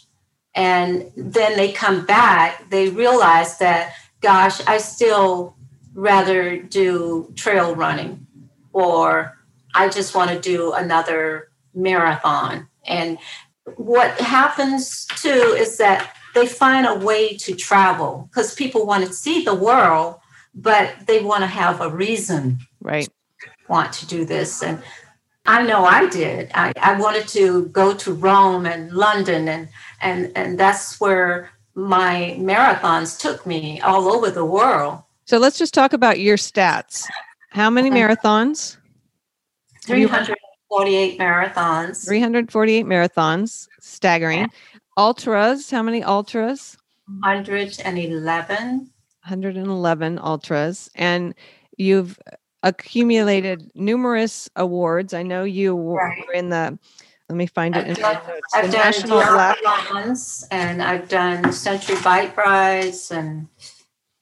And 0.55 1.13
then 1.17 1.57
they 1.57 1.71
come 1.71 2.05
back, 2.05 2.69
they 2.71 2.89
realize 2.89 3.59
that, 3.59 3.95
gosh, 4.21 4.61
I 4.67 4.79
still 4.79 5.55
rather 5.95 6.61
do 6.61 7.33
trail 7.37 7.77
running 7.77 8.27
or 8.73 9.39
I 9.75 9.89
just 9.89 10.15
want 10.17 10.31
to 10.33 10.41
do 10.41 10.73
another 10.73 11.53
marathon. 11.73 12.69
And 12.85 13.17
what 13.77 14.11
happens 14.21 15.07
too 15.07 15.55
is 15.57 15.79
that 15.79 16.17
they 16.35 16.47
find 16.47 16.85
a 16.85 16.97
way 16.97 17.37
to 17.45 17.55
travel 17.55 18.29
because 18.29 18.55
people 18.55 18.87
want 18.87 19.07
to 19.07 19.13
see 19.13 19.45
the 19.45 19.55
world, 19.55 20.17
but 20.53 20.95
they 21.07 21.23
want 21.23 21.43
to 21.43 21.47
have 21.63 21.81
a 21.81 21.89
reason. 21.89 22.59
Right. 22.81 23.09
Want 23.73 23.93
to 23.95 24.07
do 24.07 24.25
this. 24.25 24.63
And 24.63 24.81
I 25.47 25.63
know 25.67 25.85
I 25.85 26.09
did. 26.09 26.51
I, 26.55 26.73
I 26.81 27.01
wanted 27.01 27.27
to 27.29 27.67
go 27.81 27.95
to 27.95 28.13
Rome 28.13 28.67
and 28.67 28.93
London 28.93 29.49
and 29.49 29.69
and 30.01 30.31
and 30.37 30.61
that's 30.61 31.01
where 31.01 31.51
my 31.75 32.37
marathons 32.39 33.19
took 33.19 33.45
me 33.47 33.81
all 33.81 34.09
over 34.15 34.31
the 34.31 34.45
world. 34.45 35.03
So 35.25 35.39
let's 35.39 35.59
just 35.59 35.75
talk 35.75 35.93
about 35.95 36.21
your 36.21 36.37
stats. 36.37 37.07
How 37.51 37.71
many 37.71 37.91
marathons? 37.91 38.77
348 39.85 41.19
marathons. 41.19 42.05
348 42.07 42.87
marathons. 42.87 43.69
Staggering. 43.81 44.49
Ultras, 44.97 45.71
how 45.71 45.83
many 45.83 46.03
ultras? 46.05 46.77
111. 47.21 48.91
111 49.25 50.19
ultras. 50.19 50.91
And 50.95 51.35
you've 51.79 52.19
accumulated 52.63 53.71
numerous 53.75 54.49
awards. 54.57 55.15
I 55.15 55.23
know 55.23 55.45
you 55.45 55.75
were 55.75 56.13
in 56.35 56.49
the, 56.51 56.79
let 57.29 57.37
me 57.37 57.47
find 57.47 57.77
it 57.77 57.81
I've 57.81 57.87
in 57.89 57.95
done. 57.95 58.17
I've 58.55 58.67
The 58.67 58.73
done 58.73 58.81
National 58.85 59.19
Black. 59.21 59.59
duathlons 59.59 60.45
and 60.51 60.83
I've 60.83 61.09
done 61.09 61.53
Century 61.53 61.97
Bike 62.03 62.37
Rides 62.37 63.11
and 63.11 63.49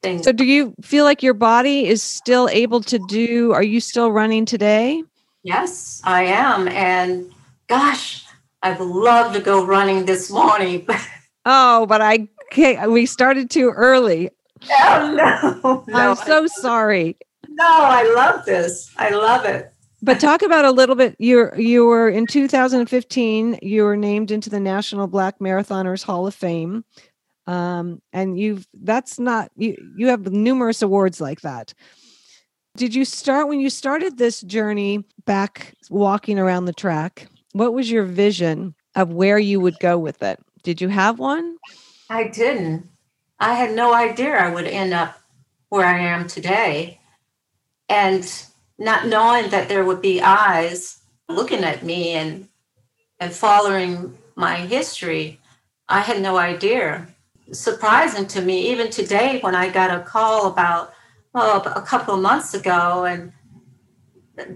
things. 0.03 0.25
So 0.25 0.33
do 0.33 0.45
you 0.45 0.75
feel 0.83 1.05
like 1.05 1.23
your 1.23 1.35
body 1.35 1.87
is 1.87 2.03
still 2.03 2.49
able 2.51 2.81
to 2.83 2.99
do, 3.09 3.53
are 3.53 3.63
you 3.63 3.81
still 3.81 4.11
running 4.13 4.45
today? 4.47 5.03
Yes, 5.43 6.01
I 6.05 6.25
am. 6.25 6.69
And 6.69 7.33
gosh, 7.67 8.25
I'd 8.63 8.81
love 8.81 9.33
to 9.35 9.41
go 9.41 9.65
running 9.65 10.05
this 10.07 10.31
morning, 10.31 10.87
Oh, 11.47 11.87
but 11.87 12.03
I 12.03 12.29
can't, 12.51 12.91
we 12.91 13.07
started 13.07 13.49
too 13.49 13.71
early. 13.71 14.29
oh 14.71 15.15
no, 15.17 15.85
no, 15.89 16.11
I'm 16.11 16.17
so 16.17 16.47
sorry. 16.47 17.17
No, 17.61 17.85
I 17.85 18.13
love 18.15 18.45
this. 18.47 18.91
I 18.97 19.11
love 19.11 19.45
it. 19.45 19.73
But 20.03 20.19
talk 20.19 20.41
about 20.41 20.65
a 20.65 20.71
little 20.71 20.95
bit. 20.95 21.15
You 21.19 21.51
you 21.57 21.85
were 21.85 22.09
in 22.09 22.27
2015. 22.27 23.59
You 23.61 23.85
were 23.85 23.97
named 23.97 24.31
into 24.31 24.49
the 24.49 24.61
National 24.61 25.07
Black 25.07 25.39
Marathoners 25.41 26.03
Hall 26.03 26.27
of 26.27 26.35
Fame, 26.35 26.85
um, 27.47 28.01
and 28.13 28.39
you've 28.39 28.67
that's 28.83 29.19
not 29.19 29.51
you. 29.57 29.77
You 29.97 30.07
have 30.09 30.33
numerous 30.33 30.81
awards 30.81 31.21
like 31.21 31.43
that. 31.43 31.75
Did 32.77 32.95
you 32.95 33.05
start 33.05 33.49
when 33.49 33.61
you 33.61 33.69
started 33.69 34.17
this 34.17 34.41
journey 34.41 35.05
back 35.27 35.75
walking 35.91 36.39
around 36.39 36.65
the 36.65 36.73
track? 36.73 37.27
What 37.53 37.75
was 37.75 37.91
your 37.91 38.05
vision 38.05 38.75
of 38.95 39.13
where 39.13 39.39
you 39.39 39.61
would 39.61 39.79
go 39.81 39.99
with 39.99 40.23
it? 40.23 40.39
Did 40.63 40.81
you 40.81 40.89
have 40.89 41.19
one? 41.19 41.57
I 42.09 42.29
didn't. 42.29 42.89
I 43.39 43.55
had 43.55 43.75
no 43.75 43.93
idea 43.93 44.35
I 44.35 44.55
would 44.55 44.67
end 44.67 44.95
up 44.95 45.21
where 45.69 45.87
I 45.87 45.99
am 45.99 46.27
today. 46.27 47.00
And 47.91 48.25
not 48.79 49.07
knowing 49.07 49.51
that 49.51 49.69
there 49.69 49.85
would 49.85 50.01
be 50.01 50.23
eyes 50.23 51.03
looking 51.29 51.65
at 51.65 51.85
me 51.85 52.13
and 52.13 52.49
and 53.19 53.33
following 53.35 54.17
my 54.35 54.57
history, 54.57 55.39
I 55.87 56.01
had 56.01 56.23
no 56.23 56.39
idea. 56.39 57.07
Surprising 57.53 58.27
to 58.29 58.41
me, 58.41 58.71
even 58.71 58.89
today 58.91 59.41
when 59.41 59.55
I 59.55 59.69
got 59.69 59.95
a 59.95 60.03
call 60.03 60.47
about 60.47 60.95
oh, 61.35 61.61
a 61.77 61.83
couple 61.83 62.15
of 62.15 62.23
months 62.23 62.55
ago, 62.55 63.05
and 63.05 63.33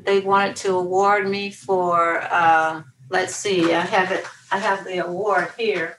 they 0.06 0.20
wanted 0.20 0.56
to 0.56 0.76
award 0.76 1.28
me 1.28 1.50
for 1.50 2.22
uh, 2.30 2.82
let's 3.10 3.34
see, 3.34 3.74
I 3.74 3.80
have 3.80 4.10
it, 4.12 4.24
I 4.50 4.58
have 4.58 4.84
the 4.84 5.04
award 5.04 5.50
here. 5.58 5.98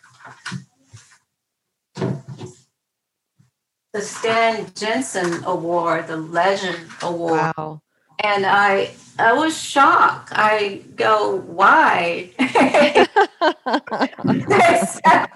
The 3.96 4.02
Stan 4.02 4.68
Jensen 4.76 5.42
Award, 5.46 6.08
the 6.08 6.18
Legend 6.18 6.80
Award. 7.02 7.54
Wow. 7.58 7.82
And 8.20 8.46
I 8.46 8.92
I 9.18 9.32
was 9.32 9.58
shocked. 9.58 10.34
I 10.36 10.82
go, 10.98 11.38
why? 11.38 12.32
they, 12.38 13.06
said, 14.86 15.28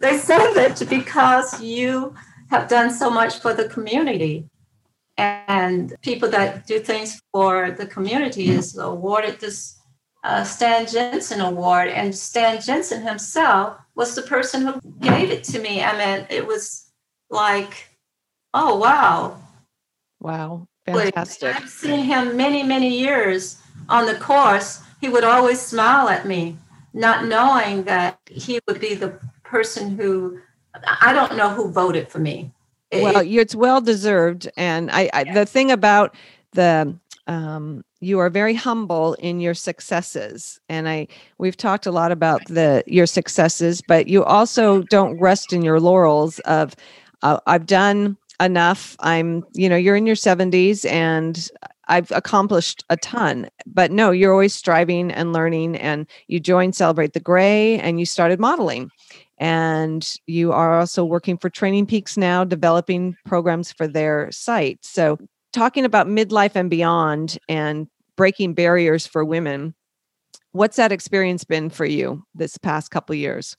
they 0.00 0.18
said 0.18 0.52
that 0.54 0.84
because 0.90 1.62
you 1.62 2.14
have 2.50 2.68
done 2.68 2.90
so 2.90 3.08
much 3.08 3.38
for 3.38 3.54
the 3.54 3.68
community. 3.68 4.48
And 5.16 5.94
people 6.02 6.28
that 6.30 6.66
do 6.66 6.80
things 6.80 7.22
for 7.32 7.70
the 7.70 7.86
community 7.86 8.48
is 8.48 8.76
awarded 8.76 9.38
this 9.38 9.78
uh, 10.24 10.42
Stan 10.42 10.88
Jensen 10.88 11.40
Award. 11.42 11.90
And 11.90 12.12
Stan 12.12 12.60
Jensen 12.60 13.06
himself 13.06 13.78
was 13.94 14.16
the 14.16 14.22
person 14.22 14.66
who 14.66 14.80
gave 14.98 15.30
it 15.30 15.44
to 15.44 15.60
me. 15.60 15.84
I 15.84 15.96
mean, 15.96 16.26
it 16.28 16.44
was 16.44 16.87
like, 17.30 17.88
oh, 18.54 18.76
wow. 18.76 19.38
wow. 20.20 20.68
Fantastic. 20.86 21.54
I've 21.54 21.68
seen 21.68 22.04
him 22.04 22.36
many, 22.36 22.62
many 22.62 22.98
years 22.98 23.60
on 23.88 24.06
the 24.06 24.14
course. 24.14 24.82
He 25.00 25.08
would 25.08 25.24
always 25.24 25.60
smile 25.60 26.08
at 26.08 26.26
me, 26.26 26.56
not 26.94 27.26
knowing 27.26 27.84
that 27.84 28.18
he 28.26 28.58
would 28.66 28.80
be 28.80 28.94
the 28.94 29.20
person 29.44 29.96
who 29.96 30.40
I 31.00 31.12
don't 31.12 31.36
know 31.36 31.48
who 31.48 31.70
voted 31.70 32.08
for 32.08 32.18
me. 32.18 32.52
Well 32.92 33.22
it's 33.22 33.54
well 33.54 33.80
deserved 33.82 34.48
and 34.56 34.90
i, 34.90 35.10
I 35.12 35.24
the 35.24 35.44
thing 35.44 35.70
about 35.70 36.14
the 36.52 36.96
um 37.26 37.84
you 38.00 38.18
are 38.18 38.30
very 38.30 38.54
humble 38.54 39.12
in 39.14 39.40
your 39.40 39.52
successes 39.52 40.58
and 40.70 40.88
i 40.88 41.06
we've 41.36 41.56
talked 41.56 41.84
a 41.84 41.90
lot 41.90 42.12
about 42.12 42.46
the 42.46 42.82
your 42.86 43.04
successes 43.04 43.82
but 43.86 44.08
you 44.08 44.24
also 44.24 44.82
don't 44.84 45.18
rest 45.18 45.52
in 45.52 45.60
your 45.60 45.80
laurels 45.80 46.38
of 46.40 46.74
uh, 47.22 47.38
i've 47.46 47.66
done 47.66 48.16
enough 48.40 48.96
i'm 49.00 49.44
you 49.54 49.68
know 49.68 49.76
you're 49.76 49.96
in 49.96 50.06
your 50.06 50.16
70s 50.16 50.88
and 50.90 51.50
i've 51.88 52.10
accomplished 52.12 52.84
a 52.90 52.96
ton 52.96 53.48
but 53.66 53.90
no 53.90 54.10
you're 54.10 54.32
always 54.32 54.54
striving 54.54 55.10
and 55.10 55.32
learning 55.32 55.76
and 55.76 56.06
you 56.28 56.38
joined 56.38 56.74
celebrate 56.74 57.12
the 57.12 57.20
gray 57.20 57.78
and 57.80 57.98
you 57.98 58.06
started 58.06 58.38
modeling 58.38 58.90
and 59.38 60.16
you 60.26 60.52
are 60.52 60.78
also 60.78 61.04
working 61.04 61.38
for 61.38 61.48
Training 61.48 61.86
Peaks 61.86 62.16
now, 62.16 62.44
developing 62.44 63.16
programs 63.24 63.72
for 63.72 63.86
their 63.86 64.30
site. 64.32 64.84
So, 64.84 65.18
talking 65.52 65.84
about 65.84 66.06
midlife 66.06 66.56
and 66.56 66.68
beyond 66.68 67.38
and 67.48 67.88
breaking 68.16 68.54
barriers 68.54 69.06
for 69.06 69.24
women, 69.24 69.74
what's 70.52 70.76
that 70.76 70.92
experience 70.92 71.44
been 71.44 71.70
for 71.70 71.86
you 71.86 72.24
this 72.34 72.58
past 72.58 72.90
couple 72.90 73.14
years? 73.14 73.56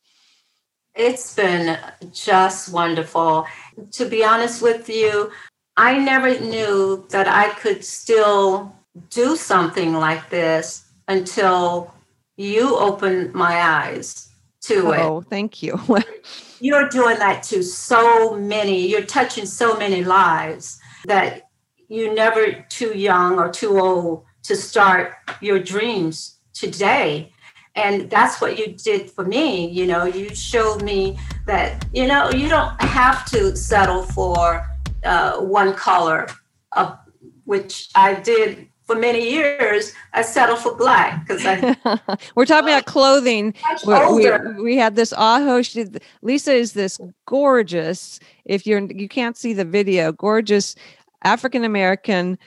It's 0.96 1.36
been 1.36 1.78
just 2.12 2.74
wonderful. 2.74 3.46
To 3.92 4.06
be 4.06 4.24
honest 4.24 4.62
with 4.62 4.90
you, 4.90 5.32
I 5.78 5.98
never 5.98 6.38
knew 6.40 7.06
that 7.10 7.28
I 7.28 7.50
could 7.50 7.86
still 7.86 8.76
do 9.10 9.36
something 9.36 9.94
like 9.94 10.30
this 10.30 10.86
until 11.08 11.94
you 12.36 12.78
opened 12.78 13.34
my 13.34 13.62
eyes 13.62 14.30
to 14.62 14.92
it. 14.92 15.00
Oh, 15.00 15.22
thank 15.22 15.64
you. 15.64 15.80
You're 16.60 16.90
doing 16.90 17.18
that 17.20 17.44
to 17.44 17.64
so 17.64 18.36
many, 18.36 18.86
you're 18.86 19.06
touching 19.06 19.46
so 19.46 19.78
many 19.78 20.04
lives 20.04 20.78
that 21.06 21.44
you're 21.88 22.14
never 22.14 22.66
too 22.68 22.98
young 22.98 23.40
or 23.40 23.50
too 23.50 23.80
old 23.80 24.26
to 24.44 24.58
start 24.58 25.14
your 25.40 25.60
dreams 25.60 26.40
today. 26.54 27.32
And 27.80 28.10
that's 28.10 28.42
what 28.42 28.60
you 28.60 28.74
did 28.74 29.10
for 29.10 29.24
me. 29.24 29.70
You 29.70 29.88
know, 29.88 30.04
you 30.04 30.36
showed 30.36 30.84
me 30.84 31.18
that, 31.46 31.86
you 31.94 32.08
know, 32.08 32.30
you 32.32 32.50
don't 32.50 32.80
have 32.82 33.26
to 33.32 33.56
settle 33.56 34.04
for 34.04 34.68
uh, 35.06 35.40
one 35.40 35.74
color, 35.76 36.28
of, 36.74 36.98
which 37.46 37.90
I 37.96 38.16
did 38.16 38.68
for 38.84 38.96
many 38.96 39.32
years. 39.32 39.94
I 40.12 40.24
settled 40.24 40.60
for 40.60 40.76
black 40.76 41.26
because 41.26 41.42
We're 42.36 42.46
talking 42.46 42.70
about 42.70 42.86
clothing. 42.86 43.54
we, 43.88 44.30
we, 44.62 44.76
had 44.76 44.98
this 44.98 45.14
aho 45.14 45.62
she, 45.62 45.86
lisa 46.22 46.52
is 46.52 46.74
this 46.74 47.00
gorgeous 47.28 48.20
if 48.46 48.66
you're 48.68 48.82
you 48.92 49.08
can't 49.08 49.38
see 49.38 49.54
the 49.54 49.66
video 49.66 50.12
gorgeous 50.12 50.76
african 51.24 51.64
american 51.64 52.38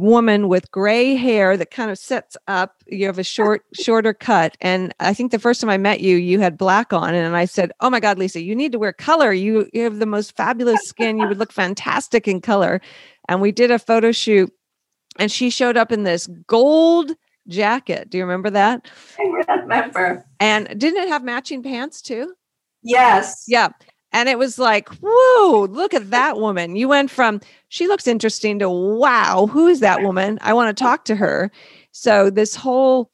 woman 0.00 0.48
with 0.48 0.70
gray 0.70 1.14
hair 1.14 1.56
that 1.56 1.70
kind 1.70 1.90
of 1.90 1.98
sets 1.98 2.36
up 2.46 2.82
you 2.86 3.06
have 3.06 3.18
a 3.18 3.24
short 3.24 3.64
shorter 3.74 4.14
cut 4.14 4.56
and 4.60 4.94
i 5.00 5.12
think 5.12 5.30
the 5.30 5.38
first 5.38 5.60
time 5.60 5.70
i 5.70 5.76
met 5.76 6.00
you 6.00 6.16
you 6.16 6.40
had 6.40 6.56
black 6.56 6.92
on 6.92 7.14
and 7.14 7.36
i 7.36 7.44
said 7.44 7.72
oh 7.80 7.90
my 7.90 8.00
god 8.00 8.18
lisa 8.18 8.40
you 8.40 8.54
need 8.54 8.72
to 8.72 8.78
wear 8.78 8.92
color 8.92 9.32
you, 9.32 9.68
you 9.72 9.82
have 9.82 9.98
the 9.98 10.06
most 10.06 10.36
fabulous 10.36 10.80
skin 10.82 11.18
you 11.18 11.26
would 11.28 11.38
look 11.38 11.52
fantastic 11.52 12.26
in 12.28 12.40
color 12.40 12.80
and 13.28 13.40
we 13.40 13.52
did 13.52 13.70
a 13.70 13.78
photo 13.78 14.12
shoot 14.12 14.52
and 15.18 15.30
she 15.30 15.50
showed 15.50 15.76
up 15.76 15.92
in 15.92 16.04
this 16.04 16.26
gold 16.46 17.12
jacket 17.48 18.10
do 18.10 18.18
you 18.18 18.24
remember 18.24 18.50
that 18.50 18.90
I 19.18 19.22
remember. 19.22 20.26
and 20.40 20.66
didn't 20.78 21.02
it 21.02 21.08
have 21.08 21.24
matching 21.24 21.62
pants 21.62 22.02
too? 22.02 22.34
Yes. 22.82 23.44
Yeah. 23.46 23.68
And 24.12 24.28
it 24.28 24.38
was 24.38 24.58
like, 24.58 24.88
whoa, 25.02 25.66
look 25.70 25.92
at 25.92 26.10
that 26.10 26.38
woman. 26.38 26.76
You 26.76 26.88
went 26.88 27.10
from 27.10 27.40
she 27.68 27.86
looks 27.86 28.06
interesting 28.06 28.58
to 28.60 28.70
wow, 28.70 29.46
who 29.46 29.66
is 29.66 29.80
that 29.80 30.02
woman? 30.02 30.38
I 30.42 30.54
want 30.54 30.74
to 30.76 30.82
talk 30.82 31.04
to 31.06 31.16
her. 31.16 31.50
So 31.92 32.30
this 32.30 32.54
whole 32.54 33.10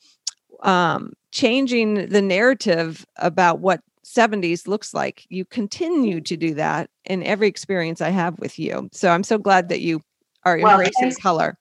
um 0.63 1.13
changing 1.33 2.09
the 2.09 2.23
narrative 2.23 3.05
about 3.17 3.59
what 3.59 3.81
70s 4.05 4.69
looks 4.69 4.95
like. 4.95 5.27
You 5.29 5.45
continue 5.45 6.21
to 6.21 6.37
do 6.37 6.55
that 6.55 6.91
in 7.05 7.23
every 7.25 7.49
experience 7.49 8.01
I 8.01 8.11
have 8.11 8.39
with 8.39 8.59
you. 8.59 8.89
So 8.93 9.11
I'm 9.11 9.25
so 9.25 9.39
glad 9.39 9.69
that 9.71 9.81
you 9.81 10.01
are 10.45 10.59
well, 10.59 10.73
embracing 10.79 10.93
thanks, 11.01 11.17
color. 11.17 11.59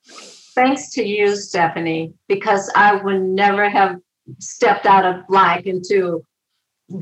Thanks 0.53 0.91
to 0.91 1.03
you, 1.03 1.35
Stephanie, 1.35 2.13
because 2.27 2.71
I 2.75 2.95
would 2.95 3.21
never 3.21 3.69
have 3.69 3.97
stepped 4.39 4.85
out 4.85 5.05
of 5.05 5.25
black 5.27 5.65
into 5.65 6.23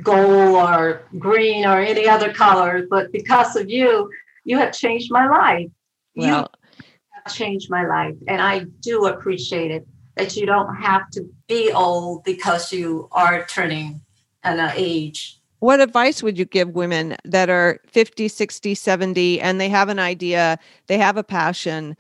gold 0.04 0.56
or 0.56 1.04
green 1.18 1.66
or 1.66 1.80
any 1.80 2.08
other 2.08 2.32
color, 2.34 2.86
but 2.90 3.12
because 3.12 3.56
of 3.56 3.70
you, 3.70 4.10
you 4.44 4.58
have 4.58 4.74
changed 4.74 5.12
my 5.12 5.28
life. 5.28 5.68
Well, 6.16 6.50
you 6.64 7.20
have 7.24 7.34
changed 7.34 7.70
my 7.70 7.86
life, 7.86 8.16
and 8.28 8.42
I 8.42 8.66
do 8.82 9.06
appreciate 9.06 9.72
it 9.72 9.88
that 10.16 10.36
you 10.36 10.46
don't 10.46 10.76
have 10.76 11.10
to 11.12 11.26
be 11.48 11.72
old 11.72 12.24
because 12.24 12.72
you 12.72 13.08
are 13.12 13.46
turning 13.46 14.02
an 14.44 14.72
age. 14.76 15.40
What 15.60 15.80
advice 15.80 16.24
would 16.24 16.38
you 16.40 16.46
give 16.46 16.70
women 16.70 17.16
that 17.24 17.50
are 17.50 17.80
50, 17.88 18.28
60, 18.28 18.74
70 18.74 19.42
and 19.42 19.62
they 19.62 19.70
have 19.70 19.90
an 19.90 20.00
idea, 20.00 20.58
they 20.88 20.98
have 20.98 21.18
a 21.18 21.24
passion? 21.24 21.96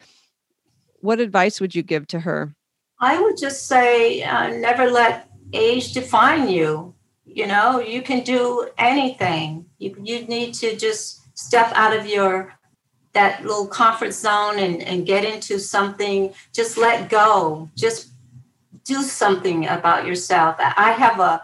What 1.01 1.19
advice 1.19 1.61
would 1.61 1.75
you 1.75 1.83
give 1.83 2.07
to 2.07 2.21
her? 2.21 2.55
I 2.99 3.21
would 3.21 3.37
just 3.37 3.67
say 3.67 4.23
uh, 4.23 4.49
never 4.57 4.89
let 4.89 5.29
age 5.53 5.93
define 5.93 6.49
you. 6.49 6.95
You 7.33 7.47
know, 7.47 7.79
you 7.79 8.01
can 8.01 8.23
do 8.23 8.69
anything. 8.77 9.65
You, 9.77 9.95
you 10.03 10.25
need 10.25 10.53
to 10.55 10.75
just 10.75 11.37
step 11.37 11.71
out 11.75 11.95
of 11.95 12.05
your 12.05 12.53
that 13.13 13.41
little 13.43 13.67
comfort 13.67 14.13
zone 14.13 14.57
and, 14.59 14.81
and 14.81 15.05
get 15.05 15.25
into 15.25 15.59
something. 15.59 16.33
Just 16.53 16.77
let 16.77 17.09
go. 17.09 17.69
Just 17.75 18.11
do 18.85 19.01
something 19.01 19.67
about 19.67 20.05
yourself. 20.05 20.55
I 20.59 20.91
have 20.93 21.19
a 21.19 21.41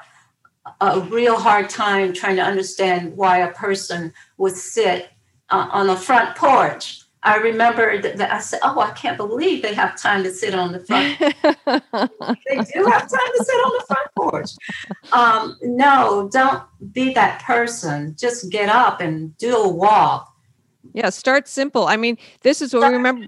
a 0.81 0.99
real 1.01 1.37
hard 1.37 1.69
time 1.69 2.13
trying 2.13 2.35
to 2.35 2.41
understand 2.41 3.15
why 3.15 3.39
a 3.39 3.53
person 3.53 4.13
would 4.37 4.55
sit 4.55 5.09
uh, 5.49 5.67
on 5.71 5.87
the 5.87 5.95
front 5.95 6.35
porch 6.35 7.01
i 7.27 7.37
remember 7.37 8.01
that, 8.01 8.31
i 8.31 8.39
said 8.39 8.59
oh 8.63 8.79
i 8.79 8.91
can't 8.91 9.17
believe 9.17 9.61
they 9.61 9.73
have 9.73 9.99
time 9.99 10.23
to 10.23 10.31
sit 10.31 10.55
on 10.55 10.71
the 10.71 10.79
front 10.79 11.17
they 11.19 12.55
do 12.55 12.85
have 12.85 13.01
time 13.01 13.31
to 13.37 13.43
sit 13.43 13.55
on 13.55 13.77
the 13.77 13.83
front 13.87 14.09
porch 14.17 14.49
um, 15.11 15.57
no 15.61 16.29
don't 16.31 16.63
be 16.93 17.13
that 17.13 17.41
person 17.43 18.15
just 18.17 18.49
get 18.51 18.69
up 18.69 19.01
and 19.01 19.37
do 19.37 19.55
a 19.55 19.69
walk 19.69 20.33
yeah, 20.93 21.09
start 21.09 21.47
simple. 21.47 21.85
I 21.85 21.97
mean, 21.97 22.17
this 22.41 22.61
is 22.61 22.73
what 22.73 22.89
we 22.89 22.95
remember. 22.95 23.27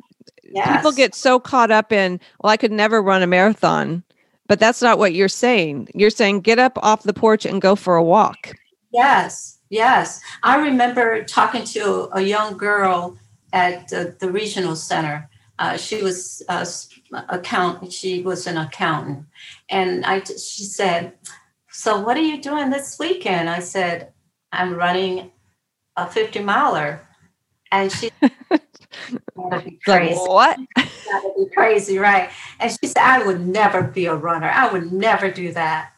Yes. 0.51 0.77
People 0.77 0.91
get 0.91 1.13
so 1.13 1.39
caught 1.39 1.69
up 1.69 1.91
in, 1.91 2.19
well, 2.41 2.51
I 2.51 2.57
could 2.57 2.71
never 2.71 3.01
run 3.01 3.21
a 3.21 3.27
marathon, 3.27 4.03
but 4.47 4.59
that's 4.59 4.81
not 4.81 4.97
what 4.97 5.13
you're 5.13 5.27
saying. 5.27 5.89
You're 5.93 6.09
saying 6.09 6.41
get 6.41 6.57
up 6.57 6.77
off 6.81 7.03
the 7.03 7.13
porch 7.13 7.45
and 7.45 7.61
go 7.61 7.75
for 7.75 7.95
a 7.95 8.03
walk. 8.03 8.55
Yes, 8.91 9.59
yes. 9.69 10.19
I 10.41 10.57
remember 10.57 11.23
talking 11.23 11.63
to 11.65 12.09
a 12.13 12.21
young 12.21 12.57
girl 12.57 13.17
at 13.53 13.87
the, 13.87 14.15
the 14.19 14.31
regional 14.31 14.75
center. 14.75 15.29
Uh, 15.57 15.75
she 15.75 16.01
was 16.01 16.41
uh, 16.47 16.65
account. 17.29 17.91
She 17.91 18.21
was 18.21 18.47
an 18.47 18.57
accountant, 18.57 19.25
and 19.69 20.05
I. 20.05 20.23
She 20.23 20.63
said, 20.63 21.13
"So 21.69 21.99
what 21.99 22.15
are 22.15 22.21
you 22.21 22.41
doing 22.41 22.69
this 22.69 22.97
weekend?" 22.97 23.49
I 23.49 23.59
said, 23.59 24.13
"I'm 24.53 24.75
running 24.75 25.31
a 25.97 26.07
50 26.07 26.39
miler." 26.39 27.01
And 27.71 27.91
she 27.91 28.09
gotta 28.49 29.61
be 29.63 29.79
crazy. 29.83 30.15
Like, 30.15 30.29
what? 30.29 30.59
gotta 30.75 31.33
be 31.37 31.45
crazy, 31.53 31.97
right? 31.97 32.29
And 32.59 32.71
she 32.71 32.87
said, 32.87 33.03
I 33.03 33.25
would 33.25 33.45
never 33.45 33.83
be 33.83 34.05
a 34.05 34.15
runner. 34.15 34.49
I 34.49 34.71
would 34.71 34.91
never 34.91 35.29
do 35.31 35.51
that. 35.53 35.93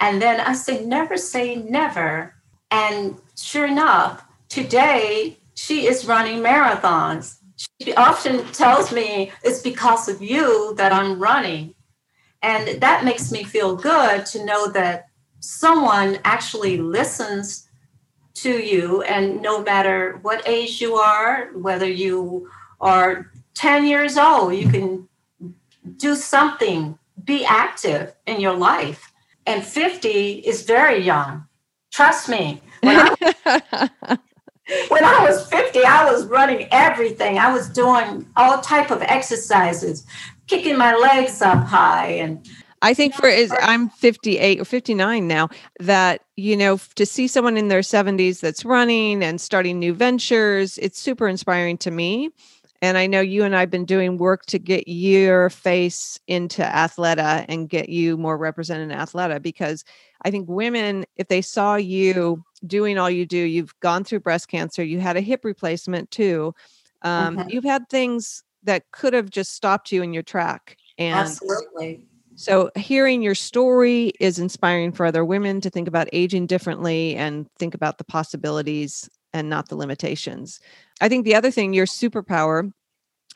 And 0.00 0.20
then 0.20 0.40
I 0.40 0.52
said, 0.52 0.86
never 0.86 1.16
say 1.16 1.56
never. 1.56 2.34
And 2.70 3.18
sure 3.36 3.66
enough, 3.66 4.24
today 4.48 5.38
she 5.56 5.86
is 5.86 6.06
running 6.06 6.40
marathons. 6.42 7.38
She 7.80 7.94
often 7.94 8.44
tells 8.52 8.92
me 8.92 9.32
it's 9.42 9.62
because 9.62 10.08
of 10.08 10.22
you 10.22 10.74
that 10.76 10.92
I'm 10.92 11.18
running. 11.18 11.74
And 12.42 12.80
that 12.80 13.04
makes 13.04 13.32
me 13.32 13.42
feel 13.42 13.74
good 13.74 14.26
to 14.26 14.44
know 14.44 14.70
that 14.70 15.06
someone 15.40 16.18
actually 16.24 16.76
listens 16.76 17.68
to 18.34 18.50
you. 18.50 19.02
And 19.02 19.40
no 19.40 19.62
matter 19.62 20.18
what 20.22 20.46
age 20.46 20.80
you 20.80 20.96
are, 20.96 21.50
whether 21.54 21.88
you 21.88 22.50
are 22.80 23.32
10 23.54 23.86
years 23.86 24.18
old, 24.18 24.54
you 24.54 24.68
can 24.68 25.08
do 25.96 26.14
something, 26.14 26.98
be 27.24 27.44
active 27.46 28.14
in 28.26 28.40
your 28.40 28.54
life. 28.54 29.12
And 29.46 29.64
50 29.64 30.08
is 30.40 30.62
very 30.62 31.02
young. 31.02 31.46
Trust 31.90 32.28
me. 32.28 32.60
When 34.88 35.04
I, 35.04 35.24
was 35.24 35.46
50, 35.48 35.84
I 35.84 36.10
was 36.10 36.26
running 36.26 36.66
everything. 36.72 37.38
I 37.38 37.52
was 37.52 37.68
doing 37.68 38.26
all 38.36 38.60
type 38.60 38.90
of 38.90 39.00
exercises, 39.02 40.04
kicking 40.46 40.76
my 40.76 40.94
legs 40.94 41.40
up 41.40 41.64
high 41.64 42.08
and 42.08 42.48
I 42.82 42.94
think 42.94 43.14
for 43.14 43.26
is 43.26 43.52
I'm 43.62 43.88
58 43.88 44.60
or 44.60 44.64
59 44.64 45.26
now 45.26 45.48
that 45.80 46.22
you 46.36 46.56
know 46.56 46.78
to 46.96 47.06
see 47.06 47.26
someone 47.26 47.56
in 47.56 47.68
their 47.68 47.80
70s 47.80 48.40
that's 48.40 48.64
running 48.64 49.24
and 49.24 49.40
starting 49.40 49.78
new 49.78 49.94
ventures 49.94 50.78
it's 50.78 51.00
super 51.00 51.26
inspiring 51.26 51.78
to 51.78 51.90
me 51.90 52.30
and 52.82 52.98
I 52.98 53.06
know 53.06 53.20
you 53.20 53.44
and 53.44 53.56
I've 53.56 53.70
been 53.70 53.84
doing 53.84 54.16
work 54.16 54.46
to 54.46 54.58
get 54.58 54.88
your 54.88 55.50
face 55.50 56.18
into 56.26 56.62
Athleta 56.62 57.44
and 57.48 57.68
get 57.68 57.88
you 57.88 58.16
more 58.16 58.36
represented 58.36 58.90
in 58.90 58.96
Athleta 58.96 59.40
because 59.40 59.84
I 60.22 60.30
think 60.30 60.48
women 60.48 61.04
if 61.16 61.28
they 61.28 61.42
saw 61.42 61.76
you 61.76 62.44
doing 62.66 62.98
all 62.98 63.10
you 63.10 63.26
do 63.26 63.38
you've 63.38 63.78
gone 63.80 64.04
through 64.04 64.20
breast 64.20 64.48
cancer 64.48 64.82
you 64.82 65.00
had 65.00 65.16
a 65.16 65.20
hip 65.20 65.44
replacement 65.44 66.10
too 66.10 66.54
um, 67.02 67.36
mm-hmm. 67.36 67.48
you've 67.48 67.64
had 67.64 67.88
things 67.88 68.42
that 68.62 68.90
could 68.90 69.12
have 69.12 69.30
just 69.30 69.54
stopped 69.54 69.92
you 69.92 70.02
in 70.02 70.12
your 70.12 70.22
track 70.22 70.76
and 70.98 71.14
absolutely 71.14 72.06
so, 72.38 72.70
hearing 72.76 73.22
your 73.22 73.34
story 73.34 74.12
is 74.20 74.38
inspiring 74.38 74.92
for 74.92 75.06
other 75.06 75.24
women 75.24 75.62
to 75.62 75.70
think 75.70 75.88
about 75.88 76.06
aging 76.12 76.46
differently 76.46 77.16
and 77.16 77.50
think 77.58 77.72
about 77.74 77.96
the 77.96 78.04
possibilities 78.04 79.08
and 79.32 79.48
not 79.48 79.70
the 79.70 79.76
limitations. 79.76 80.60
I 81.00 81.08
think 81.08 81.24
the 81.24 81.34
other 81.34 81.50
thing, 81.50 81.72
your 81.72 81.86
superpower, 81.86 82.72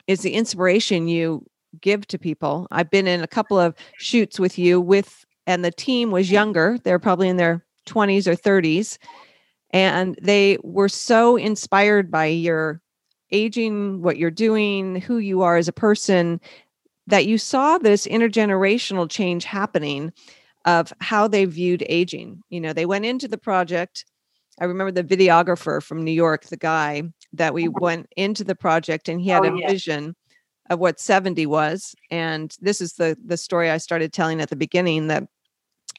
is 0.07 0.21
the 0.21 0.33
inspiration 0.33 1.07
you 1.07 1.45
give 1.79 2.07
to 2.07 2.17
people. 2.17 2.67
I've 2.71 2.89
been 2.89 3.07
in 3.07 3.21
a 3.21 3.27
couple 3.27 3.59
of 3.59 3.75
shoots 3.97 4.39
with 4.39 4.57
you 4.57 4.81
with, 4.81 5.25
and 5.47 5.63
the 5.63 5.71
team 5.71 6.11
was 6.11 6.31
younger. 6.31 6.77
They're 6.83 6.99
probably 6.99 7.29
in 7.29 7.37
their 7.37 7.65
20s 7.87 8.27
or 8.27 8.35
30s. 8.35 8.97
And 9.71 10.17
they 10.21 10.57
were 10.63 10.89
so 10.89 11.37
inspired 11.37 12.11
by 12.11 12.25
your 12.25 12.81
aging, 13.31 14.01
what 14.01 14.17
you're 14.17 14.31
doing, 14.31 14.99
who 14.99 15.17
you 15.17 15.41
are 15.41 15.55
as 15.55 15.67
a 15.67 15.73
person, 15.73 16.41
that 17.07 17.25
you 17.25 17.37
saw 17.37 17.77
this 17.77 18.05
intergenerational 18.05 19.09
change 19.09 19.45
happening 19.45 20.11
of 20.65 20.91
how 20.99 21.27
they 21.27 21.45
viewed 21.45 21.83
aging. 21.87 22.41
You 22.49 22.61
know, 22.61 22.73
they 22.73 22.85
went 22.85 23.05
into 23.05 23.27
the 23.27 23.37
project. 23.37 24.05
I 24.59 24.65
remember 24.65 24.91
the 24.91 25.03
videographer 25.03 25.81
from 25.81 26.03
New 26.03 26.11
York, 26.11 26.45
the 26.45 26.57
guy 26.57 27.03
that 27.33 27.53
we 27.53 27.67
went 27.67 28.11
into 28.17 28.43
the 28.43 28.55
project 28.55 29.09
and 29.09 29.21
he 29.21 29.29
had 29.29 29.45
oh, 29.45 29.55
a 29.55 29.59
yeah. 29.59 29.67
vision 29.67 30.15
of 30.69 30.79
what 30.79 30.99
70 30.99 31.45
was. 31.45 31.95
And 32.09 32.55
this 32.61 32.81
is 32.81 32.93
the 32.93 33.17
the 33.25 33.37
story 33.37 33.69
I 33.69 33.77
started 33.77 34.13
telling 34.13 34.41
at 34.41 34.49
the 34.49 34.55
beginning 34.55 35.07
that, 35.07 35.23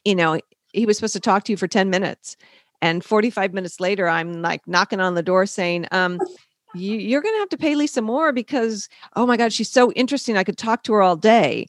you 0.05 0.15
know, 0.15 0.39
he 0.73 0.85
was 0.85 0.97
supposed 0.97 1.13
to 1.13 1.19
talk 1.19 1.43
to 1.45 1.51
you 1.51 1.57
for 1.57 1.67
10 1.67 1.89
minutes. 1.89 2.35
And 2.81 3.03
45 3.03 3.53
minutes 3.53 3.79
later, 3.79 4.07
I'm 4.07 4.41
like 4.41 4.67
knocking 4.67 4.99
on 4.99 5.15
the 5.15 5.23
door 5.23 5.45
saying, 5.45 5.87
um, 5.91 6.19
you, 6.75 7.17
are 7.17 7.21
going 7.21 7.35
to 7.35 7.39
have 7.39 7.49
to 7.49 7.57
pay 7.57 7.75
Lisa 7.75 8.01
more 8.01 8.31
because, 8.31 8.89
oh 9.15 9.25
my 9.25 9.37
God, 9.37 9.53
she's 9.53 9.69
so 9.69 9.91
interesting. 9.93 10.37
I 10.37 10.43
could 10.43 10.57
talk 10.57 10.83
to 10.83 10.93
her 10.93 11.01
all 11.01 11.15
day. 11.15 11.67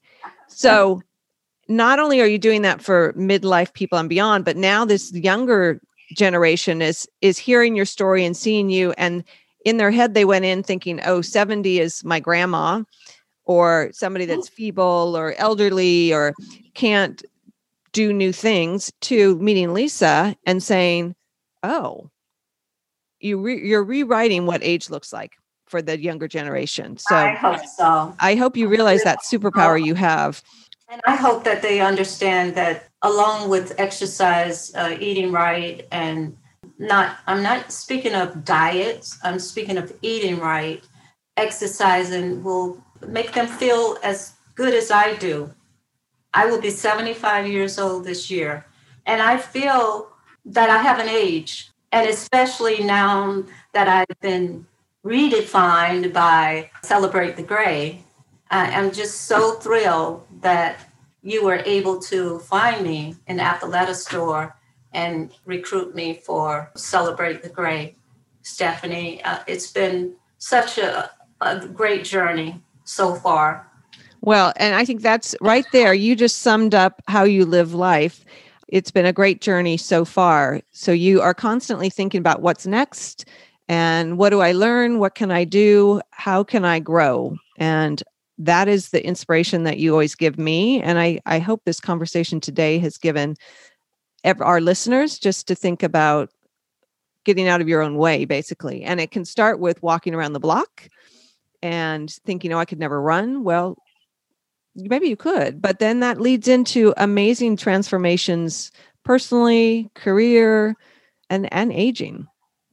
So, 0.48 1.02
not 1.68 1.98
only 1.98 2.20
are 2.20 2.26
you 2.26 2.38
doing 2.38 2.62
that 2.62 2.82
for 2.82 3.14
midlife 3.14 3.72
people 3.72 3.96
and 3.96 4.08
beyond, 4.08 4.44
but 4.44 4.56
now 4.56 4.84
this 4.84 5.12
younger 5.12 5.80
generation 6.14 6.82
is 6.82 7.08
is 7.20 7.38
hearing 7.38 7.76
your 7.76 7.84
story 7.84 8.24
and 8.24 8.36
seeing 8.36 8.70
you 8.70 8.92
and 8.96 9.24
in 9.64 9.76
their 9.76 9.90
head 9.90 10.14
they 10.14 10.24
went 10.24 10.44
in 10.44 10.62
thinking 10.62 11.00
oh 11.04 11.20
70 11.20 11.80
is 11.80 12.04
my 12.04 12.20
grandma 12.20 12.82
or 13.44 13.90
somebody 13.92 14.24
oh. 14.24 14.28
that's 14.28 14.48
feeble 14.48 15.14
or 15.16 15.34
elderly 15.38 16.12
or 16.12 16.34
can't 16.74 17.22
do 17.92 18.12
new 18.12 18.32
things 18.32 18.92
to 19.00 19.36
meeting 19.38 19.72
lisa 19.72 20.36
and 20.46 20.62
saying 20.62 21.14
oh 21.62 22.10
you 23.20 23.40
re- 23.40 23.66
you're 23.66 23.84
rewriting 23.84 24.46
what 24.46 24.62
age 24.62 24.90
looks 24.90 25.12
like 25.12 25.32
for 25.66 25.82
the 25.82 25.98
younger 25.98 26.28
generation. 26.28 26.96
So 26.98 27.16
I 27.16 27.30
hope 27.30 27.66
so. 27.66 28.14
I 28.20 28.34
hope 28.34 28.56
you 28.56 28.68
realize 28.68 29.02
that 29.02 29.20
superpower 29.20 29.82
you 29.82 29.94
have. 29.94 30.42
And 30.94 31.02
I 31.06 31.16
hope 31.16 31.42
that 31.42 31.60
they 31.60 31.80
understand 31.80 32.54
that 32.54 32.88
along 33.02 33.48
with 33.48 33.74
exercise, 33.80 34.72
uh, 34.76 34.96
eating 35.00 35.32
right, 35.32 35.84
and 35.90 36.36
not, 36.78 37.16
I'm 37.26 37.42
not 37.42 37.72
speaking 37.72 38.14
of 38.14 38.44
diets, 38.44 39.18
I'm 39.24 39.40
speaking 39.40 39.76
of 39.76 39.92
eating 40.02 40.38
right. 40.38 40.84
Exercising 41.36 42.44
will 42.44 42.80
make 43.08 43.32
them 43.32 43.48
feel 43.48 43.98
as 44.04 44.34
good 44.54 44.72
as 44.72 44.92
I 44.92 45.16
do. 45.16 45.52
I 46.32 46.46
will 46.46 46.60
be 46.60 46.70
75 46.70 47.48
years 47.48 47.76
old 47.76 48.04
this 48.04 48.30
year. 48.30 48.64
And 49.04 49.20
I 49.20 49.36
feel 49.36 50.12
that 50.44 50.70
I 50.70 50.78
haven't 50.78 51.08
aged. 51.08 51.70
And 51.90 52.08
especially 52.08 52.84
now 52.84 53.42
that 53.72 53.88
I've 53.88 54.20
been 54.20 54.64
redefined 55.04 56.12
by 56.12 56.70
Celebrate 56.84 57.34
the 57.34 57.42
Gray, 57.42 58.04
I'm 58.54 58.92
just 58.92 59.22
so 59.22 59.54
thrilled 59.54 60.26
that 60.44 60.78
you 61.22 61.42
were 61.42 61.62
able 61.64 61.98
to 61.98 62.38
find 62.40 62.84
me 62.84 63.16
in 63.26 63.38
Athleta 63.38 63.94
store 63.94 64.54
and 64.92 65.32
recruit 65.46 65.94
me 65.94 66.14
for 66.14 66.70
Celebrate 66.76 67.42
the 67.42 67.48
Gray. 67.48 67.96
Stephanie, 68.42 69.24
uh, 69.24 69.38
it's 69.46 69.72
been 69.72 70.14
such 70.38 70.76
a, 70.76 71.10
a 71.40 71.66
great 71.66 72.04
journey 72.04 72.62
so 72.84 73.14
far. 73.14 73.66
Well, 74.20 74.52
and 74.56 74.74
I 74.74 74.84
think 74.84 75.00
that's 75.00 75.34
right 75.40 75.64
there. 75.72 75.94
You 75.94 76.14
just 76.14 76.42
summed 76.42 76.74
up 76.74 77.00
how 77.08 77.24
you 77.24 77.46
live 77.46 77.72
life. 77.74 78.24
It's 78.68 78.90
been 78.90 79.06
a 79.06 79.12
great 79.12 79.40
journey 79.40 79.78
so 79.78 80.04
far. 80.04 80.60
So 80.72 80.92
you 80.92 81.22
are 81.22 81.34
constantly 81.34 81.88
thinking 81.88 82.18
about 82.18 82.42
what's 82.42 82.66
next 82.66 83.26
and 83.68 84.18
what 84.18 84.30
do 84.30 84.40
I 84.40 84.52
learn? 84.52 84.98
What 84.98 85.14
can 85.14 85.30
I 85.30 85.44
do? 85.44 86.02
How 86.10 86.44
can 86.44 86.66
I 86.66 86.80
grow? 86.80 87.36
And 87.56 88.02
that 88.38 88.68
is 88.68 88.90
the 88.90 89.04
inspiration 89.04 89.64
that 89.64 89.78
you 89.78 89.92
always 89.92 90.14
give 90.14 90.38
me. 90.38 90.82
And 90.82 90.98
I, 90.98 91.20
I 91.26 91.38
hope 91.38 91.62
this 91.64 91.80
conversation 91.80 92.40
today 92.40 92.78
has 92.78 92.98
given 92.98 93.36
our 94.40 94.60
listeners 94.60 95.18
just 95.18 95.46
to 95.48 95.54
think 95.54 95.82
about 95.82 96.30
getting 97.24 97.48
out 97.48 97.60
of 97.60 97.68
your 97.68 97.82
own 97.82 97.96
way, 97.96 98.24
basically. 98.24 98.82
And 98.82 99.00
it 99.00 99.10
can 99.10 99.24
start 99.24 99.58
with 99.58 99.82
walking 99.82 100.14
around 100.14 100.32
the 100.32 100.40
block 100.40 100.88
and 101.62 102.10
thinking, 102.26 102.52
oh, 102.52 102.58
I 102.58 102.64
could 102.64 102.78
never 102.78 103.00
run. 103.00 103.44
Well, 103.44 103.78
maybe 104.74 105.08
you 105.08 105.16
could, 105.16 105.62
but 105.62 105.78
then 105.78 106.00
that 106.00 106.20
leads 106.20 106.48
into 106.48 106.92
amazing 106.96 107.56
transformations 107.56 108.70
personally, 109.04 109.90
career, 109.94 110.74
and 111.30 111.50
and 111.52 111.72
aging. 111.72 112.26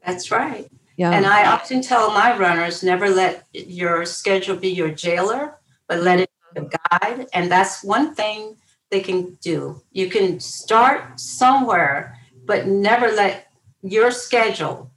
That's 0.05 0.31
right. 0.31 0.67
Yeah. 1.01 1.13
And 1.13 1.25
I 1.25 1.51
often 1.51 1.81
tell 1.81 2.11
my 2.11 2.37
runners 2.37 2.83
never 2.83 3.09
let 3.09 3.47
your 3.53 4.05
schedule 4.05 4.55
be 4.55 4.69
your 4.69 4.91
jailer, 4.91 5.57
but 5.87 6.03
let 6.03 6.19
it 6.19 6.29
be 6.53 6.61
a 6.61 6.69
guide. 6.77 7.27
And 7.33 7.51
that's 7.51 7.83
one 7.83 8.13
thing 8.13 8.57
they 8.91 8.99
can 8.99 9.35
do. 9.41 9.81
You 9.91 10.11
can 10.11 10.39
start 10.39 11.19
somewhere, 11.19 12.19
but 12.45 12.67
never 12.67 13.07
let 13.07 13.47
your 13.81 14.11
schedule, 14.11 14.91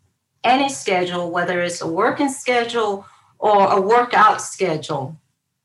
any 0.45 0.69
schedule, 0.69 1.31
whether 1.31 1.63
it's 1.63 1.81
a 1.81 1.87
working 1.87 2.29
schedule 2.29 3.07
or 3.39 3.73
a 3.73 3.81
workout 3.81 4.43
schedule, 4.43 5.17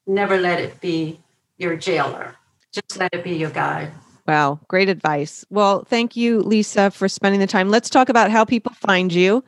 never 0.08 0.38
let 0.40 0.62
it 0.62 0.80
be 0.80 1.20
your 1.58 1.76
jailer. 1.76 2.38
Just 2.72 2.98
let 2.98 3.14
it 3.14 3.26
be 3.26 3.36
your 3.36 3.50
guide. 3.50 3.92
Wow, 4.26 4.62
great 4.70 4.88
advice. 4.88 5.44
Well, 5.50 5.84
thank 5.84 6.16
you, 6.16 6.40
Lisa, 6.40 6.92
for 6.92 7.10
spending 7.10 7.42
the 7.42 7.48
time. 7.48 7.68
Let's 7.68 7.90
talk 7.90 8.08
about 8.08 8.32
how 8.32 8.46
people 8.46 8.72
find 8.74 9.12
you. 9.12 9.44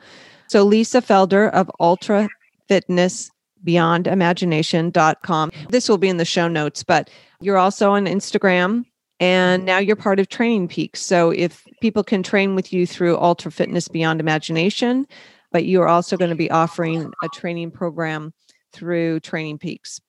So, 0.52 0.64
Lisa 0.64 1.00
Felder 1.00 1.50
of 1.52 1.70
Ultra 1.80 2.28
Fitness 2.68 3.30
Beyond 3.64 4.06
Imagination.com. 4.06 5.50
This 5.70 5.88
will 5.88 5.96
be 5.96 6.10
in 6.10 6.18
the 6.18 6.26
show 6.26 6.46
notes, 6.46 6.82
but 6.82 7.08
you're 7.40 7.56
also 7.56 7.92
on 7.92 8.04
Instagram 8.04 8.84
and 9.18 9.64
now 9.64 9.78
you're 9.78 9.96
part 9.96 10.20
of 10.20 10.28
Training 10.28 10.68
Peaks. 10.68 11.00
So, 11.00 11.30
if 11.30 11.64
people 11.80 12.04
can 12.04 12.22
train 12.22 12.54
with 12.54 12.70
you 12.70 12.86
through 12.86 13.16
Ultra 13.16 13.50
Fitness 13.50 13.88
Beyond 13.88 14.20
Imagination, 14.20 15.06
but 15.52 15.64
you 15.64 15.80
are 15.80 15.88
also 15.88 16.18
going 16.18 16.28
to 16.28 16.36
be 16.36 16.50
offering 16.50 17.10
a 17.24 17.28
training 17.30 17.70
program 17.70 18.34
through 18.74 19.20
Training 19.20 19.56
Peaks 19.56 20.02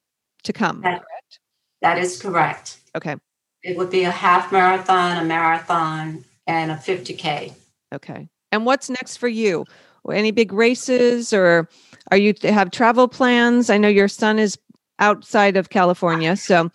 to 0.44 0.52
come. 0.52 0.82
That, 0.82 1.04
correct? 1.04 1.40
That 1.82 1.98
is 2.00 2.22
correct. 2.22 2.80
Okay. 2.98 3.16
It 3.64 3.78
would 3.78 3.90
be 3.90 4.04
a 4.04 4.12
half 4.12 4.52
marathon, 4.52 5.20
a 5.20 5.24
marathon, 5.24 6.26
and 6.48 6.70
a 6.70 6.76
50K. 6.76 7.54
Okay. 7.94 8.28
And 8.52 8.66
what's 8.66 8.90
next 8.90 9.16
for 9.16 9.30
you? 9.30 9.64
Any 10.12 10.32
big 10.32 10.52
races 10.52 11.34
or 11.34 11.70
are 12.12 12.18
you 12.18 12.34
have 12.44 12.72
travel 12.72 13.08
plans? 13.08 13.70
I 13.70 13.78
know 13.78 13.88
your 13.88 14.08
son 14.08 14.40
is 14.40 14.58
outside 15.00 15.58
of 15.58 15.70
California. 15.70 16.36
So 16.36 16.70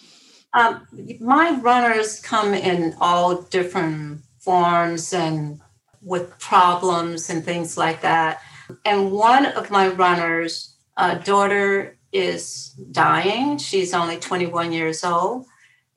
um, 0.55 0.87
my 1.21 1.59
runners 1.61 2.21
come 2.21 2.55
in 2.55 2.95
all 3.01 3.43
different 3.43 4.23
forms 4.39 5.13
and 5.13 5.61
with 6.03 6.39
problems 6.39 7.29
and 7.29 7.45
things 7.45 7.77
like 7.77 8.01
that. 8.01 8.41
And 8.85 9.13
one 9.13 9.47
of 9.47 9.71
my 9.71 9.89
runners' 9.89 10.75
uh, 10.97 11.15
daughter 11.17 11.99
is 12.13 12.75
dying. 12.93 13.59
She's 13.59 13.93
only 13.95 14.19
21 14.19 14.73
years 14.73 15.05
old. 15.05 15.47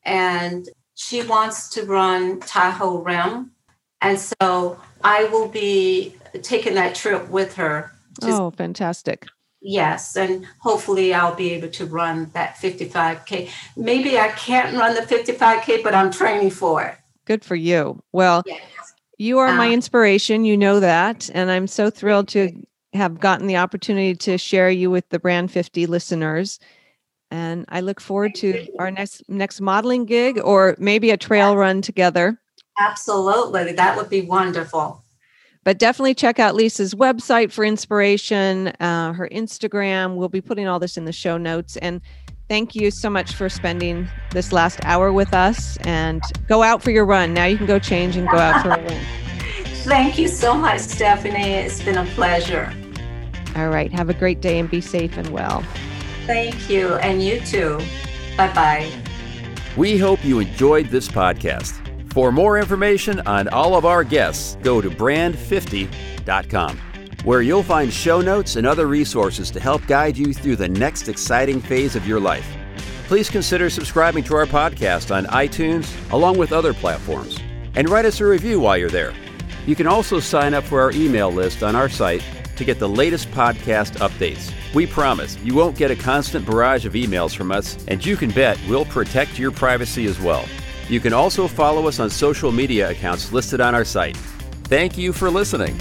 And 0.04 0.68
she 0.96 1.24
wants 1.24 1.70
to 1.70 1.84
run 1.84 2.40
Tahoe 2.42 3.02
Rim. 3.02 3.52
And 4.02 4.20
so 4.20 4.80
I 5.04 5.26
will 5.26 5.48
be 5.48 6.16
taking 6.42 6.76
that 6.76 6.96
trip 6.96 7.30
with 7.30 7.56
her. 7.56 7.92
oh, 8.24 8.52
fantastic. 8.52 9.28
Yes, 9.62 10.16
and 10.16 10.48
hopefully 10.60 11.14
I'll 11.14 11.36
be 11.36 11.52
able 11.52 11.70
to 11.70 11.86
run 11.86 12.32
that 12.34 12.56
55K. 12.56 13.50
Maybe 13.78 14.18
I 14.18 14.30
can't 14.30 14.76
run 14.76 14.96
the 14.96 15.02
55K, 15.02 15.84
but 15.84 15.94
I'm 15.94 16.12
training 16.12 16.50
for 16.50 16.84
it. 16.84 16.96
Good 17.26 17.46
for 17.46 17.56
you. 17.56 18.02
Well, 18.12 18.42
yes. 18.48 18.60
you 19.20 19.38
are 19.38 19.54
my 19.56 19.68
uh, 19.68 19.72
inspiration. 19.72 20.46
You 20.46 20.58
know 20.58 20.80
that. 20.80 21.30
And 21.36 21.52
I'm 21.52 21.68
so 21.68 21.92
thrilled 21.92 22.28
to 22.30 22.52
have 22.94 23.20
gotten 23.20 23.46
the 23.46 23.58
opportunity 23.58 24.16
to 24.16 24.40
share 24.40 24.72
you 24.72 24.90
with 24.90 25.08
the 25.10 25.20
Brand 25.20 25.52
50 25.52 25.86
listeners 25.86 26.60
and 27.32 27.66
I 27.70 27.80
look 27.80 28.02
forward 28.02 28.36
to 28.36 28.68
our 28.78 28.92
next 28.92 29.28
next 29.30 29.62
modeling 29.62 30.06
gig 30.06 30.40
or 30.44 30.76
maybe 30.78 31.10
a 31.12 31.18
trail 31.18 31.56
run 31.56 31.82
together. 31.82 32.40
Absolutely, 32.82 33.74
that 33.74 33.96
would 33.96 34.10
be 34.10 34.22
wonderful. 34.22 35.04
But 35.64 35.78
definitely 35.78 36.16
check 36.16 36.40
out 36.40 36.56
Lisa's 36.56 36.96
website 36.96 37.52
for 37.52 37.64
inspiration, 37.64 38.70
uh, 38.80 39.14
her 39.14 39.30
Instagram. 39.32 40.16
We'll 40.16 40.30
be 40.30 40.42
putting 40.42 40.68
all 40.68 40.80
this 40.80 40.98
in 40.98 41.06
the 41.06 41.12
show 41.12 41.38
notes. 41.38 41.78
And 41.78 42.02
thank 42.50 42.76
you 42.76 42.90
so 42.90 43.12
much 43.12 43.36
for 43.36 43.48
spending 43.48 44.10
this 44.32 44.52
last 44.52 44.80
hour 44.84 45.14
with 45.14 45.36
us. 45.36 45.78
And 45.82 46.24
go 46.48 46.64
out 46.64 46.82
for 46.82 46.90
your 46.90 47.06
run. 47.06 47.36
Now 47.36 47.46
you 47.46 47.58
can 47.58 47.68
go 47.68 47.78
change 47.78 48.16
and 48.16 48.28
go 48.28 48.38
out 48.38 48.64
for 48.64 48.70
a 48.70 48.84
run. 48.84 49.06
Thank 49.84 50.18
you 50.18 50.28
so 50.28 50.56
much, 50.56 50.80
Stephanie. 50.80 51.54
It's 51.54 51.84
been 51.84 51.98
a 51.98 52.06
pleasure. 52.14 52.74
All 53.56 53.70
right. 53.70 53.92
Have 53.92 54.10
a 54.10 54.14
great 54.14 54.42
day 54.42 54.60
and 54.60 54.70
be 54.70 54.82
safe 54.82 55.18
and 55.18 55.30
well. 55.30 55.64
Thank 56.26 56.70
you. 56.70 56.96
And 56.96 57.22
you 57.22 57.40
too. 57.42 57.78
Bye 58.38 58.54
bye. 58.54 58.92
We 59.78 59.98
hope 59.98 60.24
you 60.24 60.40
enjoyed 60.40 60.88
this 60.88 61.08
podcast. 61.08 61.81
For 62.12 62.30
more 62.30 62.60
information 62.60 63.22
on 63.22 63.48
all 63.48 63.74
of 63.74 63.86
our 63.86 64.04
guests, 64.04 64.58
go 64.62 64.82
to 64.82 64.90
brand50.com, 64.90 66.78
where 67.24 67.42
you'll 67.42 67.64
find 67.64 67.94
show 67.94 68.20
notes 68.20 68.58
and 68.58 68.68
other 68.68 68.88
resources 68.88 69.50
to 69.52 69.62
help 69.62 69.88
guide 69.88 70.18
you 70.18 70.34
through 70.34 70.58
the 70.58 70.68
next 70.68 71.08
exciting 71.08 71.62
phase 71.62 71.96
of 71.96 72.06
your 72.06 72.20
life. 72.20 72.46
Please 73.08 73.30
consider 73.30 73.70
subscribing 73.70 74.26
to 74.26 74.36
our 74.36 74.46
podcast 74.46 75.16
on 75.16 75.24
iTunes, 75.28 75.90
along 76.12 76.38
with 76.38 76.52
other 76.52 76.74
platforms, 76.74 77.40
and 77.76 77.88
write 77.88 78.04
us 78.04 78.20
a 78.20 78.26
review 78.26 78.60
while 78.60 78.78
you're 78.78 78.90
there. 78.90 79.14
You 79.66 79.78
can 79.78 79.88
also 79.88 80.20
sign 80.20 80.54
up 80.54 80.66
for 80.66 80.82
our 80.82 80.92
email 80.92 81.32
list 81.32 81.64
on 81.64 81.78
our 81.78 81.88
site 81.88 82.26
to 82.58 82.66
get 82.66 82.78
the 82.78 82.90
latest 82.90 83.32
podcast 83.32 83.96
updates. 84.00 84.52
We 84.74 84.86
promise 84.86 85.38
you 85.38 85.56
won't 85.56 85.78
get 85.78 85.92
a 85.92 85.96
constant 85.96 86.46
barrage 86.46 86.86
of 86.86 86.92
emails 86.92 87.34
from 87.34 87.54
us, 87.54 87.78
and 87.88 88.06
you 88.06 88.18
can 88.18 88.32
bet 88.32 88.60
we'll 88.68 88.84
protect 88.84 89.40
your 89.40 89.52
privacy 89.52 90.08
as 90.08 90.20
well. 90.20 90.46
You 90.92 91.00
can 91.00 91.14
also 91.14 91.48
follow 91.48 91.88
us 91.88 92.02
on 92.02 92.10
social 92.10 92.52
media 92.52 92.90
accounts 92.90 93.32
listed 93.32 93.62
on 93.62 93.74
our 93.74 93.86
site. 93.86 94.18
Thank 94.66 94.98
you 94.98 95.14
for 95.14 95.30
listening. 95.30 95.78